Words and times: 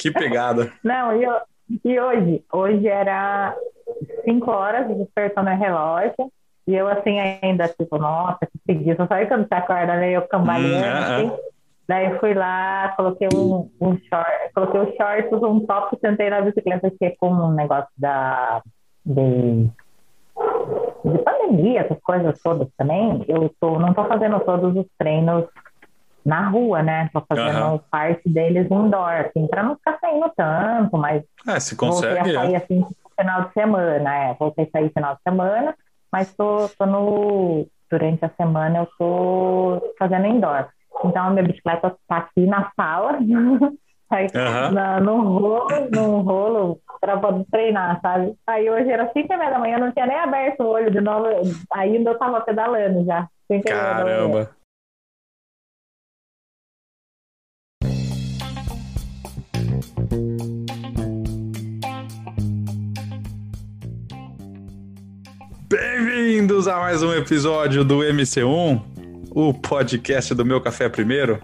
Que 0.00 0.10
pegada. 0.10 0.72
Não, 0.82 1.14
e, 1.14 1.26
e 1.84 2.00
hoje? 2.00 2.44
Hoje 2.52 2.88
era 2.88 3.54
5 4.24 4.50
horas, 4.50 4.96
despertando 4.96 5.50
o 5.50 5.56
relógio. 5.56 6.32
E 6.66 6.74
eu 6.74 6.86
assim 6.88 7.18
ainda, 7.18 7.68
tipo, 7.68 7.98
nossa, 7.98 8.38
que 8.46 8.58
preguiça. 8.64 9.06
Sabe 9.06 9.26
quando 9.26 9.48
você 9.48 9.54
acorda, 9.54 9.96
né? 9.96 10.12
Eu 10.12 10.22
cambaleando, 10.22 10.98
assim. 10.98 11.26
É. 11.28 11.50
Daí 11.88 12.18
fui 12.20 12.34
lá, 12.34 12.94
coloquei 12.96 13.28
um, 13.34 13.68
um 13.80 13.98
short, 14.08 14.52
coloquei 14.54 14.80
os 14.80 14.94
shorts, 14.94 15.42
um 15.42 15.66
top, 15.66 15.98
sentei 16.00 16.30
na 16.30 16.40
bicicleta, 16.40 16.88
que 16.88 17.04
é 17.04 17.16
com 17.18 17.32
um 17.32 17.52
negócio 17.52 17.90
da, 17.98 18.62
de, 19.04 19.64
de 21.04 21.18
pandemia, 21.24 21.80
essas 21.80 21.98
coisas 22.00 22.40
todas 22.40 22.68
também. 22.78 23.24
Eu 23.26 23.52
tô, 23.60 23.80
não 23.80 23.92
tô 23.92 24.04
fazendo 24.04 24.38
todos 24.38 24.76
os 24.76 24.86
treinos 24.96 25.46
na 26.24 26.48
rua, 26.48 26.82
né? 26.82 27.08
Tô 27.12 27.22
fazendo 27.28 27.72
uhum. 27.72 27.80
parte 27.90 28.28
deles 28.28 28.70
indoor, 28.70 29.26
assim, 29.26 29.46
pra 29.46 29.62
não 29.62 29.76
ficar 29.76 29.98
saindo 30.00 30.30
tanto, 30.36 30.96
mas 30.96 31.22
é, 31.46 31.60
se 31.60 31.76
consegue, 31.76 32.14
voltei 32.14 32.36
a 32.36 32.40
sair, 32.40 32.54
é. 32.54 32.56
assim, 32.56 32.86
final 33.18 33.42
de 33.42 33.52
semana, 33.52 34.14
é, 34.16 34.34
voltei 34.34 34.64
a 34.64 34.70
sair 34.70 34.90
final 34.90 35.14
de 35.14 35.20
semana, 35.22 35.74
mas 36.12 36.34
tô, 36.34 36.68
tô 36.78 36.86
no, 36.86 37.66
durante 37.90 38.24
a 38.24 38.30
semana 38.30 38.78
eu 38.78 38.88
tô 38.98 39.94
fazendo 39.98 40.26
indoor. 40.26 40.66
Então, 41.04 41.28
a 41.28 41.30
minha 41.30 41.44
bicicleta 41.44 41.88
está 41.88 42.18
aqui 42.18 42.46
na 42.46 42.70
sala, 42.76 43.18
aí, 44.10 44.26
uhum. 44.26 44.72
na, 44.72 45.00
no 45.00 45.38
rolo, 45.38 45.68
no 45.90 46.20
rolo, 46.20 46.80
para 47.00 47.16
poder 47.16 47.46
treinar, 47.50 48.00
sabe? 48.02 48.34
Aí 48.46 48.68
hoje 48.68 48.90
era 48.90 49.10
5 49.12 49.32
e 49.32 49.36
meia 49.36 49.50
da 49.50 49.58
manhã, 49.58 49.78
não 49.78 49.92
tinha 49.92 50.06
nem 50.06 50.18
aberto 50.18 50.60
o 50.60 50.68
olho 50.68 50.90
de 50.90 51.00
novo, 51.00 51.26
ainda 51.72 52.10
eu 52.10 52.14
estava 52.14 52.40
pedalando 52.40 53.04
já. 53.04 53.26
Caramba! 53.64 54.50
Bem-vindos 65.70 66.66
a 66.66 66.80
mais 66.80 67.00
um 67.00 67.12
episódio 67.12 67.84
do 67.84 67.98
MC1 67.98 68.82
o 69.30 69.54
podcast 69.54 70.34
do 70.34 70.44
Meu 70.44 70.60
Café 70.60 70.88
Primeiro. 70.88 71.40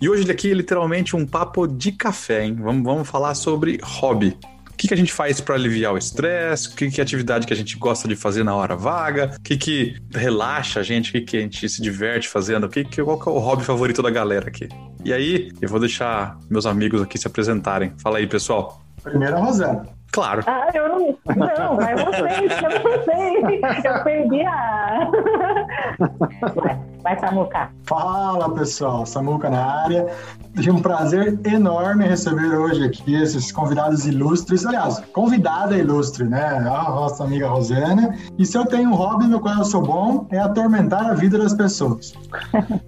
E 0.00 0.08
hoje 0.08 0.30
aqui 0.30 0.50
é 0.50 0.54
literalmente 0.54 1.14
um 1.14 1.26
papo 1.26 1.66
de 1.66 1.92
café, 1.92 2.46
hein? 2.46 2.56
Vamos, 2.58 2.82
vamos 2.82 3.06
falar 3.06 3.34
sobre 3.34 3.78
hobby. 3.82 4.34
O 4.70 4.76
que, 4.78 4.88
que 4.88 4.94
a 4.94 4.96
gente 4.96 5.12
faz 5.12 5.42
para 5.42 5.56
aliviar 5.56 5.92
o 5.92 5.98
estresse? 5.98 6.74
Que, 6.74 6.90
que 6.90 7.02
é 7.02 7.04
atividade 7.04 7.46
que 7.46 7.52
a 7.52 7.56
gente 7.56 7.76
gosta 7.76 8.08
de 8.08 8.16
fazer 8.16 8.44
na 8.44 8.54
hora 8.54 8.74
vaga? 8.74 9.34
O 9.38 9.42
que, 9.42 9.58
que 9.58 9.94
relaxa 10.14 10.80
a 10.80 10.82
gente? 10.82 11.10
O 11.10 11.12
que, 11.12 11.20
que 11.20 11.36
a 11.36 11.40
gente 11.40 11.68
se 11.68 11.82
diverte 11.82 12.30
fazendo? 12.30 12.66
Que, 12.66 12.82
que, 12.82 13.04
qual 13.04 13.20
que 13.20 13.28
é 13.28 13.32
o 13.32 13.38
hobby 13.38 13.62
favorito 13.62 14.00
da 14.00 14.08
galera 14.08 14.48
aqui? 14.48 14.70
E 15.04 15.12
aí, 15.12 15.52
eu 15.60 15.68
vou 15.68 15.78
deixar 15.78 16.38
meus 16.48 16.64
amigos 16.64 17.02
aqui 17.02 17.18
se 17.18 17.26
apresentarem. 17.26 17.92
Fala 18.02 18.16
aí, 18.16 18.26
pessoal. 18.26 18.82
Primeiro 19.02 19.36
a 19.36 19.40
Rosana. 19.40 19.84
Claro. 20.14 20.44
Ah, 20.46 20.68
eu 20.72 20.88
não. 20.88 21.18
Não, 21.34 21.80
é 21.80 21.96
vocês, 21.96 22.52
eu 22.62 22.70
não 22.70 23.04
sei. 23.04 23.60
Eu 23.84 24.04
perdi 24.04 24.46
a. 24.46 25.10
Vai, 26.54 26.80
vai, 27.02 27.18
Samuca. 27.18 27.68
Fala, 27.82 28.54
pessoal. 28.54 29.04
Samuca 29.04 29.50
na 29.50 29.82
área. 29.82 30.06
Tive 30.54 30.70
um 30.70 30.80
prazer 30.80 31.40
enorme 31.44 32.06
receber 32.06 32.56
hoje 32.56 32.84
aqui 32.84 33.20
esses 33.20 33.50
convidados 33.50 34.06
ilustres. 34.06 34.64
Aliás, 34.64 35.00
convidada 35.12 35.76
ilustre, 35.76 36.24
né? 36.24 36.44
A 36.58 36.60
nossa 36.60 37.24
amiga 37.24 37.48
Rosana. 37.48 38.16
E 38.38 38.46
se 38.46 38.56
eu 38.56 38.64
tenho 38.64 38.90
um 38.90 38.94
hobby 38.94 39.26
no 39.26 39.40
qual 39.40 39.56
eu 39.56 39.64
sou 39.64 39.82
bom, 39.82 40.28
é 40.30 40.38
atormentar 40.38 41.10
a 41.10 41.14
vida 41.14 41.36
das 41.38 41.54
pessoas. 41.54 42.12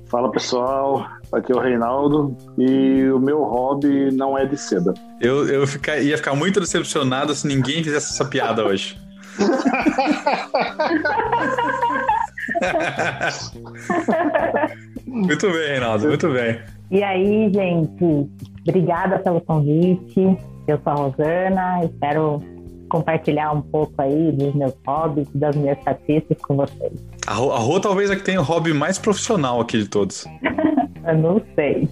Fala, 0.07 0.31
pessoal. 0.31 1.05
Aqui 1.33 1.53
é 1.53 1.55
o 1.55 1.59
Reinaldo 1.59 2.37
e 2.57 3.11
o 3.11 3.19
meu 3.19 3.43
hobby 3.43 4.11
não 4.13 4.39
é 4.39 4.47
de 4.47 4.57
seda. 4.57 4.95
Eu, 5.21 5.49
eu 5.49 5.67
ficar, 5.67 5.99
ia 5.99 6.17
ficar 6.17 6.35
muito 6.35 6.61
decepcionado 6.61 7.35
se 7.35 7.47
ninguém 7.47 7.83
fizesse 7.83 8.13
essa 8.13 8.25
piada 8.25 8.65
hoje. 8.65 8.97
muito 15.05 15.51
bem, 15.51 15.69
Reinaldo, 15.69 16.09
muito 16.09 16.31
bem. 16.31 16.61
E 16.91 17.03
aí, 17.03 17.53
gente, 17.53 18.31
obrigada 18.67 19.19
pelo 19.19 19.41
convite. 19.41 20.39
Eu 20.67 20.81
sou 20.83 20.93
a 20.93 20.95
Rosana, 20.95 21.85
espero 21.85 22.43
compartilhar 22.89 23.53
um 23.53 23.63
pouco 23.63 23.93
aí 23.99 24.33
dos 24.33 24.55
meus 24.55 24.75
hobbies, 24.87 25.29
das 25.35 25.57
minhas 25.57 25.79
estatísticas 25.79 26.39
com 26.43 26.57
vocês. 26.57 26.93
A 27.27 27.35
Rô, 27.35 27.53
a 27.53 27.59
Rô 27.59 27.81
talvez 27.81 28.11
é 28.11 28.17
que 28.17 28.23
tenha 28.23 28.41
o 28.41 28.45
hobby 28.45 28.73
mais 28.73 28.99
profissional 28.99 29.61
aqui 29.61 29.79
de 29.79 29.89
todos. 29.89 30.25
eu 31.07 31.19
não 31.19 31.43
sei. 31.55 31.89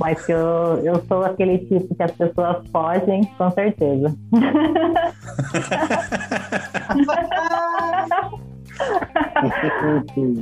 Mas 0.00 0.28
eu, 0.28 0.38
eu 0.84 1.02
sou 1.08 1.24
aquele 1.24 1.58
tipo 1.58 1.92
que 1.94 2.02
as 2.02 2.12
pessoas 2.12 2.58
fogem, 2.70 3.24
com 3.36 3.50
certeza. 3.50 4.16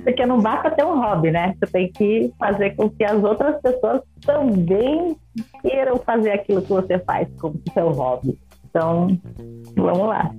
Porque 0.02 0.26
não 0.26 0.40
basta 0.40 0.70
ter 0.70 0.84
um 0.84 1.00
hobby, 1.00 1.30
né? 1.30 1.54
Você 1.60 1.72
tem 1.72 1.92
que 1.92 2.32
fazer 2.38 2.74
com 2.76 2.90
que 2.90 3.04
as 3.04 3.22
outras 3.22 3.60
pessoas 3.60 4.02
também 4.24 5.16
queiram 5.62 5.96
fazer 5.98 6.32
aquilo 6.32 6.62
que 6.62 6.70
você 6.70 6.98
faz 7.00 7.28
como 7.40 7.60
seu 7.72 7.90
hobby. 7.90 8.38
Então, 8.68 9.08
vamos 9.76 10.08
lá. 10.08 10.30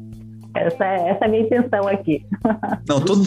Essa 0.56 0.86
é, 0.86 1.10
essa 1.10 1.26
é 1.26 1.28
a 1.28 1.30
minha 1.30 1.44
intenção 1.44 1.88
aqui. 1.88 2.26
Não, 2.88 3.02
todo, 3.02 3.24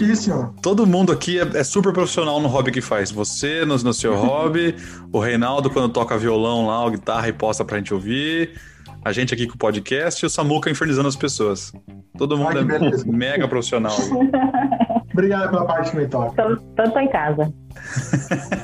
todo 0.62 0.86
mundo 0.86 1.12
aqui 1.12 1.38
é, 1.38 1.42
é, 1.58 1.62
super 1.62 1.92
profissional 1.92 2.40
no 2.40 2.48
hobby 2.48 2.72
que 2.72 2.80
faz. 2.80 3.10
Você 3.10 3.66
no, 3.66 3.76
no 3.76 3.92
seu 3.92 4.16
hobby, 4.16 4.74
o 5.12 5.20
Reinaldo 5.20 5.68
quando 5.68 5.92
toca 5.92 6.16
violão 6.16 6.66
lá, 6.66 6.82
ou 6.84 6.90
guitarra 6.90 7.28
e 7.28 7.32
posta 7.32 7.64
pra 7.64 7.76
gente 7.76 7.92
ouvir, 7.92 8.58
a 9.04 9.12
gente 9.12 9.34
aqui 9.34 9.46
com 9.46 9.54
o 9.54 9.58
podcast 9.58 10.24
e 10.24 10.26
o 10.26 10.30
Samuca 10.30 10.70
infernizando 10.70 11.08
as 11.08 11.16
pessoas. 11.16 11.72
Todo 12.16 12.36
mundo 12.36 12.58
Ai, 12.58 12.64
é 12.64 13.04
mega 13.06 13.46
profissional. 13.46 13.96
Obrigado 15.12 15.50
pela 15.50 15.66
parte 15.66 15.90
que 15.90 15.96
me 15.96 16.06
toca. 16.06 16.60
Tanto 16.76 16.98
em 16.98 17.08
casa. 17.08 17.52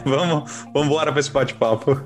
vamos, 0.04 0.64
vamos 0.72 0.88
embora 0.88 1.10
para 1.10 1.20
esse 1.20 1.31
bate-papo. 1.31 2.00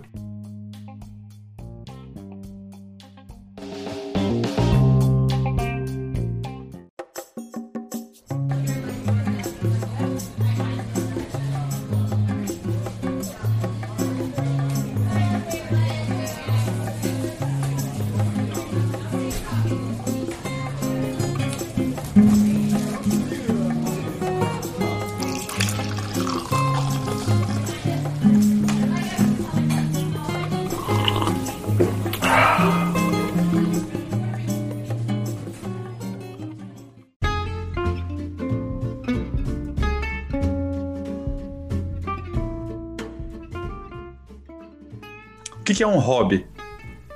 Que, 45.79 45.85
é 45.85 45.87
um 45.87 45.99
hobby? 46.01 46.45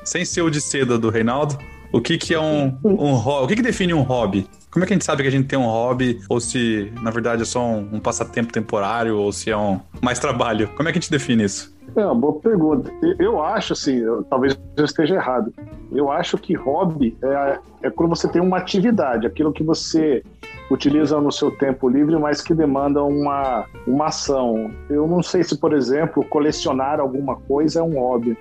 Sem 0.05 0.25
ser 0.25 0.43
o 0.43 0.49
de 0.49 0.61
seda 0.61 0.97
do 0.97 1.11
Reinaldo, 1.11 1.59
o 1.91 2.01
que, 2.01 2.17
que 2.17 2.33
é 2.33 2.39
um, 2.39 2.79
um 2.85 3.15
hobby? 3.15 3.45
O 3.45 3.49
que, 3.49 3.57
que 3.57 3.63
define 3.63 3.93
um 3.93 4.03
hobby? 4.03 4.47
Como 4.71 4.85
é 4.85 4.87
que 4.87 4.93
a 4.93 4.95
gente 4.95 5.05
sabe 5.05 5.23
que 5.23 5.29
a 5.29 5.33
gente 5.33 5.49
tem 5.49 5.59
um 5.59 5.67
hobby, 5.67 6.21
ou 6.29 6.39
se, 6.39 6.93
na 7.03 7.11
verdade, 7.11 7.43
é 7.43 7.45
só 7.45 7.61
um, 7.61 7.89
um 7.95 7.99
passatempo 7.99 8.53
temporário, 8.53 9.19
ou 9.19 9.33
se 9.33 9.51
é 9.51 9.57
um 9.57 9.81
mais 10.01 10.21
trabalho? 10.21 10.69
Como 10.77 10.89
é 10.89 10.93
que 10.93 10.99
a 10.99 11.01
gente 11.01 11.11
define 11.11 11.43
isso? 11.43 11.77
É 11.97 12.07
uma 12.07 12.15
boa 12.15 12.35
pergunta. 12.35 12.89
Eu 13.19 13.43
acho, 13.43 13.73
assim, 13.73 13.97
eu, 13.97 14.23
talvez 14.23 14.57
eu 14.77 14.85
esteja 14.85 15.17
errado. 15.17 15.53
Eu 15.91 16.09
acho 16.09 16.39
que 16.39 16.55
hobby 16.55 17.19
é, 17.21 17.59
é 17.83 17.91
quando 17.91 18.11
você 18.11 18.29
tem 18.29 18.41
uma 18.41 18.59
atividade, 18.59 19.27
aquilo 19.27 19.53
que 19.53 19.65
você 19.65 20.23
utiliza 20.71 21.21
no 21.21 21.31
seu 21.31 21.51
tempo 21.51 21.89
livre, 21.89 22.19
mas 22.19 22.41
que 22.41 22.55
demanda 22.55 23.03
uma, 23.03 23.67
uma 23.87 24.07
ação. 24.07 24.71
Eu 24.89 25.07
não 25.07 25.23
sei 25.23 25.43
se, 25.43 25.57
por 25.59 25.73
exemplo, 25.73 26.25
colecionar 26.25 27.01
alguma 27.01 27.37
coisa 27.37 27.81
é 27.81 27.83
um 27.83 27.99
hobby. 27.99 28.37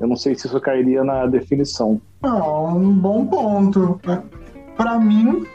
Eu 0.00 0.08
não 0.08 0.16
sei 0.16 0.34
se 0.34 0.46
isso 0.46 0.60
cairia 0.60 1.04
na 1.04 1.26
definição. 1.26 2.00
Não, 2.22 2.76
um 2.76 2.92
bom 2.92 3.26
ponto. 3.26 4.00
Para 4.76 4.98
mim, 4.98 5.46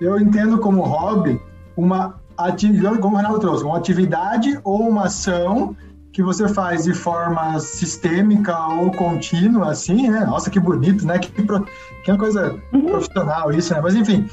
eu 0.00 0.18
entendo 0.18 0.58
como 0.58 0.82
hobby 0.82 1.40
uma 1.76 2.20
atividade, 2.36 2.98
como 2.98 3.14
o 3.14 3.16
Renato 3.16 3.40
trouxe, 3.40 3.64
uma 3.64 3.76
atividade 3.76 4.58
ou 4.62 4.88
uma 4.88 5.06
ação 5.06 5.76
que 6.12 6.22
você 6.22 6.48
faz 6.48 6.84
de 6.84 6.94
forma 6.94 7.58
sistêmica 7.60 8.56
ou 8.68 8.90
contínua, 8.90 9.70
assim, 9.70 10.08
né? 10.08 10.24
Nossa, 10.24 10.50
que 10.50 10.58
bonito, 10.58 11.06
né? 11.06 11.18
Que, 11.18 11.30
pro... 11.42 11.64
que 12.04 12.10
é 12.10 12.12
uma 12.12 12.18
coisa 12.18 12.58
uhum. 12.72 12.86
profissional 12.86 13.52
isso, 13.52 13.72
né? 13.74 13.80
Mas 13.80 13.94
enfim, 13.94 14.28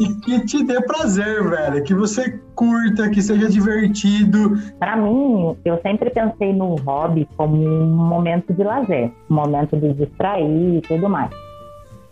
e 0.00 0.14
que 0.20 0.40
te 0.46 0.64
dê 0.64 0.80
prazer, 0.82 1.48
velho. 1.48 1.84
Que 1.84 1.94
você 1.94 2.40
curta, 2.54 3.08
que 3.10 3.22
seja 3.22 3.48
divertido. 3.48 4.56
Para 4.78 4.96
mim, 4.96 5.56
eu 5.64 5.80
sempre 5.82 6.10
pensei 6.10 6.52
no 6.52 6.76
hobby 6.76 7.28
como 7.36 7.56
um 7.56 7.86
momento 7.86 8.52
de 8.52 8.62
lazer, 8.62 9.12
um 9.30 9.34
momento 9.34 9.76
de 9.76 9.92
distrair 9.94 10.76
e 10.76 10.80
tudo 10.82 11.08
mais. 11.08 11.30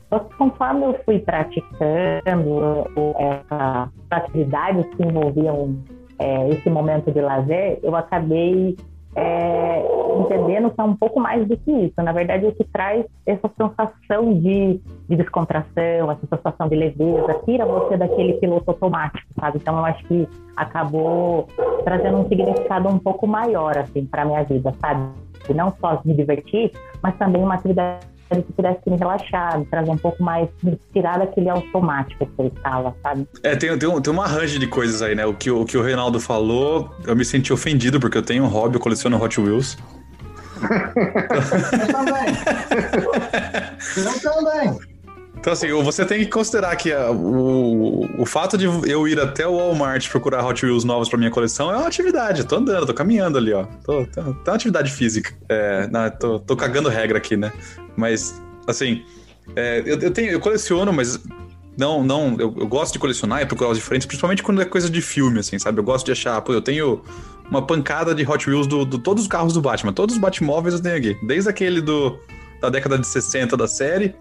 Só 0.08 0.20
que 0.20 0.37
conforme 0.37 0.85
eu 0.85 1.00
fui 1.05 1.19
praticando 1.19 2.87
essas 3.19 3.88
atividades 4.11 4.87
que 4.94 5.02
envolviam 5.02 5.76
é, 6.19 6.49
esse 6.50 6.70
momento 6.70 7.11
de 7.11 7.20
lazer, 7.20 7.81
eu 7.82 7.97
acabei 7.97 8.76
é, 9.16 9.84
entendendo 10.19 10.70
que 10.70 10.81
é 10.81 10.84
um 10.84 10.96
pouco 10.96 11.20
mais 11.20 11.46
do 11.46 11.56
que 11.56 11.70
isso. 11.70 11.94
Na 11.99 12.12
verdade, 12.12 12.46
o 12.46 12.52
que 12.52 12.64
traz 12.64 13.05
essa 13.26 13.50
sensação 13.56 14.34
de, 14.34 14.81
de 15.08 15.16
descontração, 15.16 16.11
essa 16.11 16.26
sensação 16.28 16.69
de 16.69 16.76
leveza, 16.76 17.40
tira 17.44 17.64
você 17.64 17.96
daquele 17.96 18.34
piloto 18.34 18.70
automático, 18.70 19.26
sabe? 19.38 19.58
Então, 19.61 19.76
eu 19.78 19.84
acho 19.84 20.05
que 20.05 20.28
acabou 20.56 21.49
trazendo 21.84 22.19
um 22.19 22.28
significado 22.28 22.88
um 22.88 22.99
pouco 22.99 23.26
maior, 23.26 23.76
assim, 23.78 24.05
para 24.05 24.25
minha 24.25 24.43
vida, 24.43 24.72
sabe? 24.81 25.08
E 25.49 25.55
não 25.55 25.72
só 25.81 26.00
me 26.05 26.14
divertir, 26.14 26.72
mas 27.02 27.16
também 27.16 27.43
uma 27.43 27.55
atividade 27.55 28.13
que 28.31 28.53
pudesse 28.53 28.81
me 28.87 28.97
relaxar, 28.97 29.59
me 29.59 29.67
trazer 29.67 29.91
um 29.91 29.99
pouco 29.99 30.23
mais, 30.23 30.49
me 30.62 30.79
tirar 30.93 31.19
daquele 31.19 31.49
automático 31.49 32.26
que 32.26 32.32
ele 32.43 32.53
estava, 32.55 32.94
sabe? 33.03 33.26
É, 33.43 33.55
tem, 33.55 33.76
tem, 33.79 34.00
tem 34.03 34.12
uma 34.12 34.26
range 34.26 34.59
de 34.59 34.67
coisas 34.67 35.03
aí, 35.03 35.15
né? 35.15 35.26
O 35.26 35.35
que, 35.35 35.50
o 35.50 35.65
que 35.65 35.76
o 35.76 35.82
Reinaldo 35.82 36.19
falou, 36.19 36.91
eu 37.06 37.15
me 37.15 37.25
senti 37.25 37.53
ofendido, 37.53 38.00
porque 38.00 38.19
eu 38.19 38.23
tenho 38.23 38.44
um 38.44 38.49
hobby, 38.49 38.76
eu 38.76 38.81
coleciono 38.81 39.23
Hot 39.23 39.41
Wheels. 39.41 39.76
eu 40.62 41.93
também. 41.93 42.25
eu 43.97 44.21
também. 44.21 44.94
Então, 45.44 45.53
assim, 45.53 45.71
você 45.82 46.06
tem 46.06 46.21
que 46.21 46.31
considerar 46.31 46.75
que 46.75 46.91
a, 46.91 47.11
o, 47.11 48.09
o 48.19 48.25
fato 48.25 48.56
de 48.56 48.65
eu 48.65 49.06
ir 49.06 49.21
até 49.21 49.47
o 49.47 49.56
Walmart 49.56 50.09
procurar 50.09 50.43
Hot 50.43 50.65
Wheels 50.65 50.85
novos 50.85 51.06
para 51.06 51.19
minha 51.19 51.31
coleção 51.31 51.71
é 51.71 51.76
uma 51.76 51.87
atividade. 51.87 52.41
Eu 52.41 52.47
tô 52.47 52.56
andando, 52.56 52.87
tô 52.87 52.94
caminhando 52.94 53.37
ali, 53.37 53.53
ó. 53.53 53.65
Tô, 53.85 54.06
tô, 54.06 54.23
tô 54.23 54.50
uma 54.50 54.55
atividade 54.55 54.91
física. 54.91 55.35
É, 55.47 55.87
não, 55.88 56.11
tô, 56.11 56.41
tô 56.41 56.56
cagando 56.56 56.88
regra 56.88 57.19
aqui, 57.19 57.37
né? 57.37 57.53
Mas, 57.96 58.41
assim, 58.67 59.02
é, 59.56 59.82
eu, 59.85 59.99
eu, 59.99 60.11
tenho, 60.11 60.31
eu 60.31 60.41
coleciono, 60.41 60.93
mas 60.93 61.20
não, 61.76 62.02
não, 62.05 62.37
eu, 62.38 62.55
eu, 62.56 62.67
gosto 62.67 62.93
de 62.93 62.99
colecionar 62.99 63.43
e 63.43 63.46
procurar 63.46 63.70
os 63.70 63.79
diferentes, 63.79 64.06
principalmente 64.06 64.43
quando 64.43 64.62
é 64.62 64.64
coisa 64.64 64.88
de 64.88 65.00
filme, 65.00 65.41
assim, 65.41 65.58
sabe? 65.58 65.79
Eu 65.81 65.85
gosto 65.85 66.06
de 66.06 66.12
achar, 66.12 66.41
pô, 66.41 66.52
eu 66.52 66.62
tenho 66.62 67.02
uma 67.50 67.62
pancada 67.62 68.14
de 68.14 68.29
Hot 68.29 68.49
Wheels 68.49 68.67
do, 68.67 68.85
do 68.85 68.99
todos 68.99 69.25
os 69.25 69.29
carros 69.29 69.52
do 69.52 69.61
Batman, 69.61 69.93
todos 69.93 70.14
os 70.14 70.20
Batmóveis 70.20 70.75
eu 70.75 70.82
tenho 70.82 70.96
aqui, 70.96 71.17
desde 71.26 71.49
aquele 71.49 71.81
do 71.81 72.19
da 72.61 72.70
década 72.70 72.99
de 72.99 73.06
60 73.06 73.56
da 73.56 73.69
série 73.69 74.14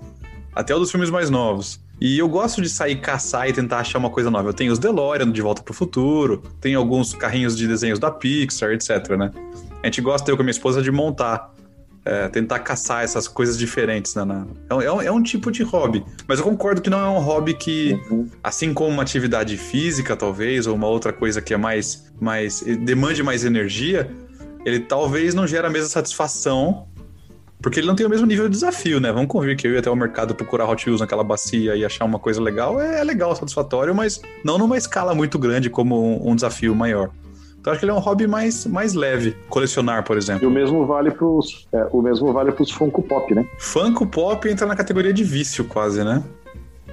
até 0.54 0.76
o 0.76 0.80
dos 0.80 0.92
filmes 0.92 1.10
mais 1.10 1.30
novos. 1.30 1.80
E 2.02 2.18
eu 2.20 2.28
gosto 2.28 2.62
de 2.62 2.68
sair 2.68 2.98
caçar 2.98 3.48
e 3.48 3.54
tentar 3.54 3.80
achar 3.80 3.98
uma 3.98 4.10
coisa 4.10 4.30
nova. 4.30 4.50
Eu 4.50 4.54
tenho 4.54 4.74
os 4.74 4.80
DeLorean 4.80 5.32
de 5.32 5.42
Volta 5.42 5.62
para 5.62 5.72
o 5.72 5.74
Futuro, 5.74 6.44
tenho 6.60 6.78
alguns 6.78 7.14
carrinhos 7.14 7.56
de 7.56 7.68
desenhos 7.68 8.00
da 8.00 8.12
Pixar, 8.12 8.72
etc, 8.72 9.10
né? 9.12 9.32
A 9.82 9.88
gente 9.88 10.02
gosta, 10.02 10.30
eu 10.30 10.36
com 10.36 10.42
a 10.42 10.46
minha 10.46 10.52
esposa, 10.52 10.82
de 10.82 10.92
montar, 10.92 11.53
é, 12.06 12.28
tentar 12.28 12.60
caçar 12.60 13.04
essas 13.04 13.28
coisas 13.28 13.58
diferentes. 13.58 14.16
Né? 14.16 14.46
É, 14.70 14.74
é, 14.86 14.92
um, 14.92 15.02
é, 15.02 15.12
um, 15.12 15.24
tipo 15.24 15.52
de 15.52 15.64
hobby. 15.64 16.04
Mas 16.28 16.40
eu 16.40 16.46
concordo 16.46 16.82
que 16.82 16.90
não 16.90 17.00
é 17.00 17.10
um 17.10 17.20
hobby 17.20 17.54
que, 17.54 18.00
uhum. 18.10 18.30
assim 18.44 18.74
como 18.74 18.90
uma 18.90 19.04
atividade 19.04 19.58
física, 19.58 20.16
talvez, 20.16 20.68
ou 20.68 20.76
uma 20.76 20.88
outra 20.88 21.14
coisa 21.14 21.42
que 21.42 21.54
é 21.54 21.58
mais, 21.58 22.12
mais 22.20 22.62
demande 22.62 23.24
mais 23.24 23.46
energia, 23.46 24.10
ele 24.66 24.80
talvez 24.80 25.34
não 25.34 25.48
gera 25.48 25.68
a 25.68 25.72
mesma 25.72 25.90
satisfação 25.90 26.88
porque 27.64 27.80
ele 27.80 27.88
não 27.88 27.96
tem 27.96 28.06
o 28.06 28.10
mesmo 28.10 28.28
nível 28.28 28.50
de 28.50 28.56
desafio, 28.56 29.00
né? 29.00 29.10
Vamos 29.10 29.30
convir 29.30 29.56
que 29.56 29.66
eu 29.66 29.72
ir 29.72 29.78
até 29.78 29.90
o 29.90 29.96
mercado 29.96 30.36
procurar 30.36 30.70
Hot 30.70 30.86
Wheels 30.86 31.00
naquela 31.00 31.24
bacia 31.24 31.78
e 31.78 31.86
achar 31.86 32.04
uma 32.04 32.20
coisa 32.20 32.42
legal 32.42 32.80
é, 32.80 33.00
é 33.00 33.04
legal, 33.06 33.34
satisfatório, 33.38 33.96
mas 33.96 34.22
não 34.44 34.58
numa 34.58 34.78
escala 34.78 35.16
muito 35.16 35.40
grande 35.40 35.70
como 35.70 35.98
um, 35.98 36.32
um 36.32 36.36
desafio 36.36 36.76
maior. 36.76 37.10
Então 37.64 37.72
acho 37.72 37.80
que 37.80 37.86
ele 37.86 37.94
é 37.94 37.96
um 37.96 38.00
hobby 38.00 38.28
mais, 38.28 38.66
mais 38.66 38.94
leve, 38.94 39.38
colecionar, 39.48 40.04
por 40.04 40.18
exemplo. 40.18 40.44
E 40.44 40.46
o 40.46 40.52
mesmo 40.52 40.86
vale 40.86 41.12
pros, 41.12 41.66
é, 41.72 41.88
o 41.94 42.02
mesmo 42.02 42.34
vale 42.34 42.52
pros 42.52 42.70
Funko 42.70 43.02
Pop, 43.02 43.34
né? 43.34 43.48
Funko 43.58 44.06
Pop 44.06 44.50
entra 44.50 44.68
na 44.68 44.76
categoria 44.76 45.14
de 45.14 45.24
vício 45.24 45.64
quase, 45.64 46.04
né? 46.04 46.22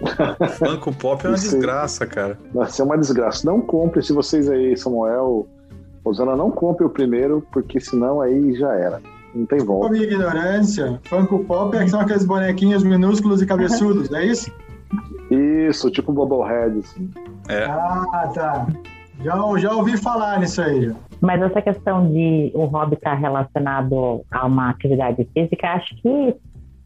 Funko 0.58 0.94
Pop 0.94 1.26
é 1.26 1.30
uma 1.30 1.34
Isso 1.34 1.50
desgraça, 1.50 2.06
cara. 2.06 2.38
Isso 2.68 2.80
é 2.80 2.84
uma 2.84 2.96
desgraça. 2.96 3.44
Não 3.44 3.60
compre 3.60 4.00
se 4.00 4.12
vocês 4.12 4.48
aí, 4.48 4.76
Samuel, 4.76 5.48
Rosana, 6.04 6.36
não 6.36 6.52
compre 6.52 6.86
o 6.86 6.88
primeiro, 6.88 7.44
porque 7.50 7.80
senão 7.80 8.20
aí 8.20 8.54
já 8.54 8.72
era. 8.72 9.02
Não 9.34 9.46
tem 9.46 9.58
volta. 9.58 9.90
Minha 9.90 10.04
ignorância, 10.04 11.00
Funko 11.02 11.40
Pop 11.46 11.76
é 11.76 11.82
que 11.82 11.90
são 11.90 11.98
aqueles 11.98 12.24
bonequinhos 12.24 12.84
minúsculos 12.84 13.42
e 13.42 13.46
cabeçudos, 13.46 14.08
é 14.12 14.24
isso? 14.24 14.52
Isso, 15.32 15.90
tipo 15.90 16.12
Bobblehead, 16.12 16.78
assim. 16.78 17.10
É. 17.48 17.64
Ah, 17.64 18.30
tá. 18.32 18.68
Já, 19.22 19.36
já 19.58 19.72
ouvi 19.74 19.96
falar 19.96 20.40
nisso 20.40 20.62
aí. 20.62 20.94
Mas 21.20 21.42
essa 21.42 21.60
questão 21.60 22.10
de 22.10 22.50
o 22.54 22.64
hobby 22.64 22.94
estar 22.94 23.14
relacionado 23.14 24.24
a 24.30 24.46
uma 24.46 24.70
atividade 24.70 25.28
física, 25.34 25.68
acho 25.74 25.94
que 25.96 26.34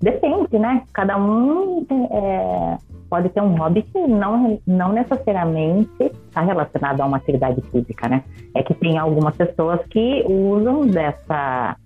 depende, 0.01 0.59
né? 0.59 0.83
Cada 0.93 1.17
um 1.17 1.87
é, 2.11 2.77
pode 3.09 3.29
ter 3.29 3.41
um 3.41 3.57
hobby 3.57 3.83
que 3.83 4.07
não, 4.07 4.61
não 4.67 4.93
necessariamente 4.93 5.89
está 6.01 6.41
relacionado 6.41 7.01
a 7.01 7.07
uma 7.07 7.19
atividade 7.19 7.63
física, 7.71 8.09
né? 8.09 8.25
É 8.55 8.63
que 8.63 8.75
tem 8.75 8.99
algumas 8.99 9.37
pessoas 9.37 9.81
que 9.89 10.25
usam 10.29 10.87
dessa 10.87 11.77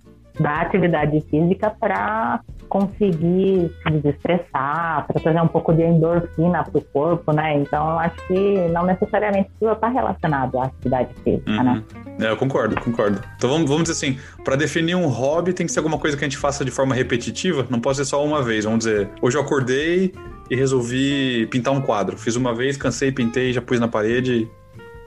da 0.40 0.60
atividade 0.60 1.20
física 1.22 1.74
para 1.80 2.40
conseguir 2.68 3.70
se 3.82 3.90
desestressar, 3.90 5.06
para 5.06 5.20
trazer 5.20 5.40
um 5.40 5.48
pouco 5.48 5.72
de 5.72 5.82
endorfina 5.82 6.64
para 6.64 6.78
o 6.78 6.82
corpo, 6.82 7.32
né? 7.32 7.58
Então, 7.58 7.98
acho 7.98 8.16
que 8.26 8.68
não 8.68 8.84
necessariamente 8.84 9.48
precisa 9.50 9.72
estar 9.72 9.88
relacionado 9.88 10.58
à 10.58 10.64
atividade 10.64 11.10
física, 11.24 11.62
né? 11.62 11.82
uhum. 11.96 12.14
né? 12.18 12.26
É, 12.26 12.30
eu 12.30 12.36
concordo, 12.36 12.80
concordo. 12.80 13.20
Então, 13.36 13.48
vamos, 13.50 13.68
vamos 13.68 13.84
dizer 13.84 13.92
assim, 13.92 14.18
para 14.44 14.56
definir 14.56 14.96
um 14.96 15.06
hobby 15.06 15.52
tem 15.52 15.66
que 15.66 15.72
ser 15.72 15.78
alguma 15.78 15.98
coisa 15.98 16.16
que 16.16 16.24
a 16.24 16.28
gente 16.28 16.38
faça 16.38 16.64
de 16.64 16.70
forma 16.70 16.94
repetitiva, 16.94 17.66
não 17.70 17.80
pode 17.80 17.96
ser 17.98 18.04
só 18.04 18.24
uma 18.24 18.42
vez. 18.42 18.64
Vamos 18.64 18.80
dizer, 18.80 19.08
hoje 19.22 19.36
eu 19.36 19.42
acordei 19.42 20.12
e 20.50 20.56
resolvi 20.56 21.46
pintar 21.46 21.72
um 21.72 21.80
quadro. 21.80 22.16
Fiz 22.16 22.36
uma 22.36 22.54
vez, 22.54 22.76
cansei, 22.76 23.12
pintei, 23.12 23.52
já 23.52 23.62
pus 23.62 23.78
na 23.78 23.88
parede 23.88 24.50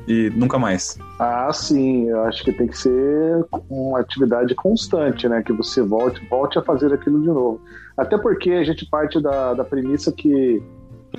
e 0.07 0.29
nunca 0.31 0.57
mais. 0.57 0.97
Ah, 1.19 1.51
sim, 1.53 2.09
eu 2.09 2.21
acho 2.23 2.43
que 2.43 2.51
tem 2.51 2.67
que 2.67 2.77
ser 2.77 3.45
uma 3.69 3.99
atividade 3.99 4.55
constante, 4.55 5.27
né? 5.27 5.43
Que 5.43 5.53
você 5.53 5.81
volte, 5.81 6.25
volte 6.27 6.57
a 6.57 6.61
fazer 6.61 6.93
aquilo 6.93 7.21
de 7.21 7.27
novo. 7.27 7.61
Até 7.97 8.17
porque 8.17 8.51
a 8.51 8.63
gente 8.63 8.85
parte 8.85 9.21
da, 9.21 9.53
da 9.53 9.63
premissa 9.63 10.11
que 10.11 10.61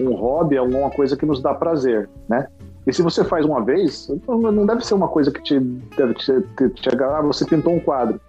um 0.01 0.15
hobby 0.15 0.57
é 0.57 0.59
alguma 0.59 0.91
coisa 0.91 1.17
que 1.17 1.27
nos 1.27 1.43
dá 1.43 1.55
prazer, 1.55 2.09
né? 2.29 2.47
E 2.87 2.93
se 2.93 3.03
você 3.03 3.23
faz 3.23 3.47
uma 3.47 3.65
vez, 3.65 4.09
não 4.27 4.67
deve 4.67 4.85
ser 4.85 4.95
uma 4.95 5.07
coisa 5.07 5.31
que 5.31 5.41
te 5.43 5.61
deve 5.61 6.15
te, 6.15 6.41
te, 6.57 6.69
te 6.71 6.97
você 7.23 7.45
pintou 7.45 7.75
um 7.75 7.81
quadro 7.81 8.21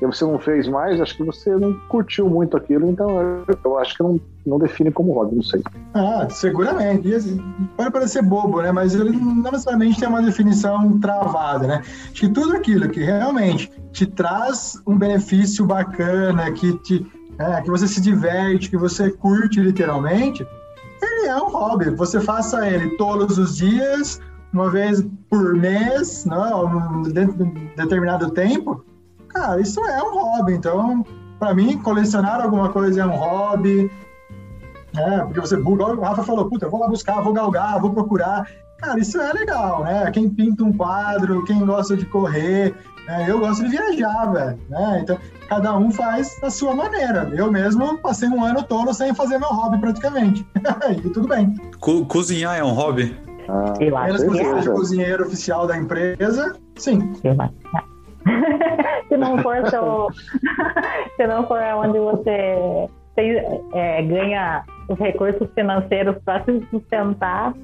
e 0.00 0.06
você 0.06 0.24
não 0.24 0.38
fez 0.38 0.66
mais, 0.66 1.00
acho 1.00 1.16
que 1.16 1.22
você 1.22 1.54
não 1.56 1.74
curtiu 1.88 2.28
muito 2.28 2.56
aquilo, 2.56 2.90
então 2.90 3.44
eu 3.64 3.78
acho 3.78 3.96
que 3.96 4.02
não, 4.02 4.18
não 4.46 4.58
define 4.58 4.90
como 4.90 5.12
hobby, 5.12 5.36
não 5.36 5.42
sei. 5.42 5.62
Ah, 5.92 6.26
seguramente. 6.30 7.08
E, 7.08 7.14
assim, 7.14 7.38
pode 7.76 7.90
parecer 7.90 8.22
bobo, 8.22 8.62
né? 8.62 8.72
Mas 8.72 8.94
ele 8.94 9.10
não 9.10 9.50
necessariamente 9.50 10.00
tem 10.00 10.08
uma 10.08 10.22
definição 10.22 10.98
travada, 11.00 11.66
né? 11.66 11.82
Acho 12.10 12.20
que 12.20 12.28
tudo 12.28 12.56
aquilo 12.56 12.88
que 12.88 13.00
realmente 13.00 13.70
te 13.92 14.06
traz 14.06 14.80
um 14.86 14.96
benefício 14.96 15.66
bacana, 15.66 16.50
que, 16.52 16.72
te, 16.78 17.06
é, 17.38 17.60
que 17.60 17.70
você 17.70 17.86
se 17.86 18.00
diverte, 18.00 18.70
que 18.70 18.78
você 18.78 19.10
curte 19.10 19.60
literalmente, 19.60 20.46
ele 21.02 21.26
é 21.26 21.36
um 21.36 21.50
hobby. 21.50 21.90
Você 21.90 22.20
faça 22.20 22.66
ele 22.66 22.96
todos 22.96 23.36
os 23.36 23.56
dias, 23.56 24.18
uma 24.52 24.70
vez 24.70 25.04
por 25.28 25.54
mês, 25.54 26.24
não, 26.24 27.02
dentro 27.02 27.36
de 27.36 27.42
um 27.42 27.70
determinado 27.76 28.30
tempo, 28.30 28.82
cara, 29.32 29.60
isso 29.60 29.80
é 29.86 30.02
um 30.02 30.14
hobby. 30.14 30.54
Então, 30.54 31.04
para 31.38 31.54
mim, 31.54 31.78
colecionar 31.78 32.40
alguma 32.40 32.68
coisa 32.68 33.02
é 33.02 33.06
um 33.06 33.16
hobby. 33.16 33.90
É, 34.96 35.18
porque 35.20 35.40
você, 35.40 35.56
o 35.56 36.00
Rafa 36.00 36.22
falou, 36.22 36.48
puta, 36.48 36.66
eu 36.66 36.70
vou 36.70 36.80
lá 36.80 36.88
buscar, 36.88 37.20
vou 37.22 37.32
galgar, 37.32 37.80
vou 37.80 37.92
procurar. 37.92 38.46
Cara, 38.78 38.98
isso 38.98 39.20
é 39.20 39.32
legal, 39.32 39.84
né? 39.84 40.10
Quem 40.10 40.28
pinta 40.28 40.64
um 40.64 40.72
quadro, 40.72 41.44
quem 41.44 41.64
gosta 41.64 41.96
de 41.96 42.06
correr, 42.06 42.74
né? 43.06 43.26
eu 43.28 43.38
gosto 43.38 43.62
de 43.62 43.70
viajar, 43.70 44.32
velho, 44.32 44.58
né? 44.70 45.00
Então, 45.02 45.18
cada 45.48 45.76
um 45.76 45.90
faz 45.90 46.38
da 46.40 46.50
sua 46.50 46.74
maneira. 46.74 47.30
Eu 47.34 47.52
mesmo 47.52 47.98
passei 47.98 48.28
um 48.28 48.42
ano 48.42 48.62
todo 48.62 48.92
sem 48.94 49.14
fazer 49.14 49.38
meu 49.38 49.50
hobby 49.50 49.78
praticamente. 49.78 50.46
e 51.04 51.10
tudo 51.10 51.28
bem. 51.28 51.54
Co 51.78 52.06
cozinhar 52.06 52.56
é 52.56 52.64
um 52.64 52.72
hobby? 52.72 53.14
Ah, 53.48 53.74
acho 54.04 54.24
que 54.24 54.30
você 54.30 54.44
seja 54.44 54.70
cozinheiro 54.70 55.26
oficial 55.26 55.66
da 55.66 55.76
empresa, 55.76 56.56
sim. 56.76 57.12
Eu 57.22 57.36
acho. 57.38 57.89
se 59.08 59.16
não 59.16 59.38
for 59.38 59.68
seu, 59.68 60.08
se 61.16 61.26
não 61.26 61.46
for 61.46 61.60
onde 61.76 61.98
você 61.98 62.88
tem, 63.16 63.36
é, 63.74 64.02
ganha 64.02 64.64
os 64.88 64.98
recursos 64.98 65.48
financeiros 65.54 66.16
para 66.24 66.44
se 66.44 66.66
sustentar, 66.70 67.54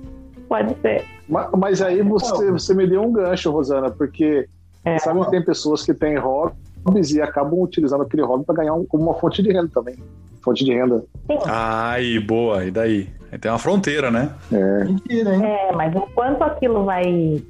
pode 0.48 0.74
ser. 0.80 1.04
Mas, 1.28 1.50
mas, 1.56 1.82
aí 1.82 2.02
você, 2.02 2.50
você 2.50 2.74
me 2.74 2.86
deu 2.86 3.02
um 3.02 3.12
gancho, 3.12 3.50
Rosana, 3.50 3.90
porque 3.90 4.48
é. 4.84 4.98
sabe 4.98 5.24
que 5.24 5.30
tem 5.30 5.44
pessoas 5.44 5.84
que 5.84 5.92
têm 5.92 6.16
hobbies 6.16 7.12
e 7.12 7.20
acabam 7.20 7.60
utilizando 7.60 8.02
aquele 8.02 8.22
hobby 8.22 8.44
para 8.44 8.56
ganhar 8.56 8.74
um, 8.74 8.84
como 8.84 9.04
uma 9.04 9.14
fonte 9.14 9.42
de 9.42 9.52
renda 9.52 9.70
também. 9.72 9.96
Fonte 10.42 10.64
de 10.64 10.72
renda. 10.72 11.04
Sim. 11.26 11.38
Ai, 11.46 12.18
boa, 12.20 12.64
e 12.64 12.70
daí? 12.70 13.08
Tem 13.40 13.50
uma 13.50 13.58
fronteira, 13.58 14.10
né? 14.10 14.32
É. 14.52 14.84
Mentira, 14.84 15.34
hein? 15.34 15.44
É, 15.44 15.72
mas 15.72 15.94
o 15.94 16.02
quanto 16.14 16.42
aquilo 16.44 16.84
vai. 16.84 17.42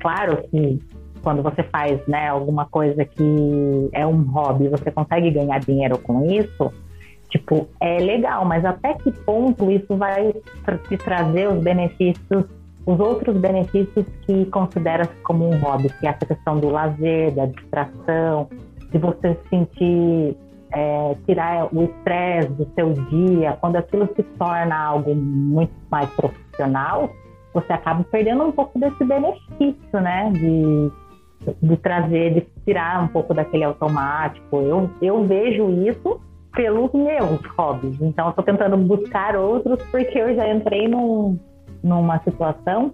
Claro 0.00 0.42
que 0.50 0.80
quando 1.22 1.42
você 1.42 1.62
faz 1.62 2.04
né, 2.06 2.28
alguma 2.28 2.66
coisa 2.66 3.04
que 3.04 3.88
é 3.92 4.06
um 4.06 4.22
hobby, 4.22 4.68
você 4.68 4.90
consegue 4.90 5.30
ganhar 5.30 5.58
dinheiro 5.60 5.98
com 5.98 6.24
isso, 6.30 6.72
tipo, 7.30 7.68
é 7.80 7.98
legal, 7.98 8.44
mas 8.44 8.64
até 8.64 8.94
que 8.94 9.10
ponto 9.10 9.70
isso 9.70 9.96
vai 9.96 10.32
te 10.88 10.96
trazer 10.98 11.48
os 11.48 11.62
benefícios, 11.62 12.44
os 12.84 13.00
outros 13.00 13.36
benefícios 13.36 14.04
que 14.26 14.44
considera 14.46 15.08
como 15.22 15.48
um 15.48 15.58
hobby, 15.58 15.88
que 15.98 16.06
é 16.06 16.10
essa 16.10 16.26
questão 16.26 16.58
do 16.58 16.68
lazer, 16.68 17.32
da 17.34 17.46
distração, 17.46 18.48
de 18.90 18.98
você 18.98 19.38
sentir 19.48 20.36
é, 20.72 21.16
tirar 21.26 21.68
o 21.74 21.84
estresse 21.84 22.48
do 22.50 22.68
seu 22.74 22.92
dia, 22.92 23.56
quando 23.60 23.76
aquilo 23.76 24.08
se 24.16 24.22
torna 24.22 24.76
algo 24.76 25.14
muito 25.14 25.72
mais 25.90 26.10
profissional, 26.10 27.10
você 27.52 27.72
acaba 27.72 28.02
perdendo 28.04 28.44
um 28.44 28.52
pouco 28.52 28.78
desse 28.78 29.04
benefício, 29.04 30.00
né? 30.00 30.30
De, 30.30 30.90
de 31.62 31.76
trazer, 31.76 32.34
de 32.34 32.46
tirar 32.64 33.02
um 33.02 33.08
pouco 33.08 33.34
daquele 33.34 33.64
automático. 33.64 34.56
Eu, 34.56 34.90
eu 35.00 35.24
vejo 35.24 35.70
isso 35.86 36.20
pelos 36.54 36.92
meus 36.92 37.44
hobbies. 37.56 38.00
Então, 38.00 38.26
eu 38.26 38.30
estou 38.30 38.44
tentando 38.44 38.76
buscar 38.76 39.36
outros 39.36 39.82
porque 39.90 40.18
eu 40.18 40.34
já 40.34 40.48
entrei 40.52 40.88
num, 40.88 41.38
numa 41.82 42.18
situação 42.20 42.92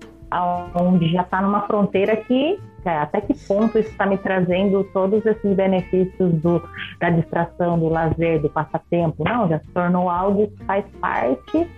onde 0.75 1.11
já 1.11 1.23
está 1.23 1.41
numa 1.41 1.63
fronteira 1.63 2.17
que 2.17 2.59
até 2.85 3.21
que 3.21 3.35
ponto 3.47 3.79
isso 3.79 3.91
está 3.91 4.07
me 4.07 4.17
trazendo 4.17 4.83
todos 4.95 5.25
esses 5.27 5.55
benefícios 5.55 6.33
do, 6.41 6.63
da 6.99 7.11
distração, 7.11 7.79
do 7.79 7.89
lazer, 7.89 8.41
do 8.41 8.49
passatempo. 8.49 9.25
Não, 9.25 9.47
já 9.47 9.59
se 9.59 9.69
tornou 9.73 10.09
algo 10.09 10.47
que 10.49 10.65
faz 10.65 10.87
parte 10.99 11.69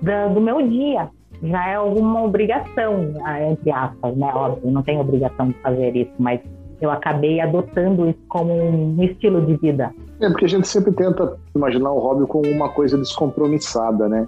da, 0.00 0.28
do 0.28 0.40
meu 0.40 0.62
dia. 0.68 1.10
Já 1.42 1.68
é 1.68 1.74
alguma 1.76 2.22
obrigação, 2.22 3.14
ah, 3.24 3.42
entre 3.42 3.70
aspas, 3.70 4.16
né? 4.16 4.30
Óbvio, 4.34 4.70
não 4.70 4.82
tenho 4.82 5.00
obrigação 5.00 5.48
de 5.48 5.54
fazer 5.54 5.96
isso, 5.96 6.12
mas 6.18 6.40
eu 6.80 6.90
acabei 6.90 7.40
adotando 7.40 8.08
isso 8.08 8.18
como 8.28 8.52
um 8.52 9.02
estilo 9.02 9.44
de 9.44 9.56
vida. 9.56 9.92
É, 10.20 10.28
porque 10.28 10.44
a 10.44 10.48
gente 10.48 10.68
sempre 10.68 10.92
tenta 10.92 11.36
imaginar 11.54 11.92
o 11.92 11.98
hobby 11.98 12.26
como 12.26 12.46
uma 12.50 12.68
coisa 12.68 12.96
descompromissada, 12.98 14.08
né? 14.08 14.26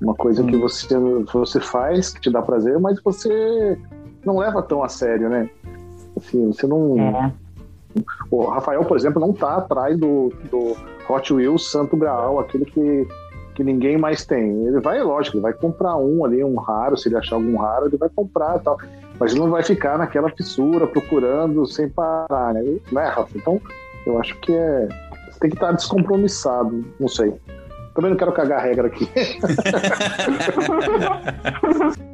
Uma 0.00 0.14
coisa 0.14 0.44
que 0.44 0.56
você, 0.56 0.96
você 1.32 1.60
faz, 1.60 2.12
que 2.12 2.20
te 2.20 2.30
dá 2.30 2.40
prazer, 2.40 2.78
mas 2.78 3.02
você 3.02 3.76
não 4.24 4.38
leva 4.38 4.62
tão 4.62 4.82
a 4.82 4.88
sério, 4.88 5.28
né? 5.28 5.50
Assim, 6.16 6.46
você 6.52 6.66
não. 6.66 6.98
É. 6.98 7.32
O 8.30 8.44
Rafael, 8.44 8.84
por 8.84 8.96
exemplo, 8.96 9.20
não 9.20 9.32
tá 9.32 9.56
atrás 9.56 9.98
do, 9.98 10.32
do 10.50 10.76
Hot 11.08 11.32
Wheels 11.32 11.70
Santo 11.70 11.96
Graal, 11.96 12.38
aquele 12.38 12.64
que, 12.64 13.08
que 13.58 13.64
ninguém 13.64 13.98
mais 13.98 14.24
tem. 14.24 14.68
Ele 14.68 14.78
vai, 14.78 15.02
lógico, 15.02 15.36
ele 15.36 15.42
vai 15.42 15.52
comprar 15.52 15.96
um 15.96 16.24
ali, 16.24 16.44
um 16.44 16.54
raro, 16.54 16.96
se 16.96 17.08
ele 17.08 17.16
achar 17.16 17.34
algum 17.34 17.56
raro, 17.56 17.86
ele 17.86 17.96
vai 17.96 18.08
comprar 18.08 18.56
e 18.56 18.60
tal. 18.60 18.78
Mas 19.18 19.32
ele 19.32 19.40
não 19.40 19.50
vai 19.50 19.64
ficar 19.64 19.98
naquela 19.98 20.30
fissura 20.30 20.86
procurando 20.86 21.66
sem 21.66 21.88
parar, 21.88 22.54
né? 22.54 22.62
Não 22.92 23.02
é, 23.02 23.08
Rafa? 23.08 23.36
Então, 23.36 23.60
eu 24.06 24.16
acho 24.20 24.36
que 24.36 24.52
é. 24.52 24.88
Você 25.28 25.40
tem 25.40 25.50
que 25.50 25.56
estar 25.56 25.72
descompromissado, 25.72 26.84
não 27.00 27.08
sei. 27.08 27.34
Também 27.96 28.12
não 28.12 28.16
quero 28.16 28.30
cagar 28.30 28.60
a 28.60 28.62
regra 28.62 28.86
aqui. 28.86 29.10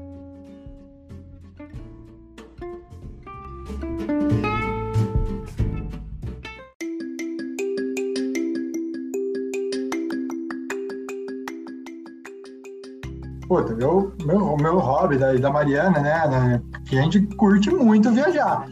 meu, 13.84 14.12
meu, 14.24 14.56
meu 14.56 14.78
hobby 14.78 15.18
da, 15.18 15.34
da 15.34 15.50
Mariana, 15.50 16.00
né, 16.00 16.28
né, 16.28 16.62
que 16.86 16.98
a 16.98 17.02
gente 17.02 17.20
curte 17.36 17.70
muito 17.70 18.10
viajar. 18.10 18.66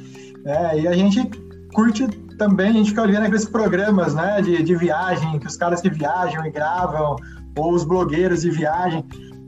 É, 0.45 0.81
e 0.81 0.89
a 0.89 0.93
gente 0.95 1.31
curte 1.75 2.07
também, 2.39 2.71
a 2.71 2.73
gente 2.73 2.91
fica 2.91 3.03
olhando 3.03 3.25
aqueles 3.25 3.45
programas, 3.45 4.15
né, 4.15 4.41
de, 4.41 4.63
de 4.63 4.75
viagem, 4.75 5.39
que 5.39 5.47
os 5.47 5.57
caras 5.57 5.81
que 5.81 5.91
viajam 5.91 6.45
e 6.47 6.51
gravam, 6.51 7.17
ou 7.57 7.75
os 7.75 7.85
blogueiros 7.85 8.43
de 8.43 8.51
viagem. 8.51 9.05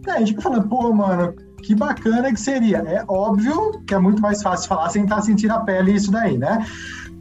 É, 0.07 0.13
a 0.13 0.19
gente 0.19 0.29
fica 0.29 0.43
falando, 0.43 0.69
pô, 0.69 0.93
mano, 0.93 1.35
que 1.63 1.75
bacana 1.75 2.31
que 2.31 2.41
seria. 2.41 2.79
É 2.79 3.03
óbvio 3.09 3.83
que 3.87 3.95
é 3.95 3.99
muito 3.99 4.21
mais 4.21 4.43
fácil 4.43 4.69
falar 4.69 4.91
sem 4.91 5.05
estar 5.05 5.23
sentindo 5.23 5.53
a 5.53 5.61
pele 5.61 5.93
isso 5.93 6.11
daí, 6.11 6.37
né? 6.37 6.65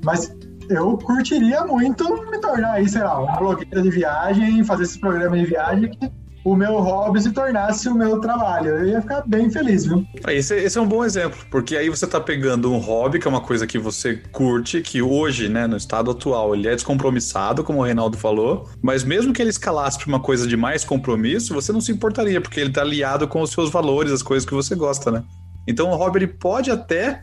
Mas 0.03 0.35
eu 0.69 0.97
curtiria 0.97 1.63
muito 1.65 2.03
me 2.29 2.38
tornar 2.39 2.73
aí, 2.73 2.89
sei 2.89 3.03
lá, 3.03 3.21
um 3.21 3.38
blogueiro 3.38 3.81
de 3.81 3.89
viagem, 3.89 4.63
fazer 4.65 4.83
esses 4.83 4.97
programas 4.97 5.39
de 5.39 5.45
viagem 5.45 5.89
que 5.91 6.12
o 6.43 6.55
meu 6.55 6.79
hobby 6.79 7.21
se 7.21 7.31
tornasse 7.31 7.88
o 7.88 7.95
meu 7.95 8.19
trabalho. 8.19 8.69
Eu 8.69 8.88
ia 8.88 9.01
ficar 9.01 9.23
bem 9.25 9.50
feliz, 9.50 9.85
viu? 9.85 10.05
Esse, 10.27 10.55
esse 10.55 10.77
é 10.77 10.81
um 10.81 10.88
bom 10.88 11.03
exemplo, 11.03 11.39
porque 11.50 11.77
aí 11.77 11.89
você 11.89 12.05
está 12.05 12.19
pegando 12.19 12.71
um 12.71 12.77
hobby, 12.77 13.19
que 13.19 13.27
é 13.27 13.29
uma 13.29 13.41
coisa 13.41 13.65
que 13.65 13.79
você 13.79 14.21
curte, 14.31 14.81
que 14.81 15.01
hoje, 15.01 15.47
né, 15.47 15.67
no 15.67 15.77
estado 15.77 16.12
atual, 16.12 16.53
ele 16.53 16.67
é 16.67 16.75
descompromissado, 16.75 17.63
como 17.63 17.79
o 17.79 17.83
Reinaldo 17.83 18.17
falou, 18.17 18.69
mas 18.81 19.03
mesmo 19.03 19.31
que 19.31 19.41
ele 19.41 19.50
escalasse 19.50 19.97
para 19.97 20.07
uma 20.07 20.19
coisa 20.19 20.47
de 20.47 20.57
mais 20.57 20.83
compromisso, 20.83 21.53
você 21.53 21.71
não 21.71 21.81
se 21.81 21.91
importaria, 21.91 22.41
porque 22.41 22.59
ele 22.59 22.69
está 22.69 22.81
aliado 22.81 23.27
com 23.27 23.41
os 23.41 23.51
seus 23.51 23.69
valores, 23.71 24.12
as 24.12 24.21
coisas 24.21 24.47
que 24.47 24.53
você 24.53 24.75
gosta, 24.75 25.12
né? 25.12 25.23
Então 25.67 25.89
o 25.89 25.95
hobby 25.95 26.19
ele 26.19 26.27
pode 26.27 26.69
até 26.69 27.21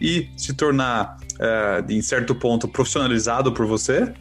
ir 0.00 0.30
se 0.36 0.52
tornar, 0.52 1.16
é, 1.38 1.84
em 1.88 2.02
certo 2.02 2.34
ponto, 2.34 2.68
profissionalizado 2.68 3.52
por 3.52 3.66
você, 3.66 4.12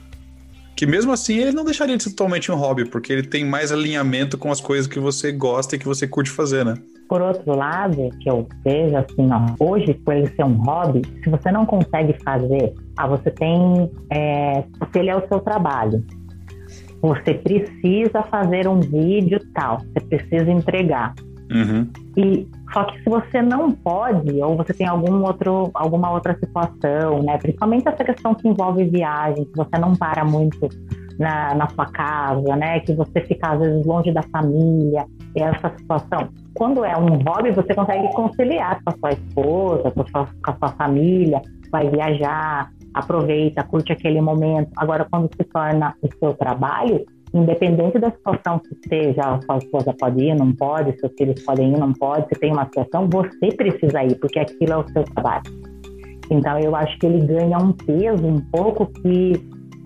que 0.79 0.85
mesmo 0.85 1.11
assim 1.11 1.37
ele 1.39 1.51
não 1.51 1.65
deixaria 1.65 1.97
de 1.97 2.03
ser 2.03 2.11
totalmente 2.11 2.49
um 2.49 2.55
hobby, 2.55 2.85
porque 2.85 3.11
ele 3.11 3.23
tem 3.23 3.43
mais 3.43 3.69
alinhamento 3.69 4.37
com 4.37 4.49
as 4.49 4.61
coisas 4.61 4.87
que 4.87 4.97
você 4.97 5.29
gosta 5.29 5.75
e 5.75 5.79
que 5.79 5.85
você 5.85 6.07
curte 6.07 6.31
fazer, 6.31 6.63
né? 6.63 6.75
Por 7.09 7.21
outro 7.21 7.53
lado, 7.53 8.09
que 8.21 8.29
eu 8.29 8.47
vejo 8.63 8.95
assim, 8.95 9.27
ó, 9.29 9.55
hoje, 9.59 9.93
por 9.93 10.13
ele 10.13 10.27
ser 10.27 10.45
um 10.45 10.53
hobby, 10.53 11.01
se 11.21 11.29
você 11.29 11.51
não 11.51 11.65
consegue 11.65 12.15
fazer, 12.23 12.73
ah, 12.95 13.07
você 13.07 13.29
tem, 13.29 13.91
é, 14.09 14.63
se 14.89 14.99
ele 14.99 15.09
é 15.09 15.17
o 15.17 15.27
seu 15.27 15.41
trabalho, 15.41 16.01
você 17.01 17.33
precisa 17.33 18.23
fazer 18.31 18.65
um 18.65 18.79
vídeo 18.79 19.37
tal, 19.53 19.79
você 19.79 19.99
precisa 19.99 20.49
entregar. 20.49 21.13
Uhum. 21.51 21.89
E 22.15 22.47
só 22.73 22.83
que 22.83 22.99
se 22.99 23.09
você 23.09 23.41
não 23.41 23.71
pode, 23.71 24.41
ou 24.41 24.55
você 24.55 24.73
tem 24.73 24.87
algum 24.87 25.23
outro, 25.23 25.71
alguma 25.73 26.11
outra 26.11 26.37
situação, 26.37 27.23
né? 27.23 27.37
Principalmente 27.37 27.87
essa 27.87 28.03
questão 28.03 28.35
que 28.35 28.47
envolve 28.47 28.85
viagem, 28.85 29.45
que 29.45 29.55
você 29.55 29.77
não 29.79 29.95
para 29.95 30.23
muito 30.23 30.69
na, 31.17 31.55
na 31.55 31.67
sua 31.69 31.85
casa, 31.87 32.55
né? 32.55 32.79
Que 32.81 32.93
você 32.93 33.21
fica 33.21 33.53
às 33.53 33.59
vezes 33.59 33.85
longe 33.85 34.11
da 34.11 34.21
família, 34.23 35.05
essa 35.35 35.75
situação. 35.77 36.29
Quando 36.53 36.85
é 36.85 36.95
um 36.95 37.17
hobby, 37.23 37.51
você 37.51 37.73
consegue 37.73 38.13
conciliar 38.13 38.79
com 38.83 38.91
a 38.91 38.97
sua 38.97 39.11
esposa, 39.11 39.91
com 39.91 40.01
a 40.01 40.07
sua, 40.07 40.25
com 40.25 40.51
a 40.51 40.57
sua 40.57 40.69
família, 40.77 41.41
vai 41.71 41.89
viajar, 41.89 42.71
aproveita, 42.93 43.63
curte 43.63 43.91
aquele 43.91 44.21
momento. 44.21 44.69
Agora, 44.77 45.07
quando 45.09 45.29
se 45.35 45.43
torna 45.45 45.95
o 46.01 46.07
seu 46.19 46.33
trabalho, 46.33 47.05
independente 47.33 47.99
da 47.99 48.11
situação 48.11 48.59
que 48.59 48.89
seja, 48.89 49.21
a 49.21 49.41
sua 49.41 49.57
esposa 49.57 49.95
pode 49.99 50.23
ir, 50.23 50.35
não 50.35 50.53
pode, 50.53 50.97
seus 50.99 51.13
filhos 51.17 51.41
podem 51.43 51.73
ir, 51.73 51.77
não 51.77 51.93
pode, 51.93 52.27
se 52.27 52.39
tem 52.39 52.51
uma 52.51 52.65
situação, 52.65 53.07
você 53.09 53.55
precisa 53.55 54.03
ir, 54.03 54.15
porque 54.15 54.39
aquilo 54.39 54.73
é 54.73 54.77
o 54.77 54.87
seu 54.89 55.03
trabalho. 55.03 55.43
Então, 56.31 56.59
eu 56.59 56.75
acho 56.75 56.97
que 56.99 57.05
ele 57.05 57.25
ganha 57.25 57.57
um 57.57 57.71
peso 57.71 58.25
um 58.25 58.39
pouco 58.51 58.85
que 59.01 59.33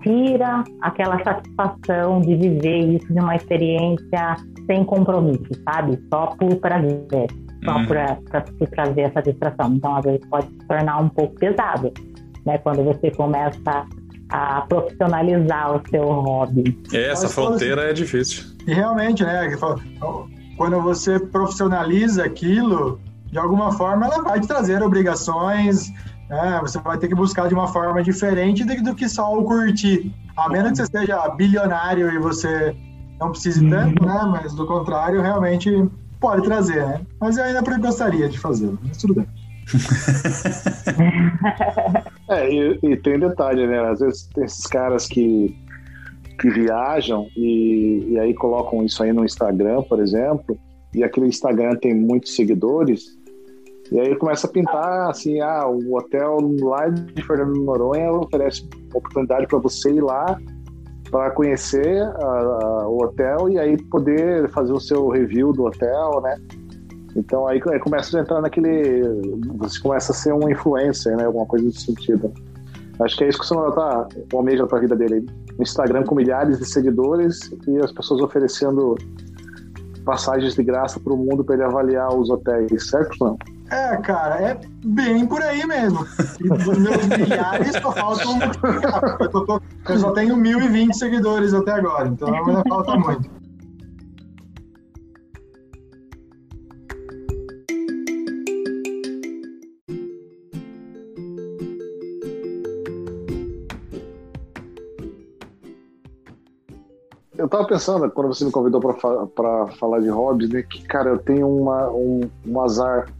tira 0.02 0.62
aquela 0.82 1.22
satisfação 1.24 2.20
de 2.20 2.36
viver 2.36 2.96
isso 2.96 3.12
de 3.12 3.18
uma 3.18 3.34
experiência 3.36 4.36
sem 4.66 4.84
compromisso, 4.84 5.48
sabe? 5.64 5.98
Só 6.12 6.26
por 6.26 6.54
prazer, 6.56 7.26
só 7.64 7.76
uhum. 7.76 7.86
para 7.86 8.18
se 8.46 8.66
trazer 8.66 9.00
essa 9.02 9.22
distração. 9.22 9.72
Então, 9.74 9.96
às 9.96 10.04
vezes, 10.04 10.26
pode 10.28 10.46
se 10.46 10.58
tornar 10.68 10.98
um 10.98 11.08
pouco 11.08 11.34
pesado, 11.36 11.90
né? 12.44 12.58
Quando 12.58 12.84
você 12.84 13.10
começa 13.10 13.86
a 14.28 14.62
profissionalizar 14.62 15.76
o 15.76 15.82
seu 15.88 16.02
hobby. 16.02 16.78
Essa 16.92 17.28
fronteira 17.28 17.90
é 17.90 17.92
difícil. 17.92 18.44
E 18.66 18.72
realmente, 18.72 19.22
né? 19.22 19.56
Quando 20.56 20.80
você 20.80 21.18
profissionaliza 21.18 22.24
aquilo, 22.24 23.00
de 23.30 23.38
alguma 23.38 23.72
forma 23.72 24.06
ela 24.06 24.22
vai 24.22 24.40
te 24.40 24.46
trazer 24.46 24.82
obrigações, 24.82 25.90
né? 26.28 26.58
você 26.62 26.78
vai 26.78 26.98
ter 26.98 27.08
que 27.08 27.14
buscar 27.14 27.48
de 27.48 27.54
uma 27.54 27.68
forma 27.68 28.02
diferente 28.02 28.64
do 28.64 28.94
que 28.94 29.08
só 29.08 29.36
o 29.36 29.44
curtir. 29.44 30.12
A 30.36 30.48
menos 30.48 30.72
que 30.72 30.78
você 30.78 30.98
seja 30.98 31.28
bilionário 31.30 32.12
e 32.12 32.18
você 32.18 32.74
não 33.20 33.30
precise 33.30 33.68
tanto, 33.68 34.04
né? 34.04 34.28
Mas 34.30 34.54
do 34.54 34.66
contrário, 34.66 35.22
realmente 35.22 35.88
pode 36.20 36.42
trazer, 36.42 36.84
né? 36.86 37.00
Mas 37.20 37.36
eu 37.36 37.44
ainda 37.44 37.62
gostaria 37.78 38.28
de 38.28 38.38
fazer, 38.38 38.72
mas 38.82 38.96
tudo 38.96 39.14
bem. 39.14 39.26
é, 42.28 42.50
e, 42.50 42.78
e, 42.82 42.96
tem 42.96 43.18
detalhe, 43.18 43.66
né? 43.66 43.80
Às 43.80 44.00
vezes 44.00 44.28
tem 44.34 44.44
esses 44.44 44.66
caras 44.66 45.06
que, 45.06 45.54
que 46.40 46.50
viajam 46.50 47.26
e, 47.36 48.06
e 48.10 48.18
aí 48.18 48.34
colocam 48.34 48.84
isso 48.84 49.02
aí 49.02 49.12
no 49.12 49.24
Instagram, 49.24 49.82
por 49.82 50.00
exemplo, 50.00 50.58
e 50.94 51.02
aquele 51.02 51.26
Instagram 51.26 51.76
tem 51.76 51.94
muitos 51.94 52.34
seguidores, 52.34 53.18
e 53.92 54.00
aí 54.00 54.16
começa 54.16 54.46
a 54.46 54.50
pintar 54.50 55.10
assim, 55.10 55.40
ah, 55.40 55.68
o 55.68 55.96
hotel 55.96 56.38
lá 56.60 56.88
de 56.88 57.22
Fernando 57.22 57.60
Noronha 57.62 58.10
oferece 58.12 58.66
oportunidade 58.94 59.46
para 59.46 59.58
você 59.58 59.90
ir 59.90 60.00
lá 60.00 60.38
para 61.10 61.30
conhecer 61.32 62.02
a, 62.02 62.88
o 62.88 63.02
hotel 63.04 63.48
e 63.50 63.58
aí 63.58 63.76
poder 63.84 64.48
fazer 64.50 64.72
o 64.72 64.80
seu 64.80 65.08
review 65.08 65.52
do 65.52 65.64
hotel, 65.64 66.20
né? 66.22 66.36
Então 67.16 67.46
aí, 67.46 67.60
aí 67.70 67.78
começa 67.78 68.16
a 68.16 68.20
entrar 68.20 68.40
naquele. 68.40 69.02
Você 69.58 69.80
começa 69.80 70.12
a 70.12 70.14
ser 70.14 70.32
um 70.32 70.48
influencer, 70.48 71.16
né? 71.16 71.24
Alguma 71.24 71.46
coisa 71.46 71.64
nesse 71.64 71.82
sentido. 71.82 72.32
Acho 73.00 73.16
que 73.16 73.24
é 73.24 73.28
isso 73.28 73.38
que 73.38 73.44
o 73.44 73.48
Samuel 73.48 73.72
tá, 73.72 74.08
almeja 74.32 74.66
para 74.66 74.78
a 74.78 74.80
vida 74.80 74.96
dele. 74.96 75.26
Instagram 75.60 76.04
com 76.04 76.14
milhares 76.14 76.58
de 76.58 76.64
seguidores 76.64 77.50
e 77.66 77.78
as 77.78 77.92
pessoas 77.92 78.20
oferecendo 78.20 78.96
passagens 80.04 80.54
de 80.54 80.62
graça 80.62 81.00
para 81.00 81.12
o 81.12 81.16
mundo 81.16 81.42
para 81.42 81.54
ele 81.54 81.64
avaliar 81.64 82.14
os 82.14 82.30
hotéis, 82.30 82.88
certo 82.88 83.16
não? 83.20 83.38
É, 83.70 83.96
cara, 83.96 84.40
é 84.40 84.60
bem 84.84 85.26
por 85.26 85.42
aí 85.42 85.66
mesmo. 85.66 86.06
E 86.38 86.48
dos 86.48 86.78
meus 86.78 87.06
milhares 87.06 87.72
só 87.80 87.90
faltam 87.92 88.36
multiplicar. 88.36 89.16
Eu, 89.20 89.28
tô, 89.30 89.60
eu 89.88 89.98
só 89.98 90.12
tenho 90.12 90.36
1.020 90.36 90.92
seguidores 90.92 91.54
até 91.54 91.72
agora, 91.72 92.08
então 92.08 92.32
ainda 92.32 92.62
falta 92.68 92.96
muito. 92.96 93.43
Eu 107.44 107.48
tava 107.48 107.66
pensando, 107.66 108.10
quando 108.10 108.28
você 108.28 108.42
me 108.42 108.50
convidou 108.50 108.80
para 108.80 109.66
falar 109.78 110.00
de 110.00 110.08
hobbies, 110.08 110.48
né, 110.48 110.62
que, 110.62 110.82
cara, 110.84 111.10
eu 111.10 111.18
tenho 111.18 111.46
uma, 111.46 111.90
um, 111.90 112.22
um 112.46 112.60
azar, 112.62 113.12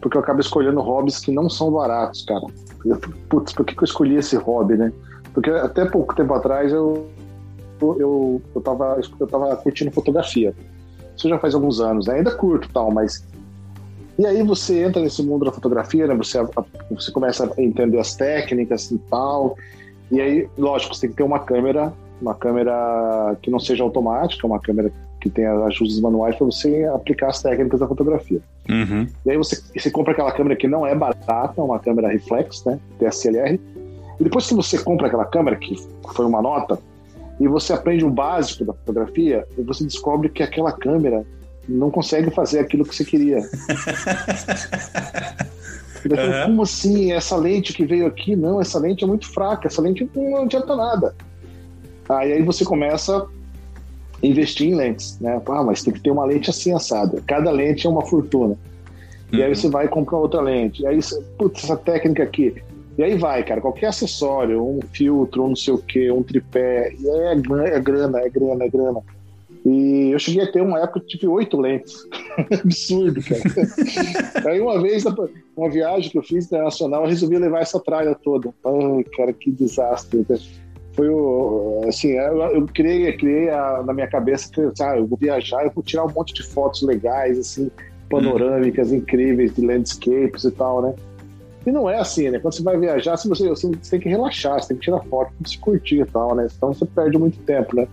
porque 0.00 0.16
eu 0.16 0.20
acabo 0.20 0.40
escolhendo 0.40 0.80
hobbies 0.80 1.18
que 1.18 1.32
não 1.32 1.50
são 1.50 1.72
baratos, 1.72 2.24
cara. 2.24 2.46
Eu, 2.84 2.96
putz, 3.28 3.52
por 3.52 3.66
que, 3.66 3.74
que 3.74 3.82
eu 3.82 3.84
escolhi 3.84 4.14
esse 4.14 4.36
hobby, 4.36 4.76
né? 4.76 4.92
Porque 5.34 5.50
até 5.50 5.84
pouco 5.84 6.14
tempo 6.14 6.32
atrás 6.32 6.72
eu, 6.72 7.08
eu, 7.82 8.40
eu, 8.54 8.60
tava, 8.60 9.00
eu 9.18 9.26
tava 9.26 9.56
curtindo 9.56 9.90
fotografia. 9.90 10.54
Isso 11.16 11.28
já 11.28 11.36
faz 11.36 11.52
alguns 11.52 11.80
anos, 11.80 12.06
né? 12.06 12.18
ainda 12.18 12.30
curto 12.36 12.68
tal, 12.72 12.92
mas. 12.92 13.26
E 14.16 14.24
aí 14.24 14.44
você 14.44 14.84
entra 14.84 15.02
nesse 15.02 15.24
mundo 15.24 15.44
da 15.44 15.50
fotografia, 15.50 16.06
né? 16.06 16.14
Você, 16.14 16.38
você 16.88 17.10
começa 17.10 17.52
a 17.52 17.60
entender 17.60 17.98
as 17.98 18.14
técnicas 18.14 18.92
e 18.92 18.98
tal. 19.10 19.56
E 20.12 20.20
aí, 20.20 20.48
lógico, 20.56 20.94
você 20.94 21.00
tem 21.00 21.10
que 21.10 21.16
ter 21.16 21.24
uma 21.24 21.40
câmera 21.40 21.92
uma 22.20 22.34
câmera 22.34 23.36
que 23.42 23.50
não 23.50 23.58
seja 23.58 23.82
automática, 23.82 24.46
uma 24.46 24.60
câmera 24.60 24.92
que 25.20 25.30
tenha 25.30 25.52
ajustes 25.64 26.00
manuais 26.00 26.36
para 26.36 26.46
você 26.46 26.84
aplicar 26.84 27.28
as 27.28 27.42
técnicas 27.42 27.80
da 27.80 27.88
fotografia. 27.88 28.40
Uhum. 28.68 29.06
E 29.24 29.30
aí 29.30 29.36
você, 29.36 29.60
você 29.74 29.90
compra 29.90 30.12
aquela 30.12 30.32
câmera 30.32 30.56
que 30.56 30.68
não 30.68 30.86
é 30.86 30.94
barata, 30.94 31.62
uma 31.62 31.78
câmera 31.78 32.08
reflex, 32.08 32.64
né, 32.64 32.78
DSLR. 32.98 33.60
E 34.18 34.24
depois 34.24 34.46
que 34.46 34.54
você 34.54 34.78
compra 34.78 35.08
aquela 35.08 35.24
câmera, 35.24 35.56
que 35.56 35.76
foi 36.14 36.24
uma 36.24 36.40
nota, 36.40 36.78
e 37.38 37.46
você 37.48 37.72
aprende 37.72 38.04
o 38.04 38.10
básico 38.10 38.64
da 38.64 38.72
fotografia, 38.72 39.46
você 39.58 39.84
descobre 39.84 40.28
que 40.28 40.42
aquela 40.42 40.72
câmera 40.72 41.24
não 41.68 41.90
consegue 41.90 42.30
fazer 42.30 42.60
aquilo 42.60 42.84
que 42.84 42.94
você 42.94 43.04
queria. 43.04 43.38
uhum. 46.04 46.46
Como 46.46 46.62
assim? 46.62 47.12
Essa 47.12 47.36
lente 47.36 47.72
que 47.72 47.84
veio 47.84 48.06
aqui, 48.06 48.36
não, 48.36 48.60
essa 48.60 48.78
lente 48.78 49.04
é 49.04 49.06
muito 49.06 49.28
fraca, 49.32 49.66
essa 49.66 49.82
lente 49.82 50.08
não 50.14 50.42
adianta 50.42 50.76
nada. 50.76 51.14
Aí, 52.08 52.32
aí 52.32 52.42
você 52.42 52.64
começa 52.64 53.16
a 53.18 54.26
investir 54.26 54.68
em 54.68 54.74
lentes, 54.74 55.18
né? 55.20 55.40
Ah, 55.46 55.62
mas 55.62 55.82
tem 55.82 55.92
que 55.92 56.00
ter 56.00 56.10
uma 56.10 56.24
lente 56.24 56.50
assim 56.50 56.72
assada. 56.72 57.22
Cada 57.26 57.50
lente 57.50 57.86
é 57.86 57.90
uma 57.90 58.04
fortuna. 58.04 58.56
E 59.32 59.42
aí 59.42 59.48
uhum. 59.48 59.54
você 59.54 59.68
vai 59.68 59.88
comprar 59.88 60.18
outra 60.18 60.40
lente. 60.40 60.82
E 60.82 60.86
aí, 60.86 60.98
putz, 61.38 61.64
essa 61.64 61.76
técnica 61.76 62.22
aqui. 62.22 62.54
E 62.96 63.02
aí 63.02 63.16
vai, 63.16 63.44
cara, 63.44 63.60
qualquer 63.60 63.88
acessório, 63.88 64.62
um 64.62 64.80
filtro, 64.92 65.44
um 65.44 65.48
não 65.48 65.56
sei 65.56 65.74
o 65.74 65.78
que, 65.78 66.10
um 66.10 66.22
tripé, 66.22 66.94
é, 67.04 67.32
é 67.32 67.34
grana, 67.80 68.20
é 68.20 68.28
grana, 68.30 68.64
é 68.64 68.68
grana. 68.68 69.02
E 69.66 70.10
eu 70.12 70.18
cheguei 70.18 70.44
a 70.44 70.52
ter 70.52 70.62
uma 70.62 70.80
época 70.80 71.00
que 71.00 71.08
tive 71.08 71.26
oito 71.26 71.60
lentes. 71.60 72.06
Absurdo, 72.62 73.20
cara. 73.20 73.42
aí 74.48 74.60
uma 74.60 74.80
vez, 74.80 75.04
uma 75.56 75.68
viagem 75.68 76.10
que 76.10 76.16
eu 76.16 76.22
fiz 76.22 76.46
internacional, 76.46 77.02
eu 77.02 77.08
resolvi 77.08 77.36
levar 77.36 77.60
essa 77.60 77.80
tralha 77.80 78.14
toda. 78.14 78.54
Ai, 78.64 79.04
cara, 79.16 79.32
que 79.32 79.50
desastre 79.50 80.24
foi 80.96 81.08
o 81.10 81.82
assim 81.86 82.12
eu, 82.12 82.38
eu 82.38 82.66
criei 82.66 83.12
criei 83.16 83.50
a, 83.50 83.82
na 83.84 83.92
minha 83.92 84.08
cabeça 84.08 84.50
que 84.50 84.60
ah, 84.82 84.96
eu 84.96 85.06
vou 85.06 85.18
viajar 85.18 85.64
eu 85.64 85.70
vou 85.70 85.84
tirar 85.84 86.06
um 86.06 86.10
monte 86.10 86.32
de 86.32 86.42
fotos 86.42 86.82
legais 86.82 87.38
assim 87.38 87.70
panorâmicas 88.08 88.90
hum. 88.90 88.96
incríveis 88.96 89.54
de 89.54 89.64
landscapes 89.64 90.44
e 90.44 90.50
tal 90.50 90.82
né? 90.82 90.94
E 91.66 91.70
não 91.70 91.90
é 91.90 91.98
assim 91.98 92.30
né? 92.30 92.38
Quando 92.38 92.54
você 92.54 92.62
vai 92.62 92.78
viajar 92.78 93.16
você, 93.16 93.48
você 93.48 93.70
tem 93.90 94.00
que 94.00 94.08
relaxar 94.08 94.60
você 94.60 94.68
tem 94.68 94.78
que 94.78 94.84
tirar 94.84 95.00
foto 95.04 95.32
para 95.38 95.48
se 95.48 95.58
curtir 95.58 96.00
e 96.00 96.06
tal 96.06 96.34
né? 96.34 96.48
Então 96.56 96.72
você 96.72 96.86
perde 96.86 97.18
muito 97.18 97.38
tempo 97.40 97.76
né? 97.76 97.86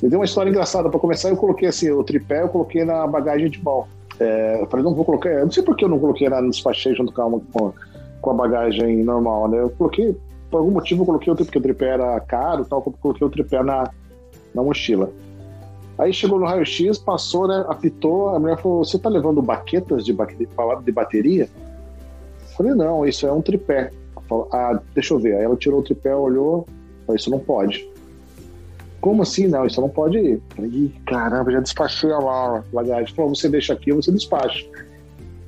E 0.00 0.08
tem 0.08 0.16
uma 0.16 0.24
história 0.24 0.48
engraçada 0.48 0.88
para 0.88 1.00
começar 1.00 1.30
eu 1.30 1.36
coloquei 1.36 1.68
assim 1.68 1.90
o 1.90 2.04
tripé 2.04 2.42
eu 2.42 2.48
coloquei 2.48 2.84
na 2.84 3.06
bagagem 3.08 3.50
de 3.50 3.62
mão 3.62 3.86
é, 4.20 4.62
eu 4.62 4.66
falei 4.66 4.84
não 4.84 4.94
vou 4.94 5.04
colocar 5.04 5.30
eu 5.30 5.44
não 5.44 5.50
sei 5.50 5.64
por 5.64 5.76
que 5.76 5.84
eu 5.84 5.88
não 5.88 5.98
coloquei 5.98 6.28
na, 6.28 6.40
no 6.40 6.50
despachei 6.50 6.94
junto 6.94 7.12
com 7.12 7.22
a, 7.66 7.72
com 8.20 8.30
a 8.30 8.34
bagagem 8.34 9.02
normal 9.02 9.48
né? 9.48 9.60
Eu 9.60 9.70
coloquei 9.70 10.14
por 10.50 10.58
algum 10.58 10.70
motivo 10.70 11.02
eu 11.02 11.06
coloquei 11.06 11.32
o 11.32 11.36
tripé, 11.36 11.46
porque 11.46 11.58
o 11.58 11.62
tripé 11.62 11.88
era 11.88 12.20
caro 12.20 12.64
tal, 12.64 12.82
eu 12.84 12.92
coloquei 13.00 13.26
o 13.26 13.30
tripé 13.30 13.62
na, 13.62 13.90
na 14.54 14.62
mochila. 14.62 15.10
Aí 15.98 16.12
chegou 16.12 16.38
no 16.38 16.46
raio-x, 16.46 16.96
passou, 16.98 17.48
né? 17.48 17.64
Apitou, 17.68 18.28
a 18.28 18.38
mulher 18.38 18.56
falou: 18.58 18.84
Você 18.84 18.98
tá 18.98 19.08
levando 19.08 19.42
baquetas 19.42 20.04
de, 20.04 20.16
de 20.84 20.92
bateria? 20.92 21.48
Eu 22.50 22.56
falei: 22.56 22.72
Não, 22.72 23.04
isso 23.04 23.26
é 23.26 23.32
um 23.32 23.42
tripé. 23.42 23.90
Falou, 24.28 24.48
ah, 24.52 24.78
deixa 24.94 25.14
eu 25.14 25.18
ver. 25.18 25.36
Aí 25.36 25.44
ela 25.44 25.56
tirou 25.56 25.80
o 25.80 25.82
tripé, 25.82 26.14
olhou, 26.14 26.66
falou: 27.04 27.16
Isso 27.16 27.30
não 27.30 27.40
pode. 27.40 27.88
Como 29.00 29.22
assim? 29.22 29.48
Não, 29.48 29.66
isso 29.66 29.80
não 29.80 29.88
pode 29.88 30.18
ir. 30.18 30.42
Falei: 30.54 30.92
Caramba, 31.04 31.50
já 31.50 31.60
despachei 31.60 32.12
a 32.12 32.20
mala. 32.20 32.64
Bagagem. 32.72 33.12
Falou: 33.14 33.34
Você 33.34 33.48
deixa 33.48 33.72
aqui, 33.72 33.92
você 33.92 34.12
despacha. 34.12 34.64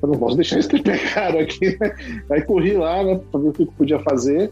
Eu 0.01 0.09
não 0.09 0.17
posso 0.17 0.35
deixar 0.35 0.59
esse 0.59 0.67
tripé 0.67 0.97
caro 1.13 1.39
aqui, 1.39 1.77
né? 1.79 1.95
Aí 2.29 2.41
corri 2.41 2.73
lá, 2.73 3.03
né, 3.03 3.21
pra 3.31 3.39
ver 3.39 3.49
o 3.49 3.53
que 3.53 3.65
podia 3.67 3.99
fazer. 3.99 4.51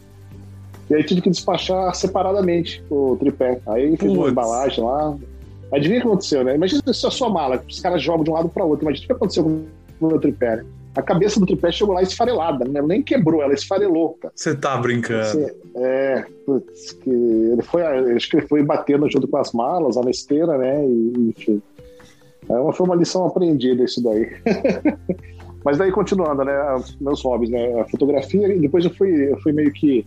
E 0.90 0.94
aí 0.94 1.04
tive 1.04 1.20
que 1.20 1.30
despachar 1.30 1.94
separadamente 1.94 2.82
o 2.90 3.16
tripé. 3.16 3.60
Aí 3.68 3.96
fiz 3.96 4.10
uma 4.10 4.28
embalagem 4.28 4.82
lá. 4.82 5.16
Adivinha 5.72 6.00
o 6.00 6.02
que 6.02 6.08
aconteceu, 6.08 6.42
né? 6.42 6.56
Imagina 6.56 6.82
se 6.92 7.06
a 7.06 7.10
sua 7.10 7.30
mala, 7.30 7.62
os 7.68 7.78
caras 7.78 8.02
jogam 8.02 8.24
de 8.24 8.30
um 8.30 8.34
lado 8.34 8.48
para 8.48 8.64
outro. 8.64 8.84
Imagina 8.84 9.04
o 9.04 9.06
que 9.06 9.12
aconteceu 9.12 9.44
com 9.44 9.64
o 10.00 10.08
meu 10.08 10.18
tripé, 10.18 10.56
né? 10.56 10.64
A 10.96 11.02
cabeça 11.02 11.38
do 11.38 11.46
tripé 11.46 11.70
chegou 11.70 11.94
lá 11.94 12.02
esfarelada, 12.02 12.64
né? 12.64 12.82
nem 12.82 13.00
quebrou, 13.00 13.40
ela 13.40 13.54
esfarelou. 13.54 14.18
Você 14.34 14.56
tá 14.56 14.76
brincando. 14.76 15.48
É, 15.76 16.24
putz, 16.44 16.90
que 16.90 17.10
ele 17.10 17.62
foi, 17.62 17.82
acho 18.16 18.28
que 18.28 18.38
ele 18.38 18.48
foi 18.48 18.64
batendo 18.64 19.08
junto 19.08 19.28
com 19.28 19.36
as 19.36 19.52
malas, 19.52 19.96
a 19.96 20.10
esteira, 20.10 20.58
né? 20.58 20.84
E, 20.84 21.32
enfim. 21.36 21.62
É, 22.48 22.72
foi 22.72 22.86
uma 22.86 22.96
lição 22.96 23.24
aprendida 23.24 23.84
isso 23.84 24.02
daí. 24.02 24.28
Mas 25.64 25.78
daí 25.78 25.92
continuando, 25.92 26.44
né? 26.44 26.54
Meus 27.00 27.22
hobbies, 27.22 27.50
né? 27.50 27.80
A 27.80 27.84
fotografia, 27.84 28.52
e 28.52 28.58
depois 28.58 28.84
eu 28.84 28.90
fui, 28.90 29.30
eu 29.30 29.38
fui 29.40 29.52
meio 29.52 29.72
que 29.72 30.04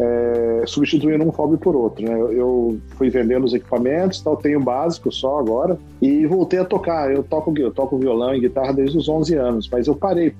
é, 0.00 0.62
substituindo 0.66 1.22
um 1.22 1.28
hobby 1.28 1.58
por 1.58 1.76
outro. 1.76 2.02
Né? 2.02 2.14
Eu 2.14 2.80
fui 2.96 3.10
vendendo 3.10 3.44
os 3.44 3.52
equipamentos, 3.52 4.20
tal, 4.22 4.36
tenho 4.36 4.58
básico 4.58 5.12
só 5.12 5.38
agora, 5.38 5.78
e 6.00 6.26
voltei 6.26 6.58
a 6.58 6.64
tocar. 6.64 7.12
Eu 7.12 7.22
toco, 7.22 7.52
eu 7.58 7.70
toco 7.70 7.98
violão 7.98 8.34
e 8.34 8.40
guitarra 8.40 8.72
desde 8.72 8.96
os 8.96 9.08
11 9.08 9.34
anos, 9.36 9.68
mas 9.70 9.86
eu 9.86 9.94
parei. 9.94 10.34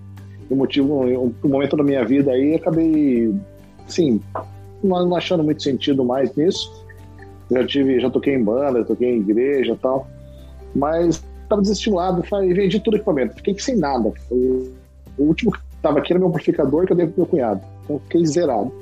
Um 0.50 0.56
motivo, 0.56 1.04
um, 1.04 1.32
um 1.44 1.48
momento 1.48 1.76
da 1.76 1.84
minha 1.84 2.04
vida 2.04 2.32
aí, 2.32 2.54
acabei, 2.54 3.32
assim, 3.86 4.20
não 4.82 5.14
achando 5.14 5.44
muito 5.44 5.62
sentido 5.62 6.04
mais 6.04 6.34
nisso. 6.34 6.84
Já 7.50 7.64
tive, 7.64 8.00
já 8.00 8.10
toquei 8.10 8.34
em 8.34 8.42
banda, 8.42 8.84
toquei 8.84 9.14
em 9.14 9.20
igreja 9.20 9.76
tal, 9.80 10.08
mas 10.74 11.22
estava 11.42 11.62
desestimulado 11.62 12.24
e 12.44 12.54
vendi 12.54 12.80
todo 12.80 12.94
o 12.94 12.96
equipamento. 12.96 13.36
Fiquei 13.36 13.56
sem 13.58 13.76
nada. 13.76 14.12
O, 14.30 14.72
o 15.18 15.22
último 15.24 15.52
que 15.52 15.60
estava 15.76 15.98
aqui 15.98 16.12
era 16.12 16.18
meu 16.18 16.28
amplificador 16.28 16.86
que 16.86 16.92
eu 16.92 16.96
dei 16.96 17.06
pro 17.06 17.18
meu 17.18 17.26
cunhado. 17.26 17.60
Então 17.84 18.00
fiquei 18.00 18.24
zerado. 18.26 18.72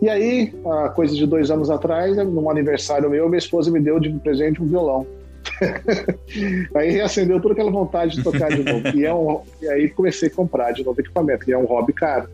E 0.00 0.08
aí, 0.08 0.52
há 0.66 0.90
coisa 0.90 1.14
de 1.14 1.26
dois 1.26 1.50
anos 1.50 1.70
atrás, 1.70 2.16
num 2.16 2.50
aniversário 2.50 3.08
meu, 3.08 3.28
minha 3.28 3.38
esposa 3.38 3.70
me 3.70 3.80
deu 3.80 3.98
de 3.98 4.10
presente 4.20 4.62
um 4.62 4.66
violão. 4.66 5.06
aí 6.74 6.90
reacendeu 6.90 7.40
toda 7.40 7.54
aquela 7.54 7.70
vontade 7.70 8.16
de 8.16 8.22
tocar 8.22 8.48
de 8.50 8.62
novo. 8.62 8.86
E, 8.94 9.04
é 9.04 9.14
um, 9.14 9.40
e 9.62 9.68
aí 9.68 9.88
comecei 9.88 10.28
a 10.28 10.32
comprar 10.32 10.72
de 10.72 10.84
novo 10.84 11.00
equipamento, 11.00 11.48
e 11.48 11.52
é 11.52 11.58
um 11.58 11.64
hobby 11.64 11.92
caro. 11.92 12.28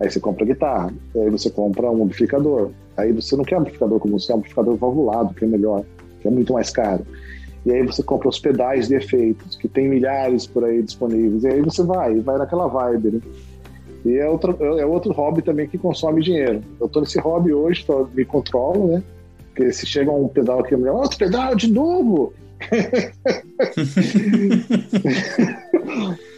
Aí 0.00 0.10
você 0.10 0.18
compra 0.18 0.44
guitarra, 0.46 0.92
aí 1.14 1.30
você 1.30 1.50
compra 1.50 1.90
um 1.90 2.04
amplificador. 2.04 2.70
Aí 2.96 3.12
você 3.12 3.36
não 3.36 3.44
quer 3.44 3.56
amplificador 3.56 3.98
como 4.00 4.18
você 4.18 4.28
quer 4.28 4.34
um 4.34 4.38
amplificador 4.38 4.76
valvulado, 4.76 5.34
que 5.34 5.44
é 5.44 5.48
melhor, 5.48 5.84
que 6.20 6.28
é 6.28 6.30
muito 6.30 6.52
mais 6.52 6.70
caro. 6.70 7.06
E 7.64 7.70
aí 7.70 7.82
você 7.82 8.02
compra 8.02 8.28
os 8.28 8.40
pedais 8.40 8.88
de 8.88 8.96
efeitos, 8.96 9.54
que 9.56 9.68
tem 9.68 9.88
milhares 9.88 10.46
por 10.46 10.64
aí 10.64 10.82
disponíveis. 10.82 11.44
E 11.44 11.48
aí 11.48 11.60
você 11.60 11.82
vai, 11.82 12.18
vai 12.20 12.38
naquela 12.38 12.66
vibe, 12.66 13.12
né? 13.12 13.20
E 14.04 14.16
é 14.18 14.28
outro, 14.28 14.56
é 14.78 14.84
outro 14.84 15.12
hobby 15.12 15.42
também 15.42 15.68
que 15.68 15.78
consome 15.78 16.22
dinheiro. 16.22 16.60
Eu 16.80 16.88
tô 16.88 17.00
nesse 17.00 17.18
hobby 17.20 17.52
hoje, 17.52 17.84
tô, 17.86 18.06
me 18.06 18.24
controlo, 18.24 18.88
né? 18.88 19.02
Porque 19.48 19.72
se 19.72 19.86
chega 19.86 20.10
um 20.10 20.28
pedal 20.28 20.60
aqui, 20.60 20.74
eu 20.74 20.78
me 20.78 20.88
outro 20.88 21.18
pedal 21.18 21.54
de 21.54 21.70
novo! 21.70 22.32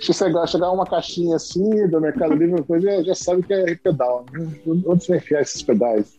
se 0.00 0.12
chegar, 0.12 0.46
chegar 0.46 0.70
uma 0.70 0.86
caixinha 0.86 1.36
assim 1.36 1.86
do 1.88 2.00
Mercado 2.00 2.34
Livre, 2.34 2.62
coisa, 2.62 2.90
já, 2.90 3.02
já 3.02 3.14
sabe 3.14 3.42
que 3.42 3.52
é 3.52 3.74
pedal. 3.76 4.24
Né? 4.32 4.48
Onde 4.66 5.04
você 5.04 5.12
vai 5.12 5.18
enfiar 5.18 5.42
esses 5.42 5.62
pedais? 5.62 6.16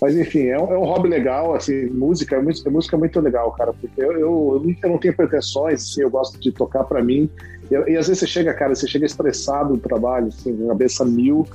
Mas 0.00 0.16
enfim, 0.16 0.46
é 0.46 0.58
um, 0.58 0.72
é 0.72 0.78
um 0.78 0.84
hobby 0.84 1.08
legal, 1.08 1.54
assim, 1.54 1.86
música, 1.86 2.40
música, 2.40 2.70
música 2.70 2.96
é 2.96 2.98
muito 2.98 3.18
legal, 3.20 3.50
cara, 3.52 3.72
porque 3.72 4.00
eu, 4.00 4.12
eu, 4.12 4.62
eu 4.82 4.88
não 4.90 4.98
tenho 4.98 5.16
pretensões, 5.16 5.82
assim, 5.82 6.02
eu 6.02 6.10
gosto 6.10 6.38
de 6.38 6.52
tocar 6.52 6.84
para 6.84 7.02
mim. 7.02 7.30
E, 7.70 7.92
e, 7.92 7.96
às 7.96 8.08
vezes 8.08 8.18
você 8.18 8.26
chega, 8.26 8.52
cara, 8.54 8.74
você 8.74 8.86
chega 8.86 9.06
estressado 9.06 9.74
do 9.74 9.78
trabalho, 9.78 10.28
assim, 10.28 10.66
cabeça 10.66 11.04
mil, 11.04 11.46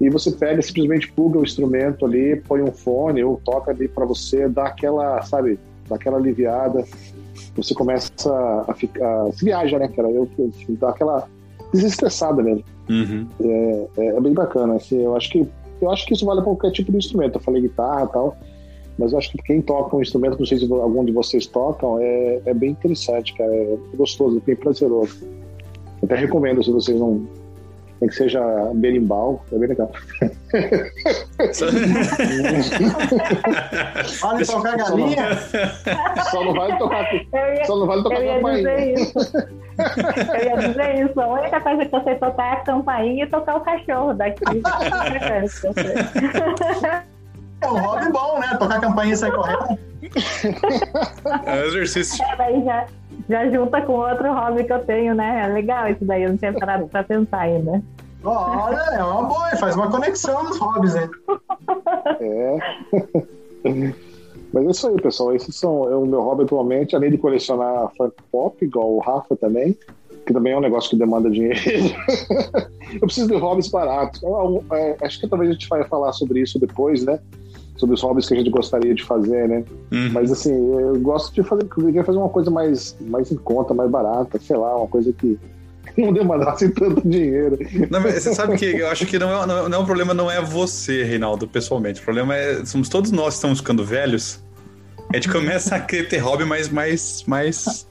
e 0.00 0.10
você 0.10 0.30
pega 0.30 0.60
simplesmente 0.60 1.10
pluga 1.12 1.38
o 1.38 1.42
instrumento 1.42 2.04
ali, 2.04 2.36
põe 2.36 2.62
um 2.62 2.70
fone 2.72 3.24
ou 3.24 3.40
toca 3.44 3.70
ali 3.70 3.88
para 3.88 4.04
você, 4.04 4.48
dá 4.48 4.66
aquela, 4.66 5.22
sabe, 5.22 5.58
dá 5.88 5.96
aquela 5.96 6.18
aliviada. 6.18 6.84
Você 7.56 7.74
começa 7.74 8.12
a 8.68 8.74
ficar, 8.74 9.32
se 9.32 9.44
viaja, 9.44 9.78
né, 9.78 9.88
cara? 9.88 10.10
Eu, 10.10 10.28
eu 10.38 10.50
dá 10.68 10.90
aquela 10.90 11.26
desestressada 11.72 12.42
mesmo. 12.42 12.64
Uhum. 12.88 13.26
É, 13.40 13.86
é, 13.96 14.06
é, 14.08 14.20
bem 14.20 14.34
bacana, 14.34 14.74
assim, 14.74 15.02
eu 15.02 15.16
acho 15.16 15.30
que 15.30 15.48
eu 15.80 15.90
acho 15.90 16.06
que 16.06 16.14
isso 16.14 16.24
vale 16.24 16.40
para 16.40 16.46
qualquer 16.46 16.70
tipo 16.70 16.90
de 16.90 16.98
instrumento. 16.98 17.36
Eu 17.36 17.40
falei 17.40 17.60
guitarra 17.60 18.04
e 18.04 18.12
tal, 18.12 18.36
mas 18.98 19.12
eu 19.12 19.18
acho 19.18 19.30
que 19.30 19.38
quem 19.38 19.60
toca 19.60 19.96
um 19.96 20.00
instrumento, 20.00 20.38
não 20.38 20.46
sei 20.46 20.56
se 20.58 20.72
algum 20.72 21.04
de 21.04 21.12
vocês 21.12 21.46
tocam, 21.46 22.00
é, 22.00 22.40
é 22.46 22.54
bem 22.54 22.70
interessante, 22.70 23.34
cara. 23.34 23.54
É 23.54 23.76
gostoso, 23.94 24.38
é 24.38 24.40
bem 24.40 24.56
prazeroso. 24.56 25.22
Até 26.02 26.16
recomendo 26.16 26.64
se 26.64 26.70
vocês 26.70 26.98
não. 26.98 27.28
Tem 27.98 28.10
que 28.10 28.14
seja 28.14 28.42
berimbau, 28.74 29.42
é 29.50 29.56
bem 29.56 29.70
legal. 29.70 29.90
Olha 34.22 34.44
tocar 34.44 34.76
galinha. 34.76 35.30
Só 36.30 36.44
não 36.44 36.52
vale 36.52 36.76
tocar. 36.76 37.06
Só 37.64 37.76
não 37.76 37.86
vale 37.86 38.02
tocar 38.02 38.22
campainha. 38.22 38.68
Eu 38.68 38.76
ia 40.44 40.56
dizer 40.68 41.06
isso. 41.06 41.18
A 41.18 41.26
única 41.26 41.58
coisa 41.58 41.86
que 41.86 41.96
eu 41.96 42.02
sei 42.02 42.16
tocar 42.16 42.46
é 42.46 42.52
a 42.52 42.56
campainha 42.56 43.24
e 43.24 43.28
tocar 43.28 43.56
o 43.56 43.62
cachorro 43.62 44.12
daqui. 44.12 44.44
É 47.66 47.72
um 47.72 47.78
hobby 47.78 48.12
bom, 48.12 48.38
né? 48.38 48.56
Tocar 48.58 48.80
campainha 48.80 49.14
e 49.14 49.16
sair 49.16 49.32
correndo. 49.32 49.78
É 51.44 51.54
um 51.54 51.64
exercício. 51.66 52.24
É, 52.24 52.36
daí 52.36 52.64
já, 52.64 52.86
já 53.28 53.50
junta 53.50 53.80
com 53.82 53.92
outro 53.92 54.32
hobby 54.32 54.64
que 54.64 54.72
eu 54.72 54.84
tenho, 54.84 55.14
né? 55.14 55.44
É 55.44 55.52
legal 55.52 55.88
isso 55.88 56.04
daí, 56.04 56.22
eu 56.22 56.30
não 56.30 56.36
tinha 56.36 56.52
parado 56.52 56.86
pra 56.86 57.02
pensar 57.02 57.40
ainda. 57.40 57.82
Olha, 58.24 58.76
é 58.76 59.02
uma 59.02 59.22
boa, 59.24 59.50
faz 59.56 59.76
uma 59.76 59.90
conexão 59.90 60.42
nos 60.44 60.58
hobbies, 60.58 60.96
hein? 60.96 61.10
É. 62.20 62.58
Mas 64.52 64.66
é 64.66 64.70
isso 64.70 64.88
aí, 64.88 64.96
pessoal. 65.00 65.34
Esses 65.34 65.54
são 65.56 65.90
é 65.90 65.96
o 65.96 66.06
meu 66.06 66.22
hobby 66.22 66.44
atualmente, 66.44 66.96
além 66.96 67.10
de 67.10 67.18
colecionar 67.18 67.90
funk 67.96 68.14
pop, 68.32 68.64
igual 68.64 68.94
o 68.94 69.00
Rafa 69.00 69.36
também, 69.36 69.76
que 70.26 70.32
também 70.32 70.52
é 70.52 70.56
um 70.56 70.60
negócio 70.60 70.90
que 70.90 70.96
demanda 70.96 71.30
dinheiro. 71.30 71.58
eu 72.94 73.00
preciso 73.00 73.28
de 73.28 73.36
hobbies 73.36 73.68
baratos. 73.68 74.20
É, 74.72 74.96
acho 75.02 75.20
que 75.20 75.28
talvez 75.28 75.50
a 75.50 75.52
gente 75.52 75.68
vai 75.68 75.84
falar 75.84 76.12
sobre 76.12 76.40
isso 76.40 76.58
depois, 76.58 77.04
né? 77.04 77.20
Sobre 77.76 77.94
os 77.94 78.02
hobbies 78.02 78.26
que 78.26 78.34
a 78.34 78.36
gente 78.38 78.50
gostaria 78.50 78.94
de 78.94 79.04
fazer, 79.04 79.48
né? 79.48 79.64
Uhum. 79.92 80.10
Mas 80.12 80.32
assim, 80.32 80.52
eu 80.52 80.98
gosto 81.00 81.34
de 81.34 81.42
fazer, 81.42 81.66
eu 81.76 82.04
fazer 82.04 82.18
uma 82.18 82.28
coisa 82.28 82.50
mais, 82.50 82.96
mais 83.00 83.30
em 83.30 83.36
conta, 83.36 83.74
mais 83.74 83.90
barata, 83.90 84.38
sei 84.40 84.56
lá, 84.56 84.76
uma 84.76 84.88
coisa 84.88 85.12
que 85.12 85.38
não 85.96 86.12
demandasse 86.12 86.68
tanto 86.70 87.06
dinheiro. 87.08 87.58
Não, 87.90 88.00
você 88.00 88.34
sabe 88.34 88.56
que 88.56 88.64
eu 88.64 88.88
acho 88.88 89.06
que 89.06 89.18
não 89.18 89.42
é, 89.42 89.46
não, 89.46 89.68
não 89.68 89.78
é 89.78 89.80
o 89.82 89.86
problema, 89.86 90.12
não 90.12 90.30
é 90.30 90.40
você, 90.40 91.04
Reinaldo, 91.04 91.46
pessoalmente. 91.46 92.00
O 92.00 92.04
problema 92.04 92.34
é. 92.34 92.64
Somos 92.64 92.88
todos 92.88 93.10
nós 93.10 93.28
que 93.28 93.34
estamos 93.34 93.58
ficando 93.58 93.84
velhos. 93.84 94.40
A 95.12 95.16
gente 95.16 95.30
começa 95.30 95.76
a 95.76 95.80
querer 95.80 96.08
ter 96.08 96.18
hobby 96.18 96.44
mais, 96.44 96.68
mais, 96.68 97.24
mais, 97.26 97.86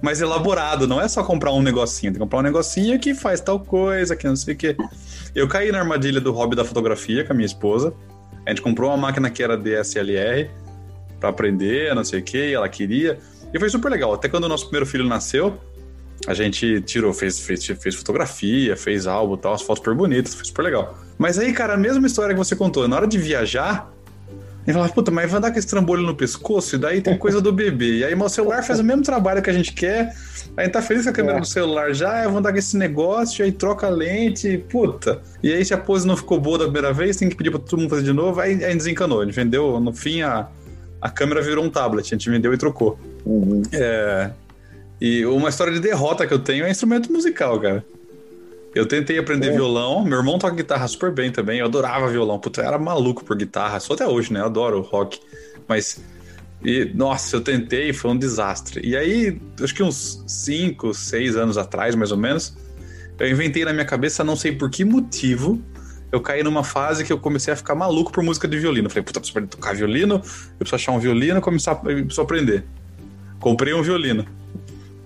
mais 0.00 0.20
elaborado. 0.20 0.86
Não 0.86 1.00
é 1.00 1.06
só 1.06 1.22
comprar 1.22 1.52
um 1.52 1.62
negocinho. 1.62 2.12
Tem 2.12 2.18
que 2.18 2.24
comprar 2.24 2.38
um 2.38 2.42
negocinho 2.42 2.98
que 2.98 3.14
faz 3.14 3.40
tal 3.40 3.60
coisa, 3.60 4.16
que 4.16 4.26
não 4.26 4.36
sei 4.36 4.54
o 4.54 4.56
quê. 4.56 4.76
Eu 5.34 5.46
caí 5.46 5.70
na 5.70 5.78
armadilha 5.78 6.20
do 6.20 6.32
hobby 6.32 6.56
da 6.56 6.64
fotografia 6.64 7.24
com 7.24 7.32
a 7.32 7.36
minha 7.36 7.46
esposa. 7.46 7.92
A 8.46 8.50
gente 8.50 8.62
comprou 8.62 8.90
uma 8.90 8.96
máquina 8.96 9.30
que 9.30 9.42
era 9.42 9.56
DSLR 9.56 10.50
para 11.20 11.28
aprender, 11.28 11.94
não 11.94 12.04
sei 12.04 12.20
o 12.20 12.22
que, 12.22 12.52
ela 12.52 12.68
queria. 12.68 13.18
E 13.52 13.58
foi 13.58 13.68
super 13.68 13.90
legal. 13.90 14.12
Até 14.12 14.28
quando 14.28 14.44
o 14.44 14.48
nosso 14.48 14.64
primeiro 14.64 14.86
filho 14.86 15.04
nasceu, 15.04 15.58
a 16.26 16.34
gente 16.34 16.80
tirou, 16.82 17.12
fez, 17.12 17.40
fez, 17.40 17.64
fez 17.64 17.94
fotografia, 17.94 18.76
fez 18.76 19.06
álbum 19.06 19.36
tal, 19.36 19.54
as 19.54 19.62
fotos 19.62 19.82
super 19.82 19.94
bonitas, 19.94 20.34
foi 20.34 20.44
super 20.44 20.62
legal. 20.62 20.98
Mas 21.16 21.38
aí, 21.38 21.52
cara, 21.52 21.74
a 21.74 21.76
mesma 21.76 22.06
história 22.06 22.34
que 22.34 22.38
você 22.38 22.56
contou, 22.56 22.86
na 22.88 22.96
hora 22.96 23.06
de 23.06 23.18
viajar, 23.18 23.92
ele 24.68 24.74
falava, 24.74 24.92
puta, 24.92 25.10
mas 25.10 25.30
vai 25.30 25.38
andar 25.38 25.50
com 25.50 25.58
esse 25.58 25.66
trambolho 25.66 26.02
no 26.02 26.14
pescoço 26.14 26.76
e 26.76 26.78
daí 26.78 27.00
tem 27.00 27.16
coisa 27.16 27.40
do 27.40 27.50
bebê. 27.50 28.00
E 28.00 28.04
aí 28.04 28.14
o 28.14 28.28
celular 28.28 28.62
faz 28.62 28.78
o 28.78 28.84
mesmo 28.84 29.02
trabalho 29.02 29.40
que 29.40 29.48
a 29.48 29.52
gente 29.52 29.72
quer, 29.72 30.14
aí 30.54 30.68
tá 30.68 30.82
feliz 30.82 31.04
com 31.04 31.08
a 31.08 31.12
câmera 31.14 31.38
é. 31.38 31.40
do 31.40 31.46
celular 31.46 31.94
já, 31.94 32.22
eu 32.22 32.28
vou 32.28 32.38
andar 32.38 32.52
com 32.52 32.58
esse 32.58 32.76
negócio, 32.76 33.42
aí 33.42 33.50
troca 33.50 33.86
a 33.86 33.90
lente, 33.90 34.58
puta. 34.68 35.22
E 35.42 35.50
aí 35.50 35.64
se 35.64 35.72
a 35.72 35.78
pose 35.78 36.06
não 36.06 36.18
ficou 36.18 36.38
boa 36.38 36.58
da 36.58 36.64
primeira 36.64 36.92
vez, 36.92 37.16
tem 37.16 37.30
que 37.30 37.34
pedir 37.34 37.50
pra 37.50 37.58
todo 37.58 37.80
mundo 37.80 37.88
fazer 37.88 38.02
de 38.02 38.12
novo, 38.12 38.38
aí, 38.42 38.62
aí 38.62 38.76
desencanou. 38.76 39.22
A 39.22 39.24
gente 39.24 39.34
vendeu, 39.34 39.80
no 39.80 39.90
fim, 39.94 40.20
a, 40.20 40.46
a 41.00 41.08
câmera 41.08 41.40
virou 41.40 41.64
um 41.64 41.70
tablet, 41.70 42.06
a 42.06 42.18
gente 42.18 42.28
vendeu 42.28 42.52
e 42.52 42.58
trocou. 42.58 42.98
Uhum. 43.24 43.62
É... 43.72 44.30
E 45.00 45.24
uma 45.24 45.48
história 45.48 45.72
de 45.72 45.80
derrota 45.80 46.26
que 46.26 46.34
eu 46.34 46.40
tenho 46.40 46.66
é 46.66 46.70
instrumento 46.70 47.10
musical, 47.10 47.58
cara. 47.58 47.82
Eu 48.74 48.86
tentei 48.86 49.18
aprender 49.18 49.48
é. 49.48 49.52
violão, 49.52 50.04
meu 50.04 50.18
irmão 50.18 50.38
toca 50.38 50.54
guitarra 50.54 50.86
super 50.86 51.10
bem 51.10 51.32
também, 51.32 51.58
eu 51.60 51.66
adorava 51.66 52.08
violão, 52.08 52.38
puta, 52.38 52.60
eu 52.60 52.66
era 52.66 52.78
maluco 52.78 53.24
por 53.24 53.36
guitarra, 53.36 53.80
só 53.80 53.94
até 53.94 54.06
hoje, 54.06 54.32
né? 54.32 54.40
Eu 54.40 54.46
adoro 54.46 54.80
rock. 54.82 55.18
Mas, 55.66 56.02
e, 56.62 56.84
nossa, 56.94 57.36
eu 57.36 57.40
tentei 57.40 57.92
foi 57.92 58.10
um 58.10 58.16
desastre. 58.16 58.86
E 58.86 58.96
aí, 58.96 59.40
acho 59.62 59.74
que 59.74 59.82
uns 59.82 60.22
5, 60.26 60.92
6 60.92 61.36
anos 61.36 61.56
atrás, 61.56 61.94
mais 61.94 62.12
ou 62.12 62.18
menos, 62.18 62.56
eu 63.18 63.28
inventei 63.28 63.64
na 63.64 63.72
minha 63.72 63.84
cabeça, 63.84 64.22
não 64.22 64.36
sei 64.36 64.52
por 64.52 64.70
que 64.70 64.84
motivo, 64.84 65.60
eu 66.10 66.20
caí 66.20 66.42
numa 66.42 66.64
fase 66.64 67.04
que 67.04 67.12
eu 67.12 67.18
comecei 67.18 67.52
a 67.52 67.56
ficar 67.56 67.74
maluco 67.74 68.12
por 68.12 68.22
música 68.22 68.48
de 68.48 68.58
violino. 68.58 68.86
Eu 68.86 68.90
falei, 68.90 69.02
puta, 69.02 69.18
eu 69.18 69.22
preciso 69.22 69.46
tocar 69.46 69.74
violino, 69.74 70.16
eu 70.16 70.58
preciso 70.58 70.74
achar 70.74 70.92
um 70.92 70.98
violino 70.98 71.38
e 71.38 71.40
começar, 71.40 71.72
eu 71.84 72.04
preciso 72.04 72.20
aprender. 72.20 72.64
Comprei 73.40 73.74
um 73.74 73.82
violino. 73.82 74.26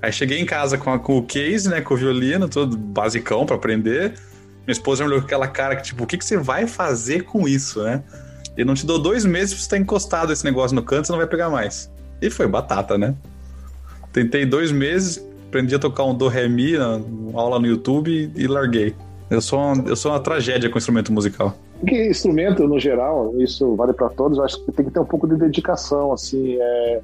Aí 0.02 0.12
cheguei 0.12 0.40
em 0.40 0.44
casa 0.44 0.76
com, 0.76 0.92
a, 0.92 0.98
com 0.98 1.16
o 1.16 1.22
case, 1.22 1.68
né, 1.68 1.80
com 1.80 1.94
o 1.94 1.96
violino, 1.96 2.48
todo 2.48 2.76
basicão 2.76 3.46
para 3.46 3.54
aprender. 3.54 4.14
Minha 4.66 4.72
esposa 4.72 5.04
me 5.04 5.10
olhou 5.10 5.20
com 5.20 5.26
aquela 5.26 5.46
cara 5.46 5.76
que, 5.76 5.84
tipo, 5.84 6.02
o 6.02 6.06
que, 6.06 6.18
que 6.18 6.24
você 6.24 6.36
vai 6.36 6.66
fazer 6.66 7.22
com 7.22 7.46
isso, 7.46 7.80
né? 7.84 8.02
E 8.56 8.64
não 8.64 8.74
te 8.74 8.84
dou 8.84 8.98
dois 8.98 9.24
meses 9.24 9.50
pra 9.50 9.58
você 9.58 9.64
estar 9.64 9.78
encostado 9.78 10.32
esse 10.32 10.44
negócio 10.44 10.74
no 10.74 10.82
canto, 10.82 11.06
você 11.06 11.12
não 11.12 11.18
vai 11.18 11.28
pegar 11.28 11.48
mais. 11.48 11.90
E 12.20 12.28
foi 12.30 12.48
batata, 12.48 12.98
né? 12.98 13.14
Tentei 14.12 14.44
dois 14.44 14.72
meses, 14.72 15.24
aprendi 15.46 15.74
a 15.74 15.78
tocar 15.78 16.04
um 16.04 16.14
do 16.14 16.26
ré 16.26 16.48
mi, 16.48 16.74
aula 17.32 17.60
no 17.60 17.66
YouTube 17.66 18.32
e, 18.34 18.46
larguei. 18.46 18.94
Eu 19.30 19.40
sou, 19.40 19.58
uma, 19.58 19.88
eu 19.88 19.96
sou 19.96 20.12
uma 20.12 20.20
tragédia 20.20 20.68
com 20.68 20.78
instrumento 20.78 21.12
musical. 21.12 21.56
Que 21.86 22.08
instrumento, 22.08 22.66
no 22.68 22.78
geral, 22.78 23.34
isso 23.38 23.74
vale 23.76 23.92
para 23.92 24.08
todos, 24.10 24.38
eu 24.38 24.44
acho 24.44 24.64
que 24.64 24.72
tem 24.72 24.84
que 24.84 24.92
ter 24.92 25.00
um 25.00 25.04
pouco 25.04 25.26
de 25.26 25.36
dedicação, 25.36 26.12
assim, 26.12 26.56
é 26.60 27.00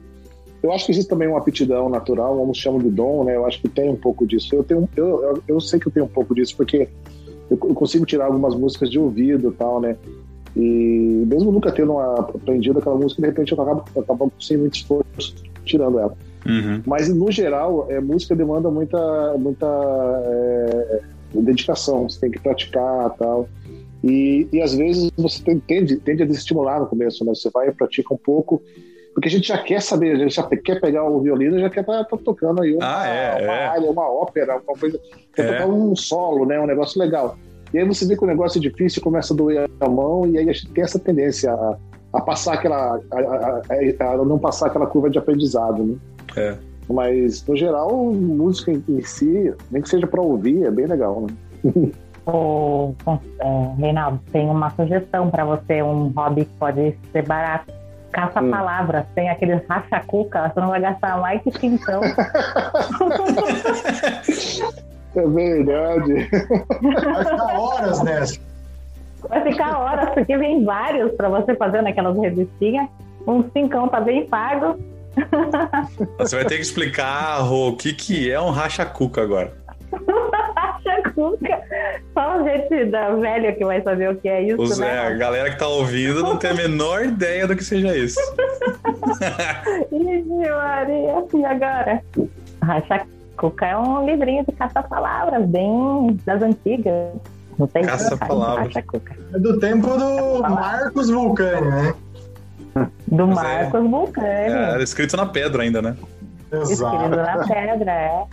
eu 0.62 0.72
acho 0.72 0.86
que 0.86 0.92
existe 0.92 1.08
também 1.08 1.28
uma 1.28 1.38
aptidão 1.38 1.88
natural, 1.88 2.36
vamos 2.36 2.58
chamar 2.58 2.82
de 2.82 2.90
dom, 2.90 3.24
né? 3.24 3.36
Eu 3.36 3.46
acho 3.46 3.60
que 3.60 3.68
tem 3.68 3.88
um 3.88 3.96
pouco 3.96 4.26
disso. 4.26 4.54
Eu 4.54 4.64
tenho, 4.64 4.88
eu, 4.96 5.42
eu, 5.46 5.60
sei 5.60 5.78
que 5.78 5.86
eu 5.86 5.92
tenho 5.92 6.06
um 6.06 6.08
pouco 6.10 6.34
disso 6.34 6.56
porque 6.56 6.88
eu, 7.48 7.56
consigo 7.56 8.04
tirar 8.04 8.26
algumas 8.26 8.54
músicas 8.54 8.90
de 8.90 8.98
ouvido, 8.98 9.54
tal, 9.56 9.80
né? 9.80 9.96
E 10.56 11.24
mesmo 11.26 11.52
nunca 11.52 11.70
tendo 11.70 11.98
aprendido 11.98 12.80
aquela 12.80 12.96
música, 12.96 13.22
de 13.22 13.28
repente 13.28 13.52
eu 13.52 13.60
acabo, 13.60 13.84
eu 13.94 14.02
acabo 14.02 14.32
sem 14.40 14.56
muito 14.56 14.74
esforço 14.74 15.36
tirando 15.64 15.98
ela. 15.98 16.16
Uhum. 16.44 16.82
Mas 16.86 17.08
no 17.08 17.30
geral, 17.30 17.86
é, 17.88 18.00
música 18.00 18.34
demanda 18.34 18.70
muita, 18.70 19.36
muita 19.38 19.66
é, 20.24 21.00
dedicação. 21.34 22.08
Você 22.08 22.20
tem 22.20 22.30
que 22.30 22.40
praticar, 22.40 23.10
tal. 23.16 23.48
E, 24.02 24.48
e 24.52 24.60
às 24.60 24.74
vezes 24.74 25.10
você 25.16 25.42
tem, 25.42 25.60
tende, 25.60 25.96
tende 25.98 26.22
a 26.22 26.26
desestimular 26.26 26.80
no 26.80 26.86
começo, 26.86 27.24
né? 27.24 27.32
Você 27.34 27.48
vai 27.50 27.68
e 27.68 27.72
pratica 27.72 28.12
um 28.12 28.18
pouco 28.18 28.60
porque 29.18 29.26
a 29.26 29.32
gente 29.32 29.48
já 29.48 29.58
quer 29.58 29.82
saber, 29.82 30.14
a 30.14 30.18
gente 30.20 30.36
já 30.36 30.44
quer 30.44 30.80
pegar 30.80 31.02
o 31.02 31.20
violino, 31.20 31.58
já 31.58 31.68
quer 31.68 31.80
estar 31.80 32.04
tá, 32.04 32.16
tá 32.16 32.16
tocando 32.24 32.62
aí 32.62 32.72
uma, 32.72 33.00
ah, 33.00 33.06
é, 33.08 33.44
uma 33.44 33.52
é. 33.52 33.66
área, 33.66 33.90
uma 33.90 34.08
ópera, 34.08 34.62
uma 34.64 34.76
coisa, 34.78 34.96
quer 35.34 35.44
é. 35.44 35.52
tocar 35.54 35.66
um 35.66 35.96
solo, 35.96 36.46
né, 36.46 36.60
um 36.60 36.66
negócio 36.66 37.00
legal. 37.00 37.36
E 37.74 37.78
aí 37.78 37.84
você 37.84 38.06
vê 38.06 38.16
que 38.16 38.22
o 38.22 38.28
negócio 38.28 38.60
é 38.60 38.62
difícil, 38.62 39.02
começa 39.02 39.34
a 39.34 39.36
doer 39.36 39.68
a 39.80 39.88
mão, 39.88 40.24
e 40.24 40.38
aí 40.38 40.48
a 40.48 40.52
gente 40.52 40.70
tem 40.70 40.84
essa 40.84 41.00
tendência 41.00 41.52
a, 41.52 41.76
a 42.12 42.20
passar 42.20 42.54
aquela, 42.54 43.00
a, 43.10 43.18
a, 43.18 44.12
a, 44.12 44.16
não 44.18 44.38
passar 44.38 44.68
aquela 44.68 44.86
curva 44.86 45.10
de 45.10 45.18
aprendizado, 45.18 45.82
né? 45.82 45.96
É. 46.36 46.56
Mas, 46.88 47.44
no 47.44 47.56
geral, 47.56 47.92
música 48.14 48.70
em, 48.70 48.84
em 48.88 49.02
si, 49.02 49.52
nem 49.72 49.82
que 49.82 49.88
seja 49.88 50.06
para 50.06 50.22
ouvir, 50.22 50.62
é 50.62 50.70
bem 50.70 50.86
legal, 50.86 51.22
né? 51.22 51.90
Ô, 52.24 52.94
é, 53.40 53.80
Reinaldo, 53.80 54.20
tem 54.30 54.48
uma 54.48 54.70
sugestão 54.70 55.28
para 55.28 55.44
você, 55.44 55.82
um 55.82 56.08
hobby 56.10 56.44
que 56.44 56.54
pode 56.54 56.96
ser 57.10 57.26
barato 57.26 57.77
caça-palavras, 58.12 59.04
hum. 59.04 59.08
tem 59.14 59.28
aqueles 59.30 59.60
racha-cuca, 59.68 60.48
você 60.48 60.60
não 60.60 60.68
vai 60.68 60.80
gastar 60.80 61.18
mais 61.18 61.42
que 61.42 61.66
então. 61.66 62.00
é 65.16 65.26
verdade. 65.26 66.28
Vai 66.82 67.24
ficar 67.24 67.58
horas 67.58 68.02
nessa. 68.02 68.38
Vai 69.28 69.42
ficar 69.42 69.78
horas, 69.78 70.10
porque 70.10 70.36
vem 70.36 70.64
vários 70.64 71.12
para 71.12 71.28
você 71.28 71.54
fazer 71.54 71.82
naquelas 71.82 72.16
revistinhas. 72.18 72.88
Um 73.26 73.42
cincão 73.50 73.88
tá 73.88 74.00
bem 74.00 74.26
pago. 74.26 74.78
Você 76.18 76.36
vai 76.36 76.44
ter 76.44 76.56
que 76.56 76.62
explicar, 76.62 77.40
Rô, 77.40 77.70
o 77.70 77.76
que, 77.76 77.92
que 77.92 78.30
é 78.30 78.40
um 78.40 78.50
racha-cuca 78.50 79.20
agora. 79.22 79.52
Cuca. 81.18 81.60
Só 82.14 82.20
a 82.20 82.42
gente 82.44 82.84
da 82.86 83.10
velha 83.16 83.52
que 83.52 83.64
vai 83.64 83.82
saber 83.82 84.10
o 84.10 84.16
que 84.16 84.28
é 84.28 84.42
isso, 84.42 84.62
Os, 84.62 84.78
né? 84.78 84.94
É, 84.94 84.98
a 85.08 85.14
galera 85.14 85.50
que 85.50 85.58
tá 85.58 85.66
ouvindo 85.66 86.22
não 86.22 86.36
tem 86.36 86.50
a 86.50 86.54
menor 86.54 87.04
ideia 87.04 87.46
do 87.46 87.56
que 87.56 87.64
seja 87.64 87.96
isso. 87.96 88.20
Ixi, 89.90 90.50
Maria, 90.50 91.24
e 91.34 91.44
agora? 91.44 92.02
Racha 92.62 93.06
Cuca 93.36 93.66
é 93.66 93.76
um 93.76 94.06
livrinho 94.06 94.44
de 94.44 94.52
caça-palavras, 94.52 95.44
bem 95.46 96.18
das 96.24 96.40
antigas. 96.42 97.14
Não 97.58 97.68
sei 97.68 97.82
Caça-palavras. 97.82 98.76
É 98.76 99.38
do 99.38 99.58
tempo 99.58 99.88
do 99.96 100.40
Marcos 100.42 101.10
Vulcani, 101.10 101.68
né? 101.68 101.94
Do 103.08 103.26
Mas 103.26 103.72
Marcos. 103.72 104.22
É, 104.22 104.46
era 104.46 104.82
escrito 104.82 105.16
na 105.16 105.26
pedra 105.26 105.64
ainda, 105.64 105.82
né? 105.82 105.96
Escrito 106.52 107.08
na 107.10 107.44
pedra, 107.44 107.92
é. 107.92 108.24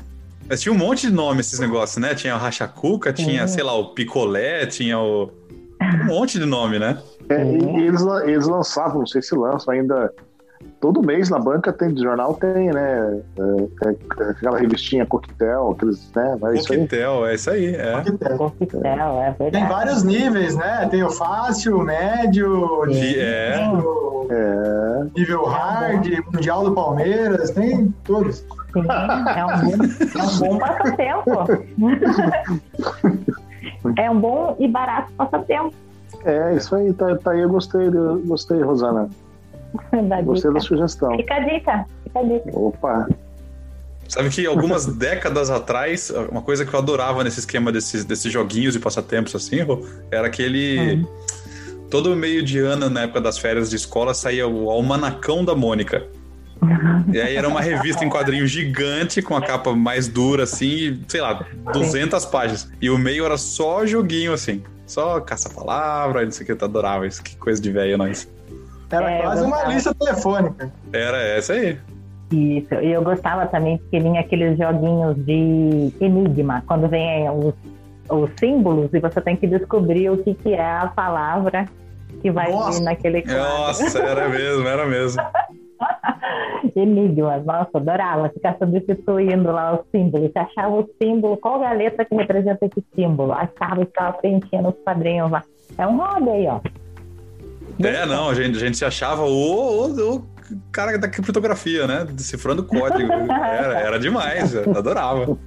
Mas 0.48 0.62
tinha 0.62 0.74
um 0.74 0.78
monte 0.78 1.08
de 1.08 1.14
nome 1.14 1.40
esses 1.42 1.60
negócios, 1.60 1.98
né? 1.98 2.14
Tinha 2.14 2.36
o 2.36 2.38
Rachacuca, 2.40 3.12
tinha, 3.12 3.48
sei 3.48 3.64
lá, 3.64 3.74
o 3.74 3.94
Picolé, 3.94 4.66
tinha 4.66 5.00
o. 5.00 5.30
Um 5.82 6.06
monte 6.06 6.40
de 6.40 6.46
nome, 6.46 6.80
né? 6.80 6.98
É, 7.30 7.44
e, 7.44 7.58
e 7.64 7.88
eles, 7.88 8.02
eles 8.26 8.48
lançavam, 8.48 9.00
não 9.00 9.08
sei 9.08 9.22
se 9.22 9.36
lançam 9.36 9.74
ainda. 9.74 10.12
Todo 10.80 11.02
mês 11.02 11.30
na 11.30 11.38
banca 11.40 11.72
tem 11.74 11.94
de 11.94 12.02
jornal, 12.02 12.34
tem, 12.36 12.72
né? 12.72 13.22
É, 13.38 13.90
é, 13.90 14.30
aquela 14.30 14.58
revistinha 14.58 15.06
Coquetel, 15.06 15.72
aqueles, 15.72 16.12
né? 16.16 16.38
Aí. 16.44 16.60
Coquetel, 16.60 17.26
é 17.28 17.36
isso 17.36 17.50
aí, 17.50 17.76
é. 17.76 17.92
Coquetel, 18.38 18.54
é 19.20 19.32
verdade. 19.38 19.52
Tem 19.52 19.68
vários 19.68 20.04
níveis, 20.04 20.56
né? 20.56 20.88
Tem 20.90 21.04
o 21.04 21.10
fácil, 21.10 21.78
o 21.78 21.84
médio, 21.84 22.86
De- 22.88 23.20
é. 23.20 23.68
o 23.74 24.28
É, 24.32 25.06
nível 25.16 25.44
hard, 25.46 26.08
mundial 26.34 26.64
do 26.64 26.72
Palmeiras, 26.74 27.52
tem 27.52 27.94
todos. 28.04 28.44
Sim, 28.82 28.88
é 29.36 29.46
um 29.46 29.60
bom, 29.60 29.72
é 30.20 30.24
um 30.24 30.38
bom 30.40 30.58
passatempo. 30.60 31.32
é 33.98 34.12
um 34.12 34.20
bom 34.20 34.56
e 34.60 34.68
barato 34.68 35.12
passatempo. 35.14 35.74
é 36.26 36.56
isso 36.56 36.76
aí, 36.76 36.92
tá, 36.94 37.16
tá 37.18 37.32
aí, 37.32 37.42
eu 37.42 37.50
gostei, 37.50 37.88
eu 37.88 38.22
gostei, 38.26 38.62
Rosana. 38.62 39.10
Da 40.08 40.22
Gostei 40.22 40.52
da 40.52 40.60
dica. 40.60 40.68
sugestão. 40.68 41.16
Fica 41.18 41.36
a 41.36 41.40
dica, 41.40 41.86
fica 42.04 42.20
a 42.20 42.24
dica. 42.24 42.50
Opa, 42.54 43.08
Sabe 44.08 44.30
que 44.30 44.46
algumas 44.46 44.86
décadas 44.96 45.50
atrás, 45.50 46.12
uma 46.32 46.42
coisa 46.42 46.66
que 46.66 46.74
eu 46.74 46.80
adorava 46.80 47.24
nesse 47.24 47.40
esquema 47.40 47.72
desses, 47.72 48.06
desses 48.06 48.32
joguinhos 48.32 48.76
e 48.76 48.80
passatempos 48.80 49.36
assim, 49.36 49.58
era 50.12 50.28
aquele. 50.28 51.06
Todo 51.90 52.16
meio 52.16 52.44
de 52.44 52.60
ano, 52.60 52.90
na 52.90 53.04
época 53.04 53.22
das 53.22 53.38
férias 53.38 53.70
de 53.70 53.76
escola, 53.76 54.14
saía 54.14 54.48
o 54.48 54.70
Almanacão 54.70 55.46
da 55.46 55.56
Mônica. 55.56 56.06
E 57.14 57.22
aí 57.22 57.36
era 57.36 57.48
uma 57.48 57.62
revista 57.62 58.04
em 58.04 58.10
quadrinho 58.10 58.48
gigante, 58.48 59.22
com 59.22 59.36
a 59.36 59.42
capa 59.42 59.74
mais 59.74 60.08
dura, 60.08 60.44
assim, 60.44 60.68
e, 60.68 61.00
sei 61.08 61.22
lá, 61.22 61.46
200 61.72 62.26
páginas. 62.26 62.70
E 62.82 62.90
o 62.90 62.98
meio 62.98 63.26
era 63.26 63.38
só 63.38 63.86
joguinho, 63.86 64.34
assim. 64.34 64.64
Só 64.86 65.20
caça-palavra, 65.22 66.22
e 66.22 66.26
não 66.26 66.32
sei 66.32 66.44
o 66.44 66.46
que, 66.46 66.64
eu 66.64 66.68
adorava 66.68 67.08
isso. 67.08 67.24
Que 67.24 67.36
coisa 67.38 67.62
de 67.62 67.72
velho, 67.72 67.98
nós. 67.98 68.30
Era 68.92 69.12
É, 69.12 69.22
quase 69.22 69.44
uma 69.44 69.64
lista 69.66 69.94
telefônica. 69.94 70.72
Era 70.94 71.22
essa 71.22 71.54
aí. 71.54 71.78
Isso, 72.32 72.74
e 72.76 72.92
eu 72.92 73.04
gostava 73.04 73.46
também 73.46 73.78
porque 73.78 74.00
vinha 74.00 74.20
aqueles 74.20 74.58
joguinhos 74.58 75.16
de 75.26 75.94
enigma, 76.02 76.64
quando 76.68 76.88
vem 76.88 77.30
os, 77.30 77.54
os 78.10 78.30
símbolos 78.40 78.90
e 78.94 79.00
você 79.00 79.22
tem 79.22 79.36
que 79.36 79.46
descobrir 79.48 80.10
o 80.10 80.18
que, 80.18 80.34
que 80.34 80.54
é 80.54 80.62
a 80.64 80.88
palavra 80.88 81.66
que 82.22 82.32
vai 82.32 82.52
Nossa. 82.52 82.80
vir 82.80 82.86
naquele 82.86 83.22
quadro. 83.22 83.38
Nossa, 83.38 84.00
era 84.00 84.28
mesmo, 84.28 84.68
era 84.68 84.86
mesmo. 84.86 85.22
Enigmas, 86.76 87.46
nossa, 87.46 87.70
adorava 87.76 88.30
ficar 88.30 88.58
substituindo 88.58 89.52
lá 89.52 89.80
os 89.80 89.86
símbolos. 89.92 90.32
Você 90.32 90.40
achava 90.40 90.76
o 90.76 90.90
símbolo, 91.02 91.38
qual 91.38 91.64
é 91.64 91.68
a 91.68 91.74
letra 91.74 92.06
que 92.06 92.16
representa 92.16 92.66
esse 92.66 92.84
símbolo? 92.96 93.34
Achava 93.34 93.82
e 93.82 93.86
ficava 93.86 94.18
preenchendo 94.18 94.70
os 94.70 94.76
quadrinhos 94.84 95.32
lá. 95.32 95.44
É 95.78 95.88
um 95.88 95.98
hobby 95.98 96.30
aí, 96.30 96.48
ó. 96.48 96.60
É, 97.80 98.06
não, 98.06 98.30
a 98.30 98.34
gente, 98.34 98.56
a 98.56 98.60
gente 98.60 98.78
se 98.78 98.86
achava 98.86 99.24
o, 99.24 99.88
o, 99.88 100.16
o 100.16 100.26
cara 100.72 100.98
da 100.98 101.08
criptografia, 101.08 101.86
né? 101.88 102.06
Decifrando 102.06 102.64
código. 102.64 103.12
Era, 103.12 103.80
era 103.80 104.00
demais, 104.00 104.54
eu 104.54 104.78
adorava. 104.78 105.38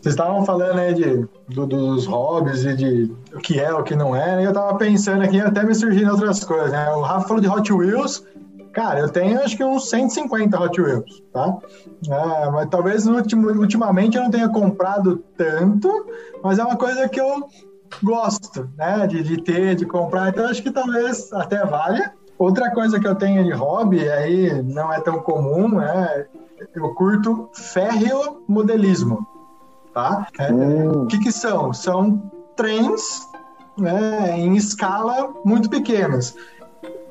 Vocês 0.00 0.14
estavam 0.14 0.44
falando 0.46 0.78
aí 0.78 0.94
de, 0.94 1.28
do- 1.48 1.66
dos 1.66 2.06
hobbies 2.06 2.64
e 2.64 2.74
de 2.74 3.12
o 3.34 3.38
que 3.38 3.60
é, 3.60 3.72
o 3.74 3.82
que 3.82 3.94
não 3.94 4.16
é, 4.16 4.36
né? 4.36 4.46
Eu 4.46 4.52
tava 4.52 4.76
pensando 4.78 5.22
aqui, 5.22 5.38
até 5.40 5.62
me 5.62 5.74
surgindo 5.74 6.10
outras 6.12 6.42
coisas, 6.42 6.72
né? 6.72 6.90
O 6.92 7.02
Rafa 7.02 7.28
falou 7.28 7.42
de 7.42 7.48
Hot 7.48 7.70
Wheels. 7.72 8.24
Cara, 8.72 9.00
eu 9.00 9.08
tenho 9.08 9.40
acho 9.42 9.56
que 9.56 9.64
uns 9.64 9.90
150 9.90 10.58
Hot 10.58 10.80
Wheels, 10.80 11.22
tá? 11.32 11.58
É, 12.08 12.50
mas 12.50 12.68
talvez 12.70 13.04
ultimamente 13.06 14.16
eu 14.16 14.22
não 14.22 14.30
tenha 14.30 14.48
comprado 14.48 15.22
tanto, 15.36 16.06
mas 16.42 16.58
é 16.58 16.64
uma 16.64 16.76
coisa 16.76 17.08
que 17.08 17.20
eu 17.20 17.44
gosto, 18.02 18.70
né? 18.78 19.06
De, 19.06 19.22
de 19.22 19.42
ter, 19.42 19.74
de 19.74 19.84
comprar. 19.84 20.28
Então 20.30 20.46
acho 20.46 20.62
que 20.62 20.70
talvez 20.70 21.30
até 21.32 21.64
valha. 21.66 22.12
Outra 22.38 22.70
coisa 22.70 22.98
que 22.98 23.06
eu 23.06 23.14
tenho 23.16 23.44
de 23.44 23.50
hobby, 23.52 24.08
aí 24.08 24.62
não 24.62 24.90
é 24.90 24.98
tão 25.00 25.18
comum, 25.18 25.68
né? 25.76 26.24
Eu 26.74 26.94
curto 26.94 27.50
ferromodelismo, 27.52 29.26
tá? 29.92 30.26
É, 30.38 30.52
Hum. 30.52 31.02
o 31.02 31.06
que, 31.06 31.18
que 31.18 31.32
são? 31.32 31.72
São 31.72 32.30
trens 32.56 33.26
né, 33.78 34.38
em 34.38 34.56
escala 34.56 35.32
muito 35.44 35.68
pequenas. 35.70 36.34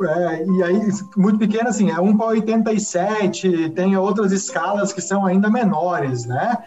É, 0.02 0.46
e 0.46 0.64
aí, 0.64 0.90
muito 1.18 1.38
pequena, 1.38 1.70
assim, 1.70 1.92
é 1.92 2.00
1 2.00 2.18
para 2.18 2.28
87, 2.28 3.70
tem 3.72 3.98
outras 3.98 4.32
escalas 4.32 4.94
que 4.94 5.02
são 5.02 5.26
ainda 5.26 5.50
menores, 5.50 6.26
né? 6.26 6.58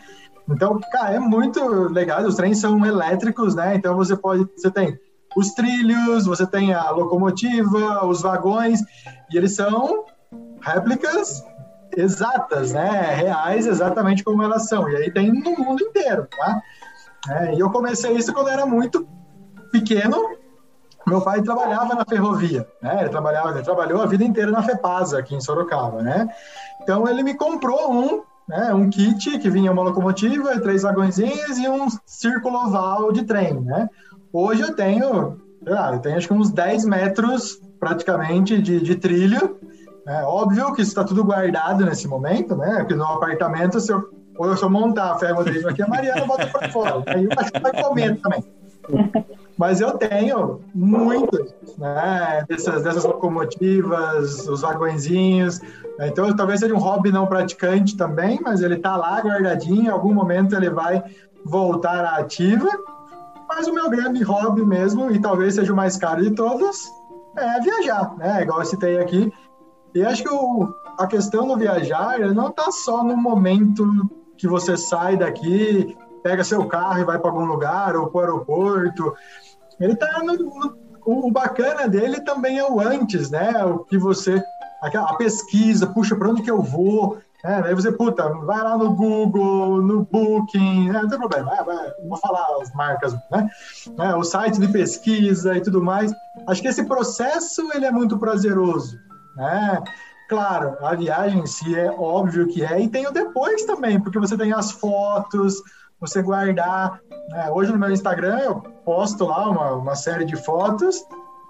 Então, 0.48 0.78
cara, 0.92 1.14
é 1.14 1.18
muito 1.18 1.64
legal. 1.88 2.22
Os 2.22 2.34
trens 2.34 2.58
são 2.58 2.84
elétricos, 2.84 3.54
né? 3.54 3.74
Então 3.74 3.96
você 3.96 4.16
pode. 4.16 4.46
Você 4.56 4.70
tem 4.70 4.98
os 5.34 5.52
trilhos, 5.54 6.26
você 6.26 6.46
tem 6.46 6.74
a 6.74 6.90
locomotiva, 6.90 8.04
os 8.04 8.20
vagões, 8.20 8.80
e 9.32 9.36
eles 9.36 9.54
são 9.54 10.04
réplicas 10.60 11.42
exatas, 11.96 12.72
né? 12.72 13.14
Reais, 13.14 13.66
exatamente 13.66 14.24
como 14.24 14.42
elas 14.42 14.68
são. 14.68 14.88
E 14.88 14.96
aí 14.96 15.10
tem 15.10 15.32
no 15.32 15.56
mundo 15.56 15.82
inteiro, 15.82 16.26
tá? 16.36 16.62
É, 17.30 17.54
e 17.54 17.60
eu 17.60 17.70
comecei 17.70 18.12
isso 18.12 18.32
quando 18.32 18.48
era 18.48 18.66
muito 18.66 19.06
pequeno. 19.70 20.16
Meu 21.06 21.20
pai 21.20 21.42
trabalhava 21.42 21.94
na 21.94 22.04
ferrovia, 22.04 22.66
né? 22.80 23.00
Ele 23.00 23.08
trabalhava, 23.08 23.50
ele 23.50 23.62
trabalhou 23.62 24.02
a 24.02 24.06
vida 24.06 24.24
inteira 24.24 24.50
na 24.50 24.62
Fepasa 24.62 25.18
aqui 25.18 25.34
em 25.34 25.40
Sorocaba, 25.40 26.02
né? 26.02 26.28
Então 26.82 27.08
ele 27.08 27.22
me 27.22 27.34
comprou 27.34 27.92
um, 27.92 28.22
né? 28.48 28.72
Um 28.72 28.88
kit 28.88 29.38
que 29.38 29.50
vinha 29.50 29.72
uma 29.72 29.82
locomotiva, 29.82 30.60
três 30.60 30.82
vagõezinhos 30.82 31.58
e 31.58 31.68
um 31.68 31.86
círculo 32.06 32.66
oval 32.66 33.12
de 33.12 33.24
trem, 33.24 33.60
né? 33.60 33.88
Hoje 34.32 34.62
eu 34.62 34.74
tenho, 34.74 35.40
sei 35.62 35.72
lá, 35.72 35.92
eu 35.92 35.98
tenho 35.98 36.16
acho 36.16 36.28
que 36.28 36.34
uns 36.34 36.50
10 36.50 36.86
metros 36.86 37.60
praticamente 37.78 38.60
de, 38.62 38.80
de 38.80 38.94
trilho. 38.94 39.58
É 40.06 40.22
óbvio 40.24 40.74
que 40.74 40.82
está 40.82 41.04
tudo 41.04 41.24
guardado 41.24 41.84
nesse 41.84 42.08
momento, 42.08 42.56
né? 42.56 42.78
Porque 42.78 42.94
no 42.94 43.04
apartamento, 43.04 43.80
se 43.80 43.92
eu, 43.92 44.02
ou 44.36 44.52
eu 44.52 44.70
montar 44.70 45.12
a 45.12 45.18
ferro 45.18 45.40
aqui, 45.40 45.82
a 45.82 45.86
Mariana 45.86 46.26
bota 46.26 46.46
para 46.48 46.68
fora. 46.70 47.02
Aí 47.06 47.26
o 47.26 47.28
cachorro 47.28 47.62
vai 47.62 47.82
comer 47.82 48.20
também. 48.20 48.44
Mas 49.56 49.80
eu 49.80 49.92
tenho 49.92 50.60
muitas, 50.74 51.54
né? 51.78 52.44
Dessas, 52.48 52.82
dessas 52.82 53.04
locomotivas, 53.04 54.48
os 54.48 54.62
vagõezinhos. 54.62 55.60
Então, 56.00 56.34
talvez 56.34 56.60
seja 56.60 56.74
um 56.74 56.78
hobby 56.78 57.12
não 57.12 57.26
praticante 57.26 57.96
também, 57.96 58.40
mas 58.42 58.60
ele 58.60 58.78
tá 58.78 58.96
lá 58.96 59.20
guardadinho. 59.20 59.84
Em 59.84 59.88
algum 59.88 60.12
momento 60.12 60.56
ele 60.56 60.70
vai 60.70 61.04
voltar 61.44 62.04
à 62.04 62.16
ativa. 62.16 62.68
Mas 63.48 63.68
o 63.68 63.72
meu 63.72 63.88
grande 63.88 64.22
hobby 64.24 64.64
mesmo, 64.64 65.12
e 65.12 65.20
talvez 65.20 65.54
seja 65.54 65.72
o 65.72 65.76
mais 65.76 65.96
caro 65.96 66.22
de 66.22 66.30
todos, 66.30 66.90
é 67.36 67.60
viajar, 67.60 68.16
né? 68.16 68.42
Igual 68.42 68.60
eu 68.60 68.64
citei 68.64 68.98
aqui. 68.98 69.32
E 69.94 70.02
acho 70.02 70.22
que 70.22 70.32
o, 70.32 70.74
a 70.98 71.06
questão 71.06 71.46
do 71.46 71.56
viajar 71.56 72.20
ele 72.20 72.34
não 72.34 72.48
está 72.48 72.70
só 72.70 73.04
no 73.04 73.16
momento 73.16 73.84
que 74.36 74.48
você 74.48 74.76
sai 74.76 75.16
daqui, 75.16 75.96
pega 76.22 76.44
seu 76.44 76.66
carro 76.66 77.00
e 77.00 77.04
vai 77.04 77.18
para 77.18 77.30
algum 77.30 77.44
lugar 77.44 77.96
ou 77.96 78.08
para 78.08 78.18
o 78.18 78.20
aeroporto. 78.20 79.14
Ele 79.78 79.92
está 79.92 80.22
no, 80.22 80.34
no 80.34 80.82
o, 81.04 81.30
bacana 81.30 81.88
dele 81.88 82.20
também 82.20 82.58
é 82.58 82.68
o 82.68 82.80
antes, 82.80 83.30
né? 83.30 83.64
O 83.64 83.80
que 83.80 83.98
você 83.98 84.42
a 84.82 85.14
pesquisa, 85.14 85.86
puxa, 85.86 86.16
para 86.16 86.28
onde 86.28 86.42
que 86.42 86.50
eu 86.50 86.60
vou? 86.60 87.18
É, 87.44 87.54
aí 87.54 87.74
você, 87.74 87.90
puta, 87.90 88.28
vai 88.28 88.60
lá 88.60 88.76
no 88.76 88.94
Google, 88.94 89.80
no 89.80 90.04
Booking, 90.04 90.90
né? 90.90 91.02
não 91.02 91.08
tem 91.08 91.18
problema, 91.18 91.50
vai, 91.50 91.64
vai, 91.64 91.92
vou 92.08 92.16
falar 92.18 92.46
as 92.60 92.72
marcas, 92.72 93.14
né? 93.30 93.48
É, 93.98 94.14
o 94.14 94.22
site 94.22 94.60
de 94.60 94.68
pesquisa 94.68 95.56
e 95.56 95.60
tudo 95.60 95.82
mais. 95.82 96.12
Acho 96.46 96.62
que 96.62 96.68
esse 96.68 96.84
processo 96.84 97.68
ele 97.74 97.84
é 97.84 97.90
muito 97.90 98.18
prazeroso, 98.18 98.98
né? 99.36 99.82
Claro, 100.28 100.76
a 100.80 100.94
viagem 100.94 101.40
em 101.40 101.46
si 101.46 101.78
é 101.78 101.90
óbvio 101.90 102.46
que 102.46 102.64
é, 102.64 102.80
e 102.80 102.88
tem 102.88 103.06
o 103.06 103.12
depois 103.12 103.64
também, 103.64 104.00
porque 104.00 104.18
você 104.18 104.36
tem 104.36 104.52
as 104.52 104.72
fotos, 104.72 105.62
você 106.00 106.22
guardar. 106.22 107.00
Né? 107.28 107.50
Hoje 107.50 107.70
no 107.70 107.78
meu 107.78 107.90
Instagram 107.90 108.38
eu 108.38 108.56
posto 108.84 109.26
lá 109.26 109.50
uma, 109.50 109.72
uma 109.72 109.94
série 109.94 110.24
de 110.24 110.36
fotos 110.36 111.04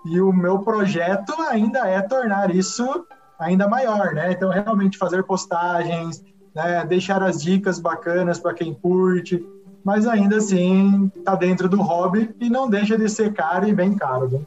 e 0.04 0.20
o 0.20 0.32
meu 0.32 0.58
projeto 0.60 1.32
ainda 1.48 1.86
é 1.88 2.02
tornar 2.02 2.54
isso 2.54 3.06
ainda 3.38 3.68
maior, 3.68 4.14
né? 4.14 4.32
Então, 4.32 4.50
realmente 4.50 4.98
fazer 4.98 5.22
postagens, 5.24 6.22
né? 6.54 6.84
deixar 6.86 7.22
as 7.22 7.42
dicas 7.42 7.78
bacanas 7.78 8.38
para 8.38 8.54
quem 8.54 8.74
curte, 8.74 9.44
mas 9.84 10.06
ainda 10.06 10.36
assim 10.36 11.10
tá 11.24 11.34
dentro 11.34 11.68
do 11.68 11.80
hobby 11.80 12.34
e 12.40 12.48
não 12.48 12.68
deixa 12.68 12.96
de 12.96 13.08
ser 13.08 13.32
caro 13.32 13.68
e 13.68 13.74
bem 13.74 13.94
caro. 13.94 14.28
Né? 14.28 14.40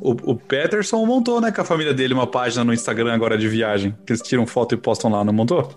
O, 0.00 0.10
o, 0.32 0.36
Peterson 0.36 1.04
montou, 1.06 1.40
né, 1.40 1.52
com 1.52 1.60
a 1.60 1.64
família 1.64 1.94
dele 1.94 2.14
uma 2.14 2.26
página 2.26 2.64
no 2.64 2.72
Instagram 2.72 3.14
agora 3.14 3.38
de 3.38 3.48
viagem, 3.48 3.96
que 4.04 4.12
eles 4.12 4.22
tiram 4.22 4.46
foto 4.46 4.74
e 4.74 4.78
postam 4.78 5.10
lá, 5.10 5.24
não 5.24 5.32
montou? 5.32 5.68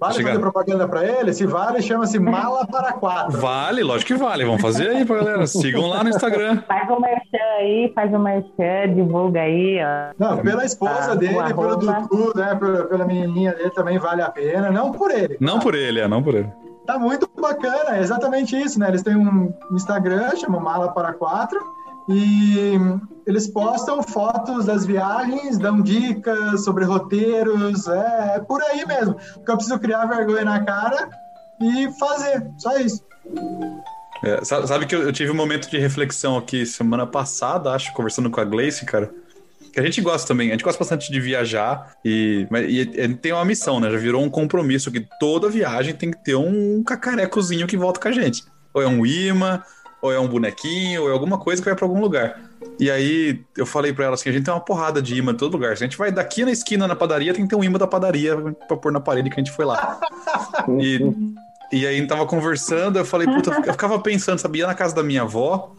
Vale 0.00 0.14
Chegar... 0.14 0.28
fazer 0.28 0.40
propaganda 0.40 0.86
para 0.86 1.04
ele? 1.04 1.32
Se 1.32 1.44
vale, 1.44 1.82
chama-se 1.82 2.20
Mala 2.20 2.64
para 2.66 2.92
Quatro. 2.92 3.40
Vale, 3.40 3.82
lógico 3.82 4.14
que 4.14 4.14
vale. 4.14 4.44
Vamos 4.44 4.62
fazer 4.62 4.90
aí 4.90 5.04
pra 5.04 5.16
galera. 5.16 5.46
Sigam 5.46 5.88
lá 5.88 6.04
no 6.04 6.10
Instagram. 6.10 6.62
Faz 6.68 6.88
um 6.88 7.00
merchan 7.00 7.44
aí, 7.58 7.92
faz 7.92 8.14
um 8.14 8.18
merchan, 8.20 8.94
divulga 8.94 9.40
aí. 9.40 9.80
Ó. 9.82 10.14
Não, 10.16 10.38
pela 10.38 10.64
esposa 10.64 11.12
ah, 11.12 11.14
dele, 11.16 11.34
pelo 11.52 11.76
Dudu, 11.76 12.32
né? 12.36 12.54
Pela, 12.54 12.84
pela 12.84 13.04
menininha 13.04 13.52
dele 13.54 13.70
também 13.70 13.98
vale 13.98 14.22
a 14.22 14.30
pena. 14.30 14.70
Não 14.70 14.92
por 14.92 15.10
ele. 15.10 15.36
Não 15.40 15.54
tá? 15.54 15.64
por 15.64 15.74
ele, 15.74 15.98
é, 15.98 16.06
não 16.06 16.22
por 16.22 16.36
ele. 16.36 16.48
Tá 16.86 16.96
muito 16.96 17.28
bacana, 17.38 17.96
é 17.96 18.00
exatamente 18.00 18.56
isso, 18.56 18.78
né? 18.78 18.88
Eles 18.88 19.02
têm 19.02 19.16
um 19.16 19.52
Instagram, 19.72 20.30
chama 20.36 20.60
Mala 20.60 20.92
para 20.92 21.12
Quatro 21.12 21.60
e 22.08 22.72
eles 23.26 23.46
postam 23.46 24.02
fotos 24.02 24.64
das 24.64 24.86
viagens, 24.86 25.58
dão 25.58 25.82
dicas 25.82 26.64
sobre 26.64 26.84
roteiros, 26.84 27.86
é, 27.86 28.36
é 28.36 28.40
por 28.40 28.62
aí 28.62 28.86
mesmo. 28.86 29.14
Porque 29.34 29.50
eu 29.50 29.56
preciso 29.56 29.78
criar 29.78 30.06
vergonha 30.06 30.44
na 30.44 30.64
cara 30.64 31.10
e 31.60 31.90
fazer, 31.98 32.46
só 32.56 32.78
isso. 32.78 33.04
É, 34.24 34.42
sabe 34.44 34.86
que 34.86 34.94
eu, 34.94 35.12
tive 35.12 35.30
um 35.30 35.34
momento 35.34 35.70
de 35.70 35.78
reflexão 35.78 36.38
aqui 36.38 36.64
semana 36.64 37.06
passada, 37.06 37.72
acho, 37.72 37.92
conversando 37.92 38.30
com 38.30 38.40
a 38.40 38.44
Gleice, 38.44 38.86
cara. 38.86 39.10
Que 39.72 39.78
a 39.78 39.82
gente 39.82 40.00
gosta 40.00 40.26
também, 40.26 40.48
a 40.48 40.52
gente 40.52 40.64
gosta 40.64 40.78
bastante 40.78 41.12
de 41.12 41.20
viajar 41.20 41.94
e, 42.02 42.48
e, 42.66 42.80
e 42.80 43.14
tem 43.16 43.32
uma 43.32 43.44
missão, 43.44 43.78
né? 43.78 43.90
Já 43.90 43.98
virou 43.98 44.22
um 44.22 44.30
compromisso 44.30 44.90
que 44.90 45.06
toda 45.20 45.50
viagem 45.50 45.94
tem 45.94 46.10
que 46.10 46.24
ter 46.24 46.34
um 46.34 46.82
cacarecozinho 46.82 47.66
que 47.66 47.76
volta 47.76 48.00
com 48.00 48.08
a 48.08 48.12
gente. 48.12 48.42
Ou 48.72 48.82
é 48.82 48.86
um 48.86 49.04
imã, 49.04 49.62
ou 50.00 50.12
é 50.12 50.18
um 50.18 50.28
bonequinho, 50.28 51.02
ou 51.02 51.08
é 51.08 51.12
alguma 51.12 51.38
coisa 51.38 51.60
que 51.60 51.68
vai 51.68 51.76
para 51.76 51.84
algum 51.84 52.00
lugar. 52.00 52.40
E 52.78 52.90
aí 52.90 53.40
eu 53.56 53.66
falei 53.66 53.92
para 53.92 54.06
ela 54.06 54.14
assim: 54.14 54.28
a 54.28 54.32
gente 54.32 54.44
tem 54.44 54.54
uma 54.54 54.60
porrada 54.60 55.02
de 55.02 55.14
imã 55.16 55.32
em 55.32 55.36
todo 55.36 55.52
lugar. 55.52 55.76
Se 55.76 55.84
a 55.84 55.86
gente 55.86 55.98
vai 55.98 56.12
daqui 56.12 56.44
na 56.44 56.50
esquina 56.50 56.86
na 56.86 56.94
padaria, 56.94 57.34
tem 57.34 57.42
que 57.44 57.48
ter 57.48 57.56
um 57.56 57.64
imã 57.64 57.78
da 57.78 57.86
padaria 57.86 58.36
pra 58.66 58.76
pôr 58.76 58.92
na 58.92 59.00
parede 59.00 59.30
que 59.30 59.34
a 59.34 59.42
gente 59.42 59.52
foi 59.52 59.64
lá. 59.64 60.00
e, 60.78 61.00
e 61.72 61.86
aí 61.86 61.96
a 61.96 61.98
gente 61.98 62.08
tava 62.08 62.26
conversando, 62.26 62.98
eu 62.98 63.04
falei, 63.04 63.26
puta, 63.26 63.50
eu 63.66 63.72
ficava 63.72 63.98
pensando, 63.98 64.38
sabia, 64.38 64.66
na 64.66 64.74
casa 64.74 64.94
da 64.94 65.02
minha 65.02 65.22
avó. 65.22 65.74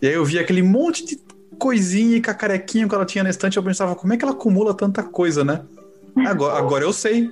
E 0.00 0.06
aí 0.06 0.14
eu 0.14 0.24
vi 0.24 0.38
aquele 0.38 0.62
monte 0.62 1.04
de 1.04 1.20
coisinha 1.58 2.16
e 2.16 2.20
cacarequinho 2.20 2.88
que 2.88 2.94
ela 2.94 3.04
tinha 3.04 3.24
na 3.24 3.30
estante. 3.30 3.56
Eu 3.56 3.62
pensava, 3.62 3.94
como 3.94 4.12
é 4.12 4.16
que 4.16 4.24
ela 4.24 4.34
acumula 4.34 4.74
tanta 4.74 5.02
coisa, 5.02 5.44
né? 5.44 5.62
Agora, 6.26 6.58
agora 6.58 6.84
eu 6.84 6.92
sei. 6.92 7.30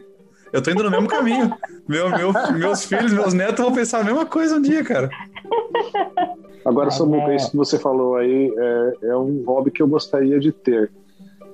Eu 0.52 0.60
tô 0.60 0.70
indo 0.70 0.82
no 0.82 0.90
mesmo 0.90 1.08
caminho. 1.08 1.52
Meu, 1.88 2.10
meu, 2.10 2.32
meus 2.54 2.84
filhos, 2.84 3.12
meus 3.12 3.32
netos 3.32 3.64
vão 3.64 3.72
pensar 3.72 4.00
a 4.00 4.04
mesma 4.04 4.26
coisa 4.26 4.56
um 4.56 4.62
dia, 4.62 4.84
cara. 4.84 5.08
Agora, 6.64 6.90
Samuca, 6.90 7.34
isso 7.34 7.50
que 7.50 7.56
você 7.56 7.78
falou 7.78 8.16
aí 8.16 8.52
é, 8.56 9.06
é, 9.08 9.16
um 9.16 9.42
hobby 9.44 9.70
que 9.70 9.82
eu 9.82 9.88
gostaria 9.88 10.38
de 10.38 10.52
ter. 10.52 10.90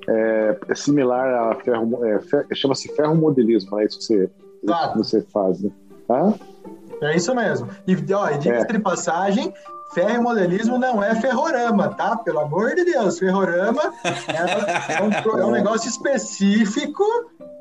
É, 0.07 0.59
é 0.69 0.75
similar 0.75 1.51
a 1.51 1.55
ferro, 1.57 2.05
é, 2.05 2.19
fer, 2.21 2.47
chama-se 2.55 2.89
ferromodelismo, 2.95 3.79
é 3.79 3.85
isso 3.85 3.99
que 3.99 4.05
você, 4.05 4.31
claro. 4.67 4.93
que 4.93 4.99
você 4.99 5.21
faz, 5.23 5.63
né? 5.63 5.71
Hã? 6.09 6.35
É 7.03 7.17
isso 7.17 7.35
mesmo. 7.35 7.69
E, 7.87 7.95
ó, 8.13 8.31
e 8.31 8.39
diga 8.39 8.57
é. 8.57 8.65
de 8.65 8.79
passagem, 8.79 9.53
ferromodelismo 9.93 10.79
não 10.79 11.03
é 11.03 11.15
ferrorama, 11.21 11.89
tá? 11.91 12.17
Pelo 12.17 12.41
amor 12.41 12.75
de 12.75 12.85
Deus, 12.85 13.19
ferrorama 13.19 13.93
é, 14.05 14.95
é, 14.95 15.03
um, 15.03 15.39
é 15.39 15.47
um, 15.47 15.51
negócio 15.53 15.89
específico, 15.89 17.05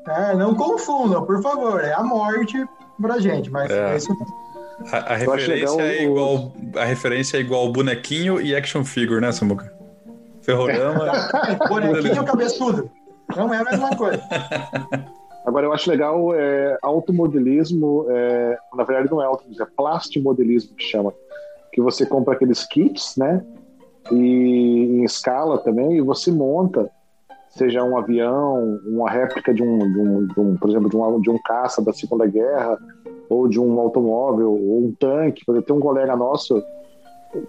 né? 0.06 0.34
não 0.36 0.54
confundam, 0.54 1.24
por 1.24 1.42
favor, 1.42 1.82
é 1.82 1.92
a 1.92 2.02
morte 2.02 2.66
pra 3.00 3.18
gente, 3.18 3.50
mas 3.50 3.70
é, 3.70 3.92
é 3.92 3.96
isso 3.96 4.10
mesmo. 4.10 4.47
A, 4.92 5.14
a 5.14 5.16
referência 5.16 5.82
é 5.82 6.04
igual, 6.04 6.52
a 6.76 6.84
referência 6.84 7.36
é 7.36 7.40
igual 7.40 7.72
bonequinho 7.72 8.40
e 8.40 8.54
action 8.54 8.84
figure, 8.84 9.20
né, 9.20 9.32
Samuca? 9.32 9.72
Ferrorama. 10.42 11.28
bonequinho 11.68 12.24
cabeçudo. 12.24 12.90
Não 13.36 13.52
é 13.52 13.58
a 13.58 13.64
mesma 13.64 13.96
coisa. 13.96 14.22
Agora, 15.44 15.66
eu 15.66 15.72
acho 15.72 15.90
legal 15.90 16.34
é, 16.34 16.78
automodelismo, 16.82 18.06
é, 18.10 18.58
na 18.74 18.84
verdade 18.84 19.10
não 19.10 19.22
é 19.22 19.24
automodelismo, 19.24 19.64
é 19.64 19.68
plastimodelismo 19.76 20.76
que 20.76 20.84
chama. 20.84 21.12
Que 21.72 21.80
você 21.80 22.04
compra 22.04 22.34
aqueles 22.34 22.66
kits, 22.66 23.16
né? 23.16 23.42
E 24.10 24.16
em 24.16 25.04
escala 25.04 25.58
também, 25.58 25.96
e 25.96 26.00
você 26.02 26.30
monta, 26.30 26.90
seja 27.50 27.82
um 27.82 27.96
avião, 27.96 28.78
uma 28.86 29.10
réplica 29.10 29.52
de 29.54 29.62
um, 29.62 29.78
de 29.78 29.98
um, 29.98 30.26
de 30.26 30.40
um 30.40 30.56
por 30.56 30.68
exemplo, 30.68 30.90
de 30.90 30.96
um, 30.96 31.20
de 31.20 31.30
um 31.30 31.38
caça 31.42 31.82
da 31.82 31.92
Segunda 31.92 32.26
Guerra, 32.26 32.78
ou 33.28 33.48
de 33.48 33.60
um 33.60 33.78
automóvel, 33.78 34.52
ou 34.52 34.78
um 34.78 34.92
tanque. 34.98 35.44
Tem 35.62 35.76
um 35.76 35.80
colega 35.80 36.16
nosso 36.16 36.62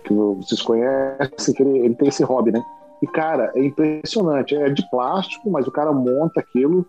que 0.03 0.13
vocês 0.13 0.61
conhecem, 0.61 1.53
que 1.53 1.63
ele, 1.63 1.79
ele 1.79 1.95
tem 1.95 2.09
esse 2.09 2.23
hobby, 2.23 2.51
né? 2.51 2.63
E, 3.01 3.07
cara, 3.07 3.51
é 3.55 3.63
impressionante. 3.63 4.55
É 4.55 4.69
de 4.69 4.87
plástico, 4.89 5.49
mas 5.49 5.67
o 5.67 5.71
cara 5.71 5.91
monta 5.91 6.39
aquilo 6.39 6.85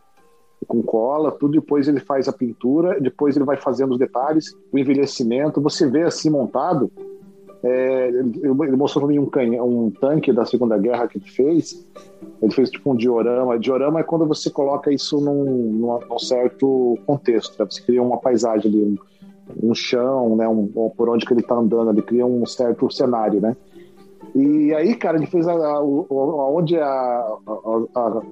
com 0.67 0.83
cola, 0.83 1.31
tudo. 1.31 1.53
Depois 1.53 1.89
ele 1.89 2.01
faz 2.01 2.29
a 2.29 2.33
pintura, 2.33 3.01
depois 3.01 3.37
ele 3.37 3.45
vai 3.45 3.57
fazendo 3.57 3.93
os 3.93 3.99
detalhes, 3.99 4.55
o 4.73 4.79
envelhecimento. 4.79 5.61
Você 5.61 5.89
vê 5.89 6.03
assim 6.03 6.31
montado, 6.31 6.91
é, 7.63 8.09
ele, 8.09 8.41
ele, 8.43 8.77
mostrou 8.77 9.05
para 9.05 9.13
mim 9.13 9.19
um, 9.19 9.27
canhão, 9.27 9.69
um 9.69 9.91
tanque 9.91 10.33
da 10.33 10.45
Segunda 10.45 10.79
Guerra 10.79 11.07
que 11.07 11.19
ele 11.19 11.29
fez. 11.29 11.87
Ele 12.43 12.53
fez 12.53 12.71
tipo 12.71 12.91
um 12.91 12.97
diorama. 12.97 13.59
Diorama 13.59 14.01
é 14.01 14.03
quando 14.03 14.27
você 14.27 14.51
coloca 14.51 14.93
isso 14.93 15.21
num, 15.21 15.99
num, 16.09 16.19
certo 16.19 16.99
contexto. 17.07 17.59
Né? 17.59 17.67
Você 17.71 17.83
cria 17.83 18.03
uma 18.03 18.19
paisagem 18.19 18.71
ali, 18.71 18.83
um, 18.83 19.71
um 19.71 19.75
chão, 19.75 20.37
né? 20.37 20.49
Um, 20.49 20.67
por 20.97 21.09
onde 21.09 21.27
que 21.27 21.33
ele 21.33 21.41
está 21.41 21.55
andando. 21.55 21.91
Ele 21.91 22.03
cria 22.03 22.25
um 22.25 22.47
certo 22.47 22.91
cenário, 22.91 23.41
né? 23.41 23.57
E 24.35 24.73
aí, 24.75 24.95
cara, 24.95 25.17
ele 25.17 25.27
fez 25.27 25.47
a, 25.49 25.53
a, 25.53 25.77
a 25.79 25.83
onde 25.83 26.79
a, 26.79 27.37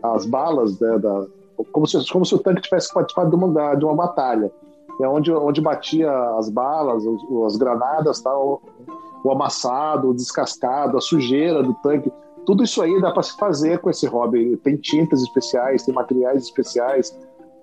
as 0.03 0.27
balas, 0.27 0.79
né, 0.79 0.99
da, 0.99 1.27
como, 1.73 1.87
se, 1.87 2.11
como 2.11 2.25
se 2.25 2.35
o 2.35 2.39
tanque 2.39 2.63
tivesse 2.63 2.93
participado 2.93 3.31
de 3.31 3.37
uma, 3.37 3.75
de 3.75 3.85
uma 3.85 3.95
batalha. 3.95 4.51
É 5.01 5.09
onde, 5.09 5.33
onde 5.33 5.61
batia 5.61 6.11
as 6.37 6.49
balas, 6.49 7.05
as 7.47 7.57
granadas, 7.57 8.21
tal, 8.21 8.63
o 9.25 9.31
amassado, 9.31 10.11
o 10.11 10.15
descascado, 10.15 10.97
a 10.97 11.01
sujeira 11.01 11.63
do 11.63 11.75
tanque. 11.75 12.13
Tudo 12.49 12.65
isso 12.65 12.81
aí 12.81 12.99
dá 12.99 13.11
para 13.11 13.23
se 13.23 13.37
fazer 13.37 13.79
com 13.79 13.91
esse 13.91 14.07
hobby. 14.07 14.57
Tem 14.65 14.75
tintas 14.75 15.21
especiais, 15.21 15.85
tem 15.85 15.95
materiais 15.95 16.45
especiais, 16.45 17.15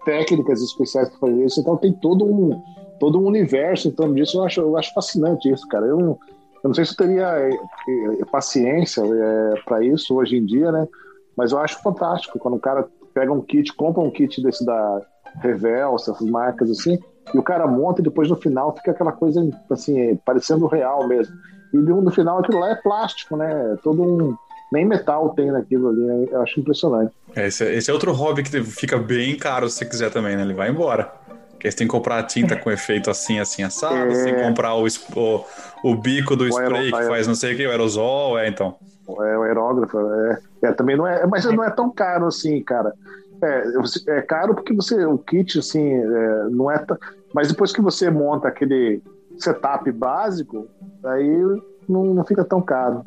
técnicas 0.05 0.61
especiais 0.61 1.09
para 1.09 1.17
fazer 1.17 1.43
isso. 1.43 1.59
Então 1.59 1.75
tem 1.75 1.91
todo 1.91 2.23
um, 2.23 2.61
todo 2.99 3.19
um 3.19 3.25
universo 3.25 3.87
em 3.87 3.91
torno 3.91 4.13
disso. 4.13 4.37
Eu 4.37 4.43
acho, 4.43 4.61
eu 4.61 4.77
acho 4.77 4.93
fascinante 4.93 5.51
isso, 5.51 5.67
cara. 5.69 5.87
Eu 5.87 5.97
não, 5.97 6.19
eu 6.63 6.67
não 6.67 6.73
sei 6.75 6.85
se 6.85 6.91
eu 6.91 6.97
teria 6.97 7.27
é, 7.29 7.49
é, 7.49 8.25
paciência 8.31 9.01
é, 9.01 9.59
para 9.65 9.83
isso 9.83 10.13
hoje 10.13 10.37
em 10.37 10.45
dia, 10.45 10.71
né? 10.71 10.87
Mas 11.35 11.51
eu 11.51 11.57
acho 11.57 11.81
fantástico 11.81 12.37
quando 12.37 12.57
o 12.57 12.59
cara 12.59 12.87
pega 13.11 13.33
um 13.33 13.41
kit, 13.41 13.73
compra 13.73 14.03
um 14.03 14.11
kit 14.11 14.39
desse 14.43 14.63
da 14.63 15.01
Revel, 15.41 15.95
essas 15.95 16.21
marcas 16.21 16.69
assim, 16.69 16.99
e 17.33 17.37
o 17.39 17.41
cara 17.41 17.65
monta 17.65 18.01
e 18.01 18.03
depois 18.03 18.29
no 18.29 18.35
final 18.35 18.75
fica 18.75 18.91
aquela 18.91 19.11
coisa 19.11 19.49
assim, 19.71 20.15
parecendo 20.23 20.67
real 20.67 21.07
mesmo. 21.07 21.35
E 21.73 21.77
no 21.77 22.11
final 22.11 22.37
aquilo 22.37 22.59
lá 22.59 22.69
é 22.69 22.75
plástico, 22.75 23.35
né? 23.35 23.75
Todo 23.81 24.03
um. 24.03 24.44
Nem 24.75 24.83
metal 24.83 25.29
tem 25.29 25.51
naquilo 25.51 25.87
ali, 25.87 26.01
né? 26.01 26.27
Eu 26.29 26.41
acho 26.41 26.59
impressionante. 26.59 27.13
É, 27.33 27.47
esse, 27.47 27.63
é, 27.63 27.75
esse 27.75 27.89
é 27.89 27.93
outro 27.93 28.11
hobby 28.11 28.43
que 28.43 28.61
fica 28.63 28.97
bem 28.97 29.37
caro 29.37 29.69
se 29.69 29.77
você 29.77 29.85
quiser 29.85 30.11
também, 30.11 30.35
né? 30.35 30.41
Ele 30.41 30.53
vai 30.53 30.69
embora. 30.69 31.09
Porque 31.51 31.71
você 31.71 31.77
tem 31.77 31.87
que 31.87 31.91
comprar 31.91 32.19
a 32.19 32.23
tinta 32.23 32.57
com 32.57 32.69
efeito 32.69 33.09
assim, 33.09 33.39
assim, 33.39 33.63
assado, 33.63 33.95
é... 33.95 34.09
você 34.09 34.25
tem 34.25 34.35
que 34.35 34.43
comprar 34.43 34.75
o, 34.75 34.85
o, 34.85 35.45
o 35.81 35.95
bico 35.95 36.35
do 36.35 36.43
o 36.43 36.47
spray 36.49 36.91
que 36.91 37.03
faz 37.05 37.25
não 37.25 37.35
sei 37.35 37.53
o 37.53 37.57
que, 37.57 37.65
o 37.65 37.71
aerosol, 37.71 38.37
é, 38.37 38.49
então. 38.49 38.75
É, 39.07 39.37
o 39.37 39.43
aerógrafo, 39.43 39.97
é. 39.97 40.39
é. 40.63 40.71
Também 40.73 40.97
não 40.97 41.07
é, 41.07 41.25
mas 41.25 41.45
não 41.45 41.63
é 41.63 41.69
tão 41.69 41.89
caro 41.89 42.27
assim, 42.27 42.61
cara. 42.61 42.93
É, 43.41 44.17
é 44.17 44.21
caro 44.21 44.53
porque 44.53 44.73
você, 44.73 45.05
o 45.05 45.17
kit, 45.17 45.57
assim, 45.57 45.93
é, 45.93 46.43
não 46.49 46.69
é. 46.69 46.85
Mas 47.33 47.47
depois 47.47 47.71
que 47.71 47.81
você 47.81 48.09
monta 48.09 48.49
aquele 48.49 49.01
setup 49.37 49.89
básico, 49.93 50.67
aí 51.05 51.61
não, 51.87 52.13
não 52.13 52.25
fica 52.25 52.43
tão 52.43 52.61
caro, 52.61 53.01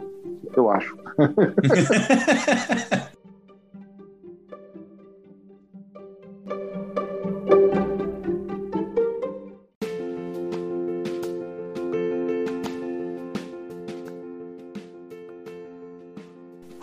eu 0.57 0.71
acho. 0.71 0.97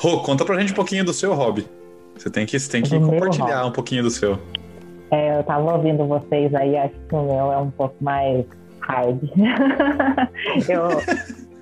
Rô, 0.05 0.20
conta 0.20 0.45
pra 0.45 0.59
gente 0.59 0.72
um 0.72 0.76
pouquinho 0.76 1.03
do 1.03 1.11
seu 1.11 1.34
hobby. 1.34 1.68
Você 2.16 2.30
tem 2.30 2.45
que, 2.45 2.59
você 2.59 2.72
tem 2.72 2.84
que 2.84 2.99
compartilhar 2.99 3.66
um 3.66 3.72
pouquinho 3.72 4.03
do 4.03 4.11
seu. 4.11 4.38
É, 5.09 5.39
eu 5.39 5.43
tava 5.43 5.74
ouvindo 5.74 6.05
vocês 6.05 6.53
aí, 6.53 6.78
acho 6.78 6.93
que 6.93 7.16
o 7.16 7.24
meu 7.24 7.51
é 7.51 7.57
um 7.57 7.72
pouco 7.72 7.95
mais 8.01 8.45
hard. 8.82 9.20
eu, 10.70 10.89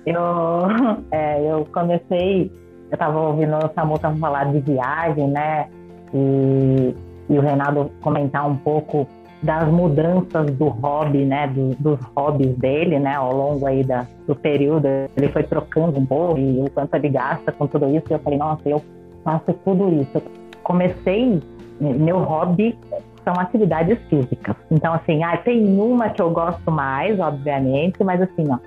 eu, 0.06 0.20
é, 1.10 1.42
eu 1.42 1.66
comecei, 1.72 2.50
eu 2.90 2.98
tava 2.98 3.18
ouvindo 3.20 3.56
o 3.56 3.70
Samu 3.74 3.98
falar 4.18 4.52
de 4.52 4.60
viagem, 4.60 5.28
né? 5.28 5.68
E, 6.12 6.94
e 7.28 7.38
o 7.38 7.40
Renato 7.40 7.90
comentar 8.00 8.48
um 8.48 8.56
pouco 8.56 9.06
das 9.44 9.68
mudanças 9.68 10.50
do 10.52 10.68
hobby, 10.68 11.24
né, 11.26 11.46
do, 11.48 11.74
dos 11.76 12.00
hobbies 12.16 12.56
dele, 12.56 12.98
né, 12.98 13.14
ao 13.14 13.30
longo 13.30 13.66
aí 13.66 13.84
da, 13.84 14.06
do 14.26 14.34
período, 14.34 14.86
ele 15.14 15.28
foi 15.28 15.42
trocando 15.42 15.98
um 15.98 16.06
pouco 16.06 16.38
e 16.38 16.62
o 16.62 16.70
quanto 16.70 16.94
ele 16.94 17.10
gasta 17.10 17.52
com 17.52 17.66
tudo 17.66 17.86
isso, 17.94 18.06
e 18.08 18.14
eu 18.14 18.18
falei, 18.20 18.38
nossa, 18.38 18.66
eu 18.66 18.82
faço 19.22 19.52
tudo 19.64 19.92
isso. 20.00 20.22
comecei, 20.62 21.42
meu 21.78 22.20
hobby 22.20 22.78
são 23.22 23.34
atividades 23.38 23.98
físicas. 24.08 24.56
Então, 24.70 24.94
assim, 24.94 25.22
ah, 25.22 25.36
tem 25.36 25.78
uma 25.78 26.10
que 26.10 26.22
eu 26.22 26.30
gosto 26.30 26.70
mais, 26.70 27.18
obviamente, 27.20 28.02
mas 28.02 28.20
assim, 28.22 28.46
ó, 28.50 28.58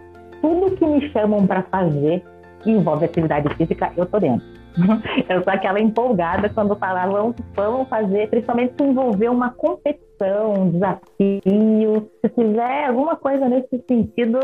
tudo 0.42 0.76
que 0.76 0.86
me 0.86 1.10
chamam 1.12 1.46
para 1.46 1.64
fazer 1.64 2.24
que 2.62 2.72
envolve 2.72 3.06
atividade 3.06 3.54
física, 3.56 3.92
eu 3.96 4.06
tô 4.06 4.20
dentro. 4.20 4.46
Eu 5.28 5.44
sou 5.44 5.52
aquela 5.52 5.80
empolgada 5.80 6.50
quando 6.50 6.76
falavam, 6.76 7.34
vamos 7.56 7.90
fazer, 7.90 8.30
principalmente 8.30 8.76
se 8.78 8.84
envolver 8.84 9.30
uma 9.30 9.50
competição, 9.50 10.54
um 10.54 10.70
desafio. 10.70 12.10
Se 12.22 12.30
tiver 12.30 12.86
alguma 12.86 13.16
coisa 13.16 13.50
nesse 13.50 13.84
sentido, 13.88 14.40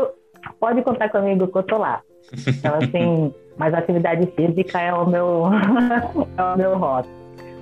pode 0.58 0.82
contar 0.82 1.08
comigo 1.10 1.46
que 1.46 1.56
eu 1.56 1.62
tô 1.62 1.78
lá. 1.78 2.02
Então, 2.46 2.74
assim, 2.74 3.32
mas 3.56 3.72
atividade 3.74 4.26
física 4.32 4.80
é 4.80 4.92
o 4.92 5.06
meu, 5.06 5.44
é 6.36 6.42
o 6.42 6.58
meu 6.58 6.76
hobby. 6.78 7.08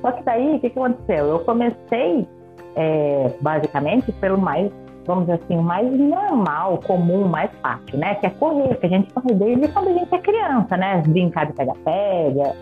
Só 0.00 0.12
que 0.12 0.22
daí, 0.24 0.56
o 0.56 0.60
que, 0.60 0.70
que 0.70 0.78
aconteceu? 0.78 1.26
Eu 1.26 1.38
comecei, 1.40 2.26
é, 2.74 3.30
basicamente, 3.40 4.10
pelo 4.12 4.38
mais 4.38 4.72
vamos 5.06 5.26
dizer 5.26 5.40
assim, 5.44 5.56
mais 5.56 5.90
normal, 5.90 6.78
comum, 6.86 7.26
mais 7.26 7.50
fácil, 7.60 7.98
né? 7.98 8.14
Que 8.16 8.26
é 8.26 8.30
correr, 8.30 8.76
que 8.76 8.86
a 8.86 8.88
gente 8.88 9.12
corre 9.12 9.34
desde 9.34 9.68
quando 9.68 9.88
a 9.88 9.92
gente 9.92 10.14
é 10.14 10.18
criança, 10.18 10.76
né? 10.76 11.02
Brincar 11.06 11.46
de 11.46 11.52
pega-pega, 11.52 12.54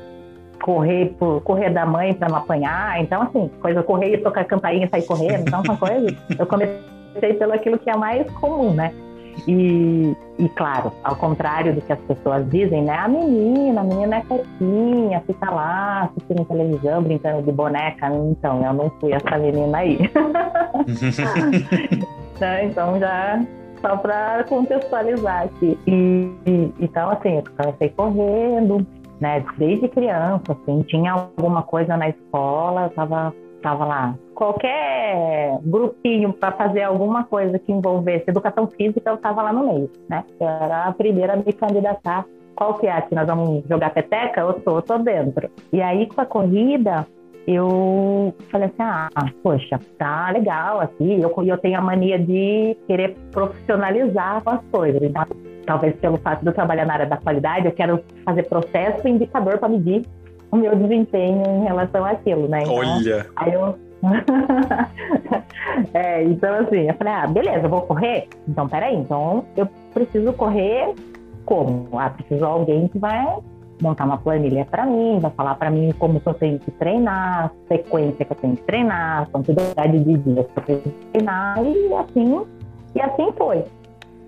correr 0.63 1.15
por 1.19 1.43
correr 1.43 1.71
da 1.71 1.85
mãe 1.87 2.15
para 2.15 2.29
não 2.29 2.37
apanhar. 2.37 3.01
Então, 3.01 3.23
assim, 3.23 3.51
coisa 3.61 3.83
correr 3.83 4.15
e 4.15 4.19
tocar 4.19 4.45
campainha 4.45 4.87
e 4.87 4.89
sair 4.89 5.07
correndo. 5.07 5.41
Então, 5.41 5.63
são 5.65 5.77
coisas. 5.77 6.15
Eu 6.39 6.47
comecei 6.47 7.35
pelo 7.39 7.53
aquilo 7.53 7.79
que 7.79 7.91
é 7.91 7.97
mais 7.97 8.31
comum, 8.33 8.73
né? 8.73 8.93
E, 9.47 10.15
e, 10.39 10.49
claro, 10.51 10.93
ao 11.03 11.17
contrário 11.17 11.75
do 11.75 11.81
que 11.81 11.93
as 11.93 12.01
pessoas 12.01 12.49
dizem, 12.51 12.83
né? 12.83 12.95
A 12.95 13.09
menina, 13.09 13.81
a 13.81 13.85
menina 13.85 14.17
é 14.17 14.21
quietinha, 14.21 15.23
fica 15.27 15.51
lá 15.51 16.03
assistindo 16.03 16.45
televisão, 16.45 17.03
brincando 17.03 17.43
de 17.43 17.53
boneca. 17.53 18.09
Então, 18.09 18.65
eu 18.65 18.73
não 18.75 18.91
fui 19.01 19.13
essa 19.13 19.39
menina 19.39 19.79
aí. 19.79 19.99
né? 22.41 22.65
Então 22.65 22.99
já 22.99 23.41
só 23.81 23.97
para 23.97 24.45
contextualizar 24.45 25.45
aqui. 25.45 25.79
E, 25.87 26.33
e, 26.47 26.75
então, 26.81 27.11
assim, 27.11 27.37
eu 27.37 27.45
comecei 27.57 27.89
correndo, 27.91 28.87
né? 29.21 29.45
Desde 29.57 29.89
criança, 29.89 30.53
assim, 30.53 30.83
tinha 30.83 31.13
alguma 31.13 31.63
coisa 31.63 31.97
na 31.97 32.09
escola, 32.09 32.85
eu 32.85 32.91
tava, 32.91 33.35
tava 33.63 33.85
lá. 33.85 34.15
Qualquer 34.35 35.59
grupinho 35.63 36.33
para 36.33 36.53
fazer 36.53 36.83
alguma 36.83 37.25
coisa 37.25 37.59
que 37.59 37.73
envolvesse 37.73 38.25
educação 38.29 38.67
física, 38.67 39.11
eu 39.11 39.17
tava 39.19 39.43
lá 39.43 39.53
no 39.53 39.67
meio, 39.73 39.91
né? 40.09 40.25
Eu 40.39 40.49
era 40.49 40.85
a 40.85 40.93
primeira 40.93 41.35
a 41.35 41.37
me 41.37 41.53
candidatar. 41.53 42.25
Qual 42.55 42.75
que 42.75 42.87
é? 42.87 42.93
Aqui 42.93 43.15
nós 43.15 43.27
vamos 43.27 43.65
jogar 43.69 43.91
peteca? 43.91 44.41
Eu 44.41 44.55
tô, 44.55 44.77
eu 44.77 44.83
tô 44.83 44.99
dentro. 44.99 45.51
E 45.73 45.81
aí, 45.81 46.07
com 46.07 46.21
a 46.21 46.27
corrida, 46.27 47.07
eu 47.47 48.35
falei 48.51 48.69
assim, 48.69 48.83
ah, 48.83 49.09
poxa, 49.43 49.81
tá 49.99 50.31
legal 50.31 50.81
aqui. 50.81 51.21
Eu, 51.21 51.35
eu 51.45 51.59
tenho 51.59 51.79
a 51.79 51.81
mania 51.81 52.19
de 52.19 52.77
querer 52.87 53.17
profissionalizar 53.33 54.43
as 54.45 54.61
coisas. 54.71 55.03
Então, 55.03 55.25
talvez 55.67 55.97
pelo 55.97 56.19
fato 56.19 56.43
de 56.43 56.49
eu 56.49 56.53
trabalhar 56.53 56.85
na 56.85 56.95
área 56.95 57.07
da 57.07 57.17
qualidade, 57.17 57.67
eu 57.67 57.73
quero 57.73 58.03
fazer 58.25 58.45
processo 58.45 59.07
e 59.07 59.11
indicador 59.11 59.59
para 59.59 59.69
medir 59.69 60.05
o 60.51 60.57
meu 60.57 60.75
desempenho 60.77 61.43
em 61.47 61.65
relação 61.65 62.05
àquilo, 62.05 62.49
né? 62.49 62.61
Então, 62.63 62.75
Olha! 62.75 63.27
Aí 63.37 63.53
eu... 63.53 63.79
é, 65.93 66.23
então 66.25 66.55
assim, 66.55 66.89
eu 66.89 66.95
falei, 66.95 67.13
ah, 67.13 67.27
beleza, 67.27 67.69
vou 67.69 67.83
correr? 67.83 68.29
Então, 68.49 68.67
peraí, 68.67 68.97
então 68.97 69.45
eu 69.57 69.69
preciso 69.93 70.33
correr 70.33 70.95
como? 71.45 71.89
Ah, 71.99 72.09
preciso 72.09 72.39
de 72.39 72.45
alguém 72.45 72.89
que 72.89 72.99
vai 72.99 73.19
montar 73.83 74.05
uma 74.05 74.19
planilha 74.19 74.65
para 74.65 74.87
mim, 74.87 75.19
vai 75.21 75.31
falar 75.33 75.55
para 75.55 75.71
mim 75.71 75.93
como 75.99 76.21
que 76.21 76.29
eu 76.29 76.35
tenho 76.35 76.59
que 76.59 76.71
treinar, 76.73 77.53
sequência 77.69 78.25
que 78.25 78.33
eu 78.33 78.37
tenho 78.37 78.57
que 78.57 78.63
treinar, 78.63 79.29
quantidade 79.31 79.99
de 79.99 80.19
dias 80.19 80.47
que 80.47 80.59
eu 80.59 80.65
tenho 80.65 80.81
que 80.81 80.91
treinar, 81.13 81.59
e 81.63 81.95
assim, 81.95 82.47
e 82.95 83.01
assim 83.01 83.33
foi. 83.37 83.65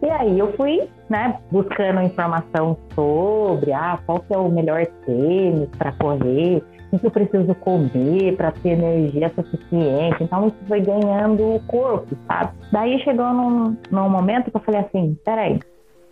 E 0.03 0.11
aí 0.11 0.37
eu 0.37 0.53
fui, 0.55 0.89
né, 1.09 1.39
buscando 1.51 2.03
informação 2.03 2.77
sobre, 2.93 3.73
ah, 3.73 3.99
qual 4.05 4.19
que 4.19 4.35
é 4.35 4.39
o 4.39 4.49
melhor 4.49 4.85
tênis 5.07 5.69
para 5.79 5.93
correr, 5.93 6.61
o 6.91 6.99
que 6.99 7.07
eu 7.07 7.11
preciso 7.11 7.55
comer 7.55 8.37
para 8.37 8.51
ter 8.51 8.71
energia 8.71 9.31
suficiente. 9.31 10.25
Então 10.25 10.49
isso 10.49 10.57
foi 10.67 10.81
ganhando 10.81 11.55
o 11.55 11.61
corpo, 11.61 12.17
sabe? 12.27 12.53
Daí 12.73 12.99
chegou 13.05 13.33
num, 13.33 13.77
num 13.91 14.09
momento 14.11 14.51
que 14.51 14.57
eu 14.57 14.61
falei 14.61 14.81
assim, 14.81 15.17
peraí, 15.25 15.61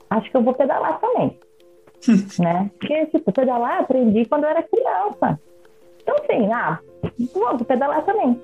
acho 0.09 0.31
que 0.31 0.37
eu 0.37 0.43
vou 0.43 0.55
pedalar 0.55 1.01
também. 1.01 1.37
né? 2.39 2.71
Porque, 2.79 3.07
tipo, 3.07 3.33
pedalar 3.33 3.81
aprendi 3.81 4.25
quando 4.27 4.45
eu 4.45 4.51
era 4.51 4.63
criança. 4.63 5.39
Então, 6.03 6.17
assim, 6.17 6.53
ah, 6.53 6.79
vou 7.35 7.65
pedalar 7.65 8.03
também. 8.05 8.41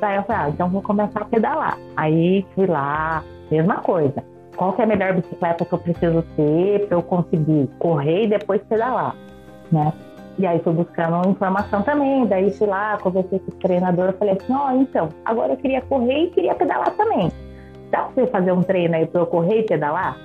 Daí 0.00 0.16
eu 0.16 0.22
falei, 0.24 0.42
ah, 0.42 0.50
então 0.50 0.68
vou 0.68 0.82
começar 0.82 1.22
a 1.22 1.24
pedalar. 1.24 1.78
Aí 1.96 2.44
fui 2.54 2.66
lá, 2.66 3.22
mesma 3.50 3.76
coisa. 3.76 4.22
Qual 4.56 4.72
que 4.72 4.80
é 4.80 4.84
a 4.84 4.88
melhor 4.88 5.14
bicicleta 5.14 5.64
que 5.64 5.72
eu 5.72 5.78
preciso 5.78 6.22
ter 6.34 6.86
para 6.86 6.96
eu 6.96 7.02
conseguir 7.02 7.68
correr 7.78 8.24
e 8.24 8.28
depois 8.28 8.62
pedalar, 8.62 9.14
né? 9.70 9.92
E 10.38 10.46
aí 10.46 10.58
fui 10.60 10.72
buscando 10.72 11.28
informação 11.28 11.82
também, 11.82 12.26
daí 12.26 12.50
fui 12.50 12.66
lá, 12.66 12.98
conversei 12.98 13.38
com 13.38 13.50
o 13.50 13.54
treinador, 13.54 14.12
falei 14.14 14.34
assim, 14.34 14.52
ó, 14.52 14.68
oh, 14.68 14.80
então, 14.80 15.08
agora 15.24 15.54
eu 15.54 15.56
queria 15.56 15.80
correr 15.82 16.24
e 16.24 16.30
queria 16.30 16.54
pedalar 16.54 16.90
também. 16.94 17.30
Dá 17.90 18.02
pra 18.02 18.10
você 18.12 18.26
fazer 18.30 18.52
um 18.52 18.62
treino 18.62 18.96
aí 18.96 19.06
para 19.06 19.20
eu 19.20 19.26
correr 19.26 19.60
e 19.60 19.62
pedalar? 19.62 20.18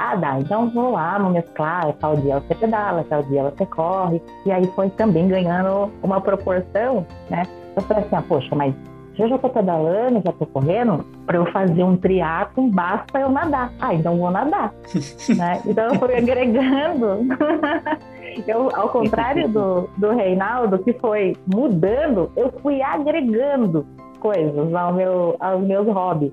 Ah, 0.00 0.14
dá, 0.14 0.38
então 0.38 0.70
vou 0.70 0.92
lá, 0.92 1.18
vou 1.18 1.30
mesclar, 1.32 1.92
tal 1.94 2.16
dia 2.18 2.38
você 2.38 2.54
pedala, 2.54 3.04
tal 3.08 3.20
dia 3.24 3.42
você 3.42 3.66
corre. 3.66 4.22
E 4.46 4.52
aí 4.52 4.64
foi 4.76 4.88
também 4.90 5.26
ganhando 5.26 5.90
uma 6.04 6.20
proporção, 6.20 7.04
né? 7.28 7.42
Eu 7.74 7.82
falei 7.82 8.04
assim, 8.04 8.14
ah, 8.14 8.22
poxa, 8.22 8.54
mas 8.54 8.72
eu 9.18 9.28
já 9.28 9.34
estou 9.34 9.50
pedalando, 9.50 10.22
já 10.24 10.30
estou 10.30 10.46
correndo, 10.46 11.04
para 11.26 11.38
eu 11.38 11.46
fazer 11.46 11.82
um 11.82 11.96
triatlo, 11.96 12.68
basta 12.68 13.18
eu 13.18 13.28
nadar. 13.28 13.72
Ah, 13.80 13.92
então 13.92 14.16
vou 14.16 14.30
nadar. 14.30 14.72
né? 15.36 15.60
Então 15.66 15.88
eu 15.88 15.94
fui 15.96 16.14
agregando. 16.14 17.26
eu, 18.46 18.70
ao 18.76 18.90
contrário 18.90 19.48
do, 19.48 19.90
do 19.96 20.10
Reinaldo, 20.12 20.78
que 20.78 20.92
foi 20.92 21.36
mudando, 21.52 22.30
eu 22.36 22.52
fui 22.62 22.80
agregando 22.80 23.84
coisas 24.20 24.72
ao 24.72 24.92
meu, 24.92 25.34
aos 25.40 25.60
meus 25.64 25.88
hobbies. 25.88 26.32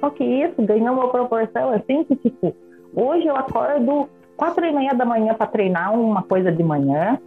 Só 0.00 0.10
que 0.10 0.22
isso 0.22 0.60
ganhou 0.66 0.92
uma 0.92 1.08
proporção 1.08 1.70
assim 1.70 2.04
que, 2.04 2.16
tipo, 2.16 2.54
Hoje 2.96 3.26
eu 3.26 3.36
acordo 3.36 4.08
quatro 4.38 4.64
e 4.64 4.72
meia 4.72 4.94
da 4.94 5.04
manhã 5.04 5.34
para 5.34 5.46
treinar 5.46 5.92
uma 5.92 6.22
coisa 6.22 6.50
de 6.50 6.62
manhã, 6.62 7.18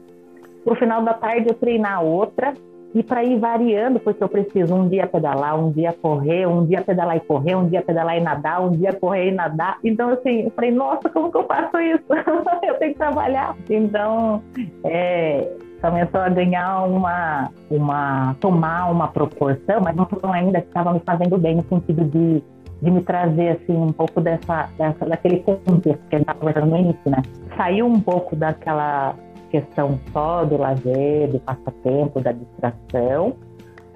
no 0.65 0.75
final 0.75 1.03
da 1.03 1.13
tarde 1.13 1.47
eu 1.47 1.53
treinar 1.53 2.03
outra, 2.03 2.55
e 2.93 3.03
para 3.03 3.23
ir 3.23 3.37
variando, 3.37 3.99
porque 3.99 4.23
eu 4.23 4.27
preciso 4.27 4.73
um 4.73 4.89
dia 4.89 5.05
pedalar, 5.05 5.59
um 5.59 5.71
dia 5.71 5.93
correr, 5.93 6.47
um 6.47 6.65
dia 6.65 6.81
pedalar 6.81 7.17
e 7.17 7.19
correr, 7.19 7.55
um 7.55 7.67
dia 7.67 7.83
pedalar 7.83 8.17
e 8.17 8.19
nadar, 8.19 8.61
um 8.61 8.71
dia 8.71 8.93
correr 8.93 9.27
e 9.27 9.31
nadar. 9.31 9.77
Então, 9.83 10.09
assim, 10.09 10.45
eu 10.45 10.51
falei, 10.51 10.71
nossa, 10.71 11.07
como 11.07 11.31
que 11.31 11.37
eu 11.37 11.43
faço 11.43 11.79
isso? 11.79 12.03
eu 12.63 12.79
tenho 12.79 12.93
que 12.93 12.97
trabalhar. 12.97 13.55
Então, 13.69 14.41
é, 14.83 15.55
começou 15.79 16.19
a 16.19 16.29
ganhar 16.29 16.83
uma, 16.85 17.51
uma, 17.69 18.35
tomar 18.39 18.91
uma 18.91 19.07
proporção, 19.07 19.81
mas 19.83 19.95
não 19.95 20.33
ainda 20.33 20.59
que 20.59 20.67
estava 20.67 20.91
me 20.91 21.01
fazendo 21.05 21.37
bem 21.37 21.57
no 21.57 21.63
sentido 21.65 22.03
de 22.05 22.43
de 22.81 22.91
me 22.91 23.01
trazer 23.01 23.49
assim 23.49 23.75
um 23.75 23.91
pouco 23.91 24.21
dessa, 24.21 24.69
dessa 24.77 25.05
daquele 25.05 25.39
contexto 25.39 26.01
que 26.09 26.15
a 26.15 26.19
gente 26.19 26.29
estava 26.29 26.65
no 26.65 26.77
início, 26.77 27.11
né? 27.11 27.21
Saiu 27.57 27.85
um 27.87 27.99
pouco 27.99 28.35
daquela 28.35 29.15
questão 29.49 29.99
só 30.13 30.45
do 30.45 30.57
lazer, 30.57 31.29
do 31.29 31.39
passatempo, 31.39 32.21
da 32.21 32.31
distração, 32.31 33.35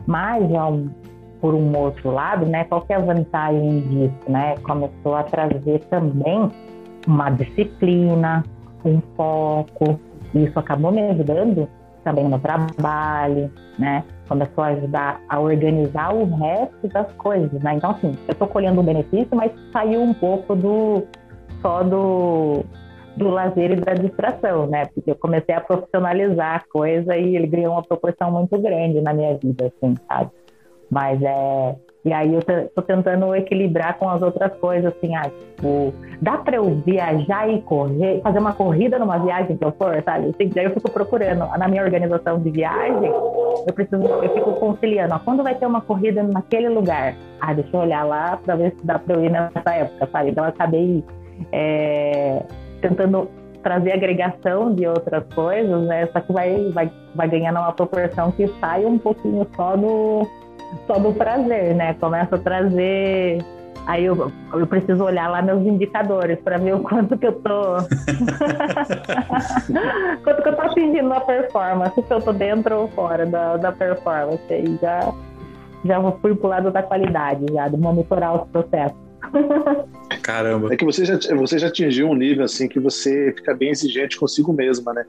mas 0.06 0.44
um, 0.44 0.90
por 1.40 1.54
um 1.54 1.78
outro 1.78 2.12
lado, 2.12 2.46
né? 2.46 2.64
Qual 2.66 2.84
é 2.90 2.96
a 2.96 3.00
vantagem 3.00 3.82
disso, 3.82 4.32
né? 4.32 4.56
Começou 4.64 5.16
a 5.16 5.24
trazer 5.24 5.80
também 5.90 6.50
uma 7.08 7.30
disciplina, 7.30 8.44
um 8.84 9.02
foco. 9.16 10.00
Isso 10.34 10.58
acabou 10.58 10.92
me 10.92 11.02
ajudando 11.02 11.70
também 12.04 12.28
no 12.28 12.40
trabalho, 12.40 13.52
né? 13.78 14.04
Começou 14.28 14.64
a 14.64 14.68
ajudar 14.68 15.22
a 15.30 15.40
organizar 15.40 16.14
o 16.14 16.26
resto 16.26 16.88
das 16.88 17.12
coisas, 17.14 17.62
né? 17.62 17.76
Então, 17.76 17.92
assim, 17.92 18.18
eu 18.28 18.32
estou 18.32 18.48
colhendo 18.48 18.80
o 18.80 18.84
benefício, 18.84 19.30
mas 19.32 19.52
saiu 19.72 20.02
um 20.02 20.14
pouco 20.14 20.56
do 20.56 21.04
só 21.62 21.84
do, 21.84 22.64
do 23.16 23.30
lazer 23.30 23.72
e 23.72 23.76
da 23.76 23.94
distração, 23.94 24.68
né? 24.68 24.86
Porque 24.94 25.12
eu 25.12 25.16
comecei 25.16 25.54
a 25.56 25.62
profissionalizar 25.62 26.56
a 26.56 26.72
coisa 26.72 27.16
e 27.16 27.36
ele 27.36 27.48
ganhou 27.48 27.74
uma 27.74 27.84
proporção 27.84 28.32
muito 28.32 28.58
grande 28.60 29.02
na 29.02 29.14
minha 29.14 29.38
vida, 29.38 29.68
assim, 29.68 29.96
sabe? 30.08 30.32
Mas 30.90 31.22
é, 31.22 31.76
E 32.06 32.12
aí 32.12 32.34
eu 32.34 32.42
tô 32.76 32.82
tentando 32.82 33.34
equilibrar 33.34 33.98
com 33.98 34.10
as 34.10 34.22
outras 34.22 34.54
coisas, 34.58 34.94
assim, 34.94 35.16
ah, 35.16 35.30
tipo, 35.30 35.94
dá 36.22 36.38
para 36.38 36.58
eu 36.58 36.76
viajar 36.86 37.50
e 37.50 37.62
correr, 37.62 38.20
fazer 38.22 38.40
uma 38.40 38.52
corrida 38.52 39.00
numa 39.00 39.18
viagem 39.20 39.56
que 39.56 39.64
eu 39.64 39.72
for, 39.72 40.02
sabe? 40.04 40.30
Assim, 40.30 40.50
daí 40.50 40.66
eu 40.66 40.72
fico 40.72 40.92
procurando, 40.92 41.48
na 41.58 41.68
minha 41.68 41.82
organização 41.82 42.40
de 42.42 42.50
viagem, 42.52 43.10
eu 43.10 43.74
preciso, 43.74 44.04
eu 44.04 44.34
fico 44.34 44.52
conciliando, 44.54 45.16
ó, 45.16 45.20
quando 45.20 45.44
vai 45.44 45.56
ter 45.56 45.66
uma 45.66 45.80
corrida 45.80 46.22
naquele 46.24 46.68
lugar? 46.68 47.16
Ah, 47.40 47.54
deixa 47.54 47.70
eu 47.74 47.80
olhar 47.80 48.04
lá 48.04 48.38
para 48.44 48.56
ver 48.58 48.72
se 48.72 48.86
dá 48.86 49.00
para 49.00 49.16
eu 49.16 49.24
ir 49.24 49.32
nessa 49.32 49.74
época, 49.74 50.10
sabe? 50.12 50.32
Então 50.32 50.44
eu 50.44 50.50
acabei 50.50 51.04
é, 51.54 52.44
tentando 52.82 53.30
trazer 53.64 53.94
agregação 53.94 54.76
de 54.76 54.86
outras 54.86 55.24
coisas, 55.34 55.82
né? 55.88 56.06
Só 56.08 56.20
que 56.20 56.34
vai, 56.34 56.70
vai, 56.72 56.92
vai 57.16 57.30
ganhando 57.30 57.60
uma 57.60 57.72
proporção 57.72 58.30
que 58.32 58.46
sai 58.60 58.86
um 58.86 58.98
pouquinho 58.98 59.48
só 59.56 59.78
do 59.78 60.28
só 60.88 61.00
do 61.00 61.14
prazer, 61.14 61.76
né? 61.76 61.94
Começa 61.96 62.36
a 62.36 62.40
trazer. 62.40 63.44
Aí 63.86 64.06
eu, 64.06 64.32
eu 64.54 64.66
preciso 64.66 65.04
olhar 65.04 65.30
lá 65.30 65.42
meus 65.42 65.66
indicadores 65.66 66.40
para 66.40 66.58
ver 66.58 66.76
o 66.76 66.80
quanto 66.80 67.18
que 67.18 67.28
eu 67.28 67.34
tô. 67.34 67.76
quanto 70.24 70.42
que 70.42 70.50
eu 70.50 70.56
tô 70.56 70.62
atingindo 70.62 71.12
a 71.14 71.20
performance, 71.20 72.02
se 72.02 72.14
eu 72.14 72.22
tô 72.22 72.32
dentro 72.32 72.78
ou 72.78 72.88
fora 72.90 73.26
da, 73.26 73.58
da 73.58 73.72
performance. 73.74 74.42
Aí 74.50 74.80
já, 74.82 75.14
já 75.84 76.12
fui 76.22 76.34
pro 76.36 76.48
lado 76.48 76.72
da 76.72 76.82
qualidade, 76.82 77.46
já, 77.52 77.68
de 77.68 77.78
monitorar 77.78 78.42
os 78.42 78.50
processos. 78.50 79.04
Caramba. 80.24 80.74
É 80.74 80.78
que 80.78 80.86
você 80.86 81.04
já, 81.04 81.18
você 81.36 81.60
já 81.60 81.68
atingiu 81.68 82.08
um 82.08 82.16
nível 82.16 82.46
assim 82.46 82.70
que 82.70 82.80
você 82.80 83.34
fica 83.36 83.54
bem 83.54 83.70
exigente 83.70 84.18
consigo 84.18 84.54
mesma, 84.54 84.94
né? 84.94 85.06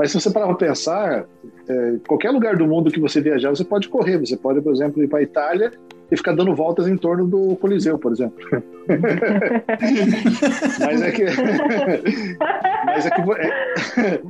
Mas 0.00 0.10
se 0.12 0.18
você 0.18 0.30
parar 0.30 0.46
para 0.46 0.54
pensar, 0.54 1.26
é, 1.68 1.96
qualquer 2.08 2.30
lugar 2.30 2.56
do 2.56 2.66
mundo 2.66 2.90
que 2.90 2.98
você 2.98 3.20
viajar, 3.20 3.50
você 3.50 3.62
pode 3.62 3.86
correr. 3.86 4.16
Você 4.16 4.34
pode, 4.34 4.62
por 4.62 4.72
exemplo, 4.72 5.02
ir 5.02 5.08
para 5.08 5.18
a 5.18 5.22
Itália 5.22 5.70
e 6.10 6.16
ficar 6.16 6.34
dando 6.34 6.54
voltas 6.54 6.88
em 6.88 6.96
torno 6.96 7.26
do 7.26 7.54
Coliseu, 7.56 7.98
por 7.98 8.10
exemplo. 8.10 8.38
mas 10.80 11.02
é 11.02 11.10
que. 11.10 11.24
mas 12.86 13.04
é 13.04 13.10
que. 13.10 13.20
É... 14.00 14.22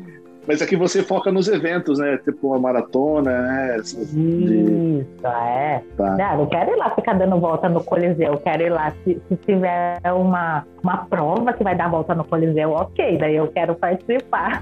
Mas 0.47 0.62
aqui 0.62 0.74
você 0.74 1.03
foca 1.03 1.30
nos 1.30 1.49
eventos, 1.49 1.99
né? 1.99 2.18
Tipo 2.24 2.49
uma 2.49 2.59
maratona, 2.59 3.43
né? 3.43 3.76
Isso, 3.78 4.16
de... 4.16 5.07
é. 5.24 5.80
Tá. 5.97 6.16
Não, 6.16 6.38
não 6.38 6.47
quero 6.47 6.72
ir 6.72 6.76
lá 6.76 6.91
ficar 6.91 7.14
dando 7.14 7.38
volta 7.38 7.68
no 7.68 7.84
Coliseu. 7.84 8.36
Quero 8.38 8.62
ir 8.62 8.70
lá 8.70 8.93
se, 9.05 9.20
se 9.28 9.36
tiver 9.36 10.01
uma, 10.12 10.64
uma 10.82 10.99
prova 11.07 11.53
que 11.53 11.62
vai 11.62 11.76
dar 11.76 11.91
volta 11.91 12.14
no 12.14 12.24
Coliseu, 12.24 12.70
ok, 12.70 13.18
daí 13.18 13.36
eu 13.36 13.49
quero 13.49 13.74
participar. 13.74 14.61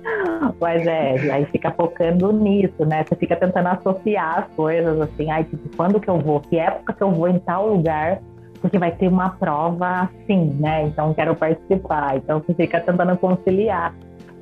Mas 0.60 0.86
é, 0.86 1.32
aí 1.32 1.46
fica 1.46 1.70
focando 1.70 2.32
nisso, 2.32 2.84
né? 2.84 3.04
Você 3.04 3.16
fica 3.16 3.36
tentando 3.36 3.68
associar 3.68 4.40
as 4.40 4.54
coisas, 4.54 5.00
assim, 5.00 5.30
ai, 5.30 5.44
tipo, 5.44 5.68
quando 5.76 6.00
que 6.00 6.08
eu 6.08 6.18
vou? 6.18 6.40
Que 6.40 6.58
época 6.58 6.92
que 6.92 7.02
eu 7.02 7.10
vou 7.10 7.28
em 7.28 7.38
tal 7.38 7.68
lugar? 7.68 8.20
porque 8.64 8.78
vai 8.78 8.92
ter 8.92 9.08
uma 9.08 9.28
prova 9.28 10.08
assim, 10.08 10.56
né? 10.58 10.84
Então 10.84 11.12
quero 11.12 11.36
participar. 11.36 12.16
Então 12.16 12.40
você 12.40 12.54
fica 12.54 12.80
tentando 12.80 13.14
conciliar 13.18 13.94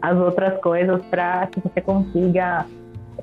as 0.03 0.19
outras 0.19 0.61
coisas 0.61 1.01
para 1.07 1.47
que 1.47 1.61
você 1.61 1.81
consiga 1.81 2.67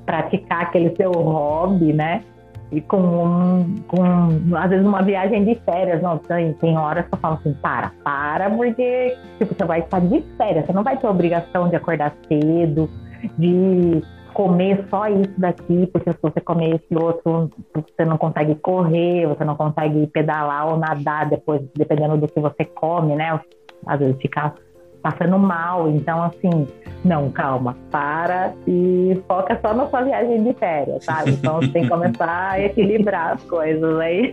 praticar 0.06 0.62
aquele 0.62 0.96
seu 0.96 1.12
hobby, 1.12 1.92
né? 1.92 2.24
E 2.72 2.80
com, 2.80 2.98
um, 2.98 3.74
com 3.86 4.56
às 4.56 4.70
vezes 4.70 4.86
uma 4.86 5.02
viagem 5.02 5.44
de 5.44 5.56
férias, 5.56 6.00
não, 6.00 6.18
tem, 6.18 6.52
tem 6.54 6.78
horas 6.78 7.06
que 7.06 7.14
eu 7.14 7.18
falo 7.18 7.34
assim, 7.34 7.52
para, 7.54 7.92
para, 8.02 8.48
porque 8.48 9.16
tipo, 9.38 9.54
você 9.54 9.64
vai 9.64 9.80
estar 9.80 10.00
de 10.00 10.22
férias, 10.36 10.66
você 10.66 10.72
não 10.72 10.84
vai 10.84 10.96
ter 10.96 11.06
obrigação 11.06 11.68
de 11.68 11.76
acordar 11.76 12.14
cedo, 12.28 12.88
de 13.36 14.02
comer 14.32 14.86
só 14.88 15.08
isso 15.08 15.34
daqui, 15.36 15.86
porque 15.92 16.12
se 16.12 16.18
você 16.22 16.40
comer 16.40 16.76
esse 16.76 16.94
outro, 16.96 17.50
você 17.74 18.04
não 18.04 18.16
consegue 18.16 18.54
correr, 18.54 19.26
você 19.26 19.44
não 19.44 19.56
consegue 19.56 20.06
pedalar 20.06 20.68
ou 20.68 20.78
nadar 20.78 21.28
depois, 21.28 21.60
dependendo 21.76 22.16
do 22.16 22.28
que 22.28 22.38
você 22.38 22.64
come, 22.64 23.16
né? 23.16 23.40
Às 23.84 23.98
vezes 23.98 24.16
ficar 24.22 24.54
passando 25.02 25.38
mal. 25.38 25.90
Então, 25.90 26.22
assim, 26.22 26.66
não, 27.04 27.30
calma, 27.30 27.76
para 27.90 28.52
e 28.66 29.20
foca 29.26 29.58
só 29.60 29.72
na 29.74 29.86
sua 29.88 30.02
viagem 30.02 30.42
de 30.42 30.52
férias, 30.54 31.04
sabe? 31.04 31.32
Então, 31.32 31.56
você 31.56 31.68
tem 31.68 31.82
que 31.82 31.88
começar 31.88 32.50
a 32.52 32.60
equilibrar 32.60 33.34
as 33.34 33.44
coisas 33.44 33.98
aí 33.98 34.32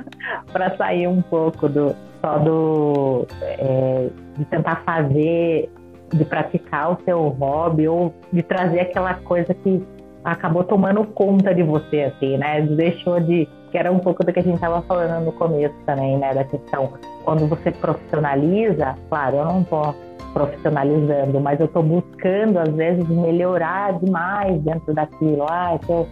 para 0.52 0.76
sair 0.76 1.06
um 1.06 1.22
pouco 1.22 1.68
do 1.68 1.94
só 2.20 2.38
do 2.38 3.26
é, 3.42 4.08
de 4.36 4.44
tentar 4.46 4.82
fazer, 4.84 5.70
de 6.12 6.24
praticar 6.24 6.92
o 6.92 7.04
seu 7.04 7.28
hobby 7.28 7.86
ou 7.86 8.14
de 8.32 8.42
trazer 8.42 8.80
aquela 8.80 9.14
coisa 9.14 9.52
que 9.52 9.82
acabou 10.24 10.64
tomando 10.64 11.04
conta 11.04 11.54
de 11.54 11.62
você, 11.62 12.02
assim, 12.02 12.36
né? 12.36 12.62
Deixou 12.62 13.20
de 13.20 13.46
que 13.76 13.80
era 13.80 13.92
um 13.92 13.98
pouco 13.98 14.24
do 14.24 14.32
que 14.32 14.40
a 14.40 14.42
gente 14.42 14.54
estava 14.54 14.80
falando 14.80 15.26
no 15.26 15.32
começo 15.32 15.74
também, 15.84 16.16
né? 16.16 16.32
Da 16.32 16.44
questão 16.44 16.94
quando 17.24 17.46
você 17.46 17.70
profissionaliza, 17.70 18.94
claro, 19.10 19.36
eu 19.36 19.44
não 19.44 19.60
estou 19.60 19.94
profissionalizando, 20.32 21.38
mas 21.40 21.60
eu 21.60 21.66
estou 21.66 21.82
buscando, 21.82 22.58
às 22.58 22.70
vezes, 22.70 23.06
melhorar 23.06 23.98
demais 23.98 24.62
dentro 24.62 24.94
daquilo. 24.94 25.44
Ah, 25.46 25.78
eu, 25.86 26.08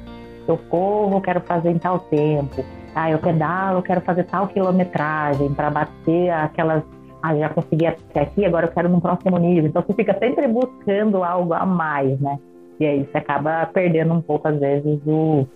eu 0.47 0.59
corro, 0.69 1.23
quero 1.23 1.41
fazer 1.41 1.71
em 1.71 1.79
tal 1.79 2.01
tempo. 2.01 2.63
Ah, 2.95 3.11
eu 3.11 3.19
pedalo, 3.19 3.83
quero 3.83 4.03
fazer 4.03 4.25
tal 4.25 4.47
quilometragem 4.49 5.55
para 5.55 5.71
bater 5.71 6.31
aquelas. 6.33 6.83
Ah, 7.23 7.35
já 7.35 7.49
consegui 7.49 7.87
até 7.87 8.21
aqui, 8.21 8.45
agora 8.45 8.67
eu 8.67 8.73
quero 8.73 8.91
num 8.91 9.01
próximo 9.01 9.39
nível. 9.39 9.71
Então 9.71 9.81
você 9.81 9.95
fica 9.95 10.15
sempre 10.19 10.47
buscando 10.47 11.25
algo 11.25 11.55
a 11.55 11.65
mais, 11.65 12.21
né? 12.21 12.39
E 12.79 12.85
aí 12.85 13.05
você 13.05 13.17
acaba 13.17 13.65
perdendo 13.73 14.13
um 14.13 14.21
pouco, 14.21 14.49
às 14.49 14.61
vezes, 14.61 15.01
o, 15.07 15.47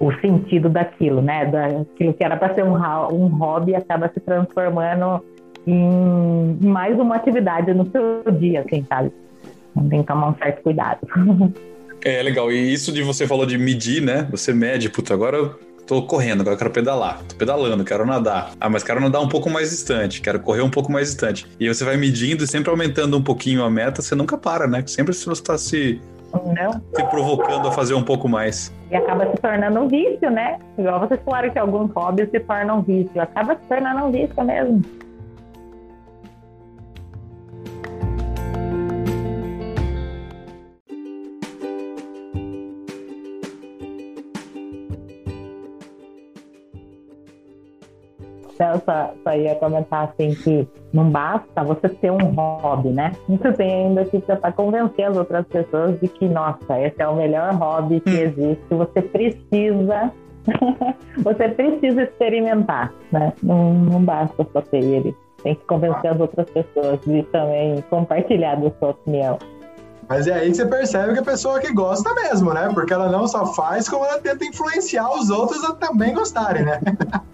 o 0.00 0.12
sentido 0.20 0.68
daquilo, 0.68 1.22
né? 1.22 1.46
Daquilo 1.46 2.14
que 2.14 2.24
era 2.24 2.36
para 2.36 2.54
ser 2.54 2.64
um, 2.64 2.74
um 2.74 3.26
hobby 3.28 3.74
acaba 3.74 4.10
se 4.12 4.20
transformando 4.20 5.22
em 5.66 6.58
mais 6.60 6.98
uma 6.98 7.16
atividade 7.16 7.72
no 7.72 7.90
seu 7.90 8.22
dia, 8.32 8.60
assim, 8.60 8.84
sabe? 8.88 9.12
Então, 9.70 9.88
tem 9.88 10.00
que 10.00 10.06
tomar 10.06 10.28
um 10.28 10.34
certo 10.36 10.62
cuidado. 10.62 11.00
É, 12.06 12.22
legal. 12.22 12.52
E 12.52 12.70
isso 12.70 12.92
de 12.92 13.02
você 13.02 13.26
falou 13.26 13.46
de 13.46 13.56
medir, 13.56 14.02
né? 14.02 14.28
Você 14.30 14.52
mede, 14.52 14.90
puta, 14.90 15.14
agora 15.14 15.54
tô 15.86 16.02
correndo, 16.02 16.42
agora 16.42 16.54
eu 16.54 16.58
quero 16.58 16.70
pedalar. 16.70 17.22
Tô 17.26 17.34
pedalando, 17.36 17.82
quero 17.82 18.04
nadar. 18.04 18.52
Ah, 18.60 18.68
mas 18.68 18.82
quero 18.82 19.00
nadar 19.00 19.22
um 19.22 19.28
pouco 19.28 19.48
mais 19.48 19.70
distante, 19.70 20.20
quero 20.20 20.38
correr 20.40 20.60
um 20.60 20.68
pouco 20.68 20.92
mais 20.92 21.08
distante. 21.08 21.46
E 21.58 21.66
você 21.66 21.82
vai 21.82 21.96
medindo 21.96 22.44
e 22.44 22.46
sempre 22.46 22.70
aumentando 22.70 23.16
um 23.16 23.22
pouquinho 23.22 23.64
a 23.64 23.70
meta, 23.70 24.02
você 24.02 24.14
nunca 24.14 24.36
para, 24.36 24.66
né? 24.66 24.84
Sempre 24.86 25.14
você 25.14 25.32
está 25.32 25.56
se, 25.56 25.98
Não. 26.54 26.72
se 26.94 27.04
provocando 27.04 27.68
a 27.68 27.72
fazer 27.72 27.94
um 27.94 28.02
pouco 28.02 28.28
mais. 28.28 28.72
E 28.90 28.96
acaba 28.96 29.30
se 29.30 29.36
tornando 29.36 29.80
um 29.80 29.88
vício, 29.88 30.30
né? 30.30 30.58
Igual 30.78 31.00
vocês 31.00 31.20
falaram 31.24 31.50
que 31.50 31.58
alguns 31.58 31.90
hobbies 31.92 32.30
se 32.30 32.40
tornam 32.40 32.78
um 32.78 32.82
vício. 32.82 33.20
Acaba 33.20 33.54
se 33.54 33.62
tornando 33.68 34.04
um 34.04 34.10
vício 34.10 34.44
mesmo. 34.44 34.82
Eu 48.62 48.80
só, 48.84 49.14
só 49.22 49.34
ia 49.34 49.54
comentar 49.56 50.08
assim 50.08 50.34
que 50.34 50.68
não 50.92 51.10
basta 51.10 51.64
você 51.64 51.88
ter 51.88 52.10
um 52.10 52.18
hobby, 52.34 52.90
né? 52.90 53.12
Você 53.28 53.52
tem 53.52 53.86
ainda 53.86 54.04
que 54.04 54.20
tentar 54.20 54.52
convencer 54.52 55.06
as 55.06 55.16
outras 55.16 55.46
pessoas 55.46 55.98
de 56.00 56.08
que, 56.08 56.28
nossa, 56.28 56.80
esse 56.80 57.00
é 57.00 57.08
o 57.08 57.16
melhor 57.16 57.52
hobby 57.54 58.00
que 58.00 58.10
hum. 58.10 58.20
existe. 58.20 58.64
Você 58.70 59.02
precisa, 59.02 60.12
você 61.18 61.48
precisa 61.48 62.02
experimentar, 62.02 62.92
né? 63.10 63.32
Não, 63.42 63.74
não 63.74 64.04
basta 64.04 64.46
só 64.52 64.60
ter 64.60 64.82
ele. 64.84 65.16
Tem 65.42 65.54
que 65.56 65.64
convencer 65.66 66.10
as 66.12 66.20
outras 66.20 66.48
pessoas 66.50 67.00
de 67.00 67.22
também 67.24 67.82
compartilhar 67.90 68.54
da 68.54 68.70
sua 68.78 68.90
opinião. 68.90 69.38
Mas 70.08 70.26
é 70.26 70.34
aí 70.34 70.50
que 70.50 70.56
você 70.56 70.66
percebe 70.66 71.14
que 71.14 71.18
a 71.18 71.24
pessoa 71.24 71.60
que 71.60 71.72
gosta 71.72 72.12
mesmo, 72.14 72.52
né? 72.52 72.70
Porque 72.72 72.92
ela 72.92 73.10
não 73.10 73.26
só 73.26 73.46
faz, 73.54 73.88
como 73.88 74.04
ela 74.04 74.20
tenta 74.20 74.44
influenciar 74.44 75.10
os 75.10 75.30
outros 75.30 75.64
a 75.64 75.74
também 75.74 76.14
gostarem, 76.14 76.64
né? 76.64 76.80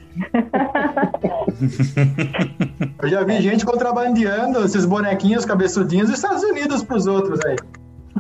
Eu 3.02 3.08
já 3.08 3.24
vi 3.24 3.40
gente 3.40 3.64
contrabandeando 3.64 4.64
esses 4.64 4.84
bonequinhos 4.84 5.44
cabeçudinhos 5.44 6.08
dos 6.08 6.18
Estados 6.18 6.42
Unidos 6.42 6.82
para 6.82 6.96
os 6.96 7.06
outros 7.06 7.38
aí. 7.44 7.56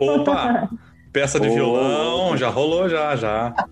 Opa! 0.00 0.68
Peça 1.12 1.40
de 1.40 1.48
oh. 1.48 1.54
violão, 1.54 2.36
já 2.36 2.48
rolou, 2.48 2.88
já, 2.88 3.16
já. 3.16 3.50
tá 3.50 3.66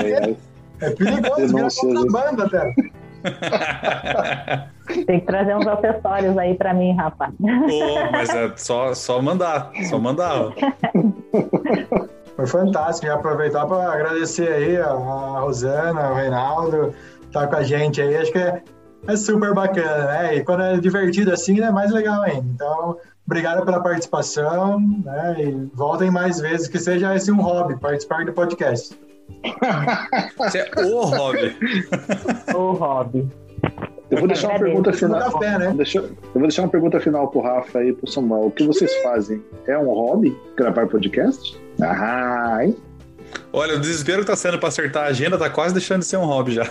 é, 0.00 0.34
é 0.80 0.90
perigoso, 0.90 1.54
vira 1.54 1.68
contrabando 1.80 2.42
até. 2.42 2.74
Tem 5.06 5.20
que 5.20 5.26
trazer 5.26 5.54
uns 5.54 5.66
acessórios 5.66 6.36
aí 6.36 6.56
para 6.56 6.74
mim, 6.74 6.92
rapaz. 6.96 7.32
Oh, 7.40 8.10
mas 8.10 8.28
é 8.30 8.52
só, 8.56 8.92
só 8.94 9.22
mandar, 9.22 9.70
só 9.88 9.96
mandar. 10.00 10.52
Foi 12.36 12.46
fantástico. 12.46 13.06
E 13.06 13.10
aproveitar 13.10 13.66
para 13.66 13.92
agradecer 13.92 14.48
aí 14.48 14.76
a, 14.76 14.88
a 14.88 15.40
Rosana, 15.40 16.10
o 16.10 16.14
Reinaldo, 16.14 16.94
tá 17.32 17.46
com 17.46 17.56
a 17.56 17.62
gente 17.62 18.00
aí. 18.00 18.16
Acho 18.16 18.32
que 18.32 18.38
é, 18.38 18.62
é 19.06 19.16
super 19.16 19.54
bacana, 19.54 20.06
né? 20.06 20.36
E 20.36 20.44
quando 20.44 20.62
é 20.62 20.76
divertido 20.78 21.32
assim, 21.32 21.60
é 21.60 21.70
mais 21.70 21.90
legal 21.90 22.22
ainda. 22.22 22.46
Então, 22.54 22.96
obrigado 23.26 23.64
pela 23.64 23.80
participação, 23.80 24.80
né? 25.04 25.36
E 25.38 25.70
voltem 25.74 26.10
mais 26.10 26.40
vezes, 26.40 26.68
que 26.68 26.78
seja 26.78 27.14
esse 27.14 27.30
um 27.30 27.40
hobby, 27.40 27.78
participar 27.78 28.24
do 28.24 28.32
podcast. 28.32 28.98
Você 30.36 30.58
é 30.58 30.70
o 30.84 31.04
hobby. 31.04 31.56
o 32.54 32.72
hobby. 32.72 33.28
Eu 34.12 34.18
vou 34.18 34.28
deixar 34.28 34.50
uma 34.50 34.58
pergunta 34.58 34.92
final. 34.92 35.32
Café, 35.32 35.58
né? 35.58 35.72
Deixa, 35.74 35.98
eu 35.98 36.10
vou 36.34 36.42
deixar 36.42 36.62
uma 36.62 36.68
pergunta 36.68 37.00
final 37.00 37.28
pro 37.28 37.40
Rafa 37.40 37.82
e 37.82 37.94
pro 37.94 38.06
Samuel. 38.06 38.48
O 38.48 38.50
que 38.50 38.62
vocês 38.62 38.94
fazem? 38.96 39.42
É 39.66 39.78
um 39.78 39.86
hobby 39.86 40.36
gravar 40.54 40.86
podcast? 40.86 41.58
Ah, 41.80 42.58
hein? 42.62 42.76
Olha, 43.54 43.76
o 43.76 43.80
desespero 43.80 44.20
que 44.20 44.26
tá 44.26 44.36
sendo 44.36 44.58
para 44.58 44.68
acertar 44.68 45.04
a 45.04 45.06
agenda 45.06 45.38
tá 45.38 45.48
quase 45.48 45.72
deixando 45.72 46.00
de 46.00 46.06
ser 46.06 46.18
um 46.18 46.26
hobby 46.26 46.52
já. 46.52 46.64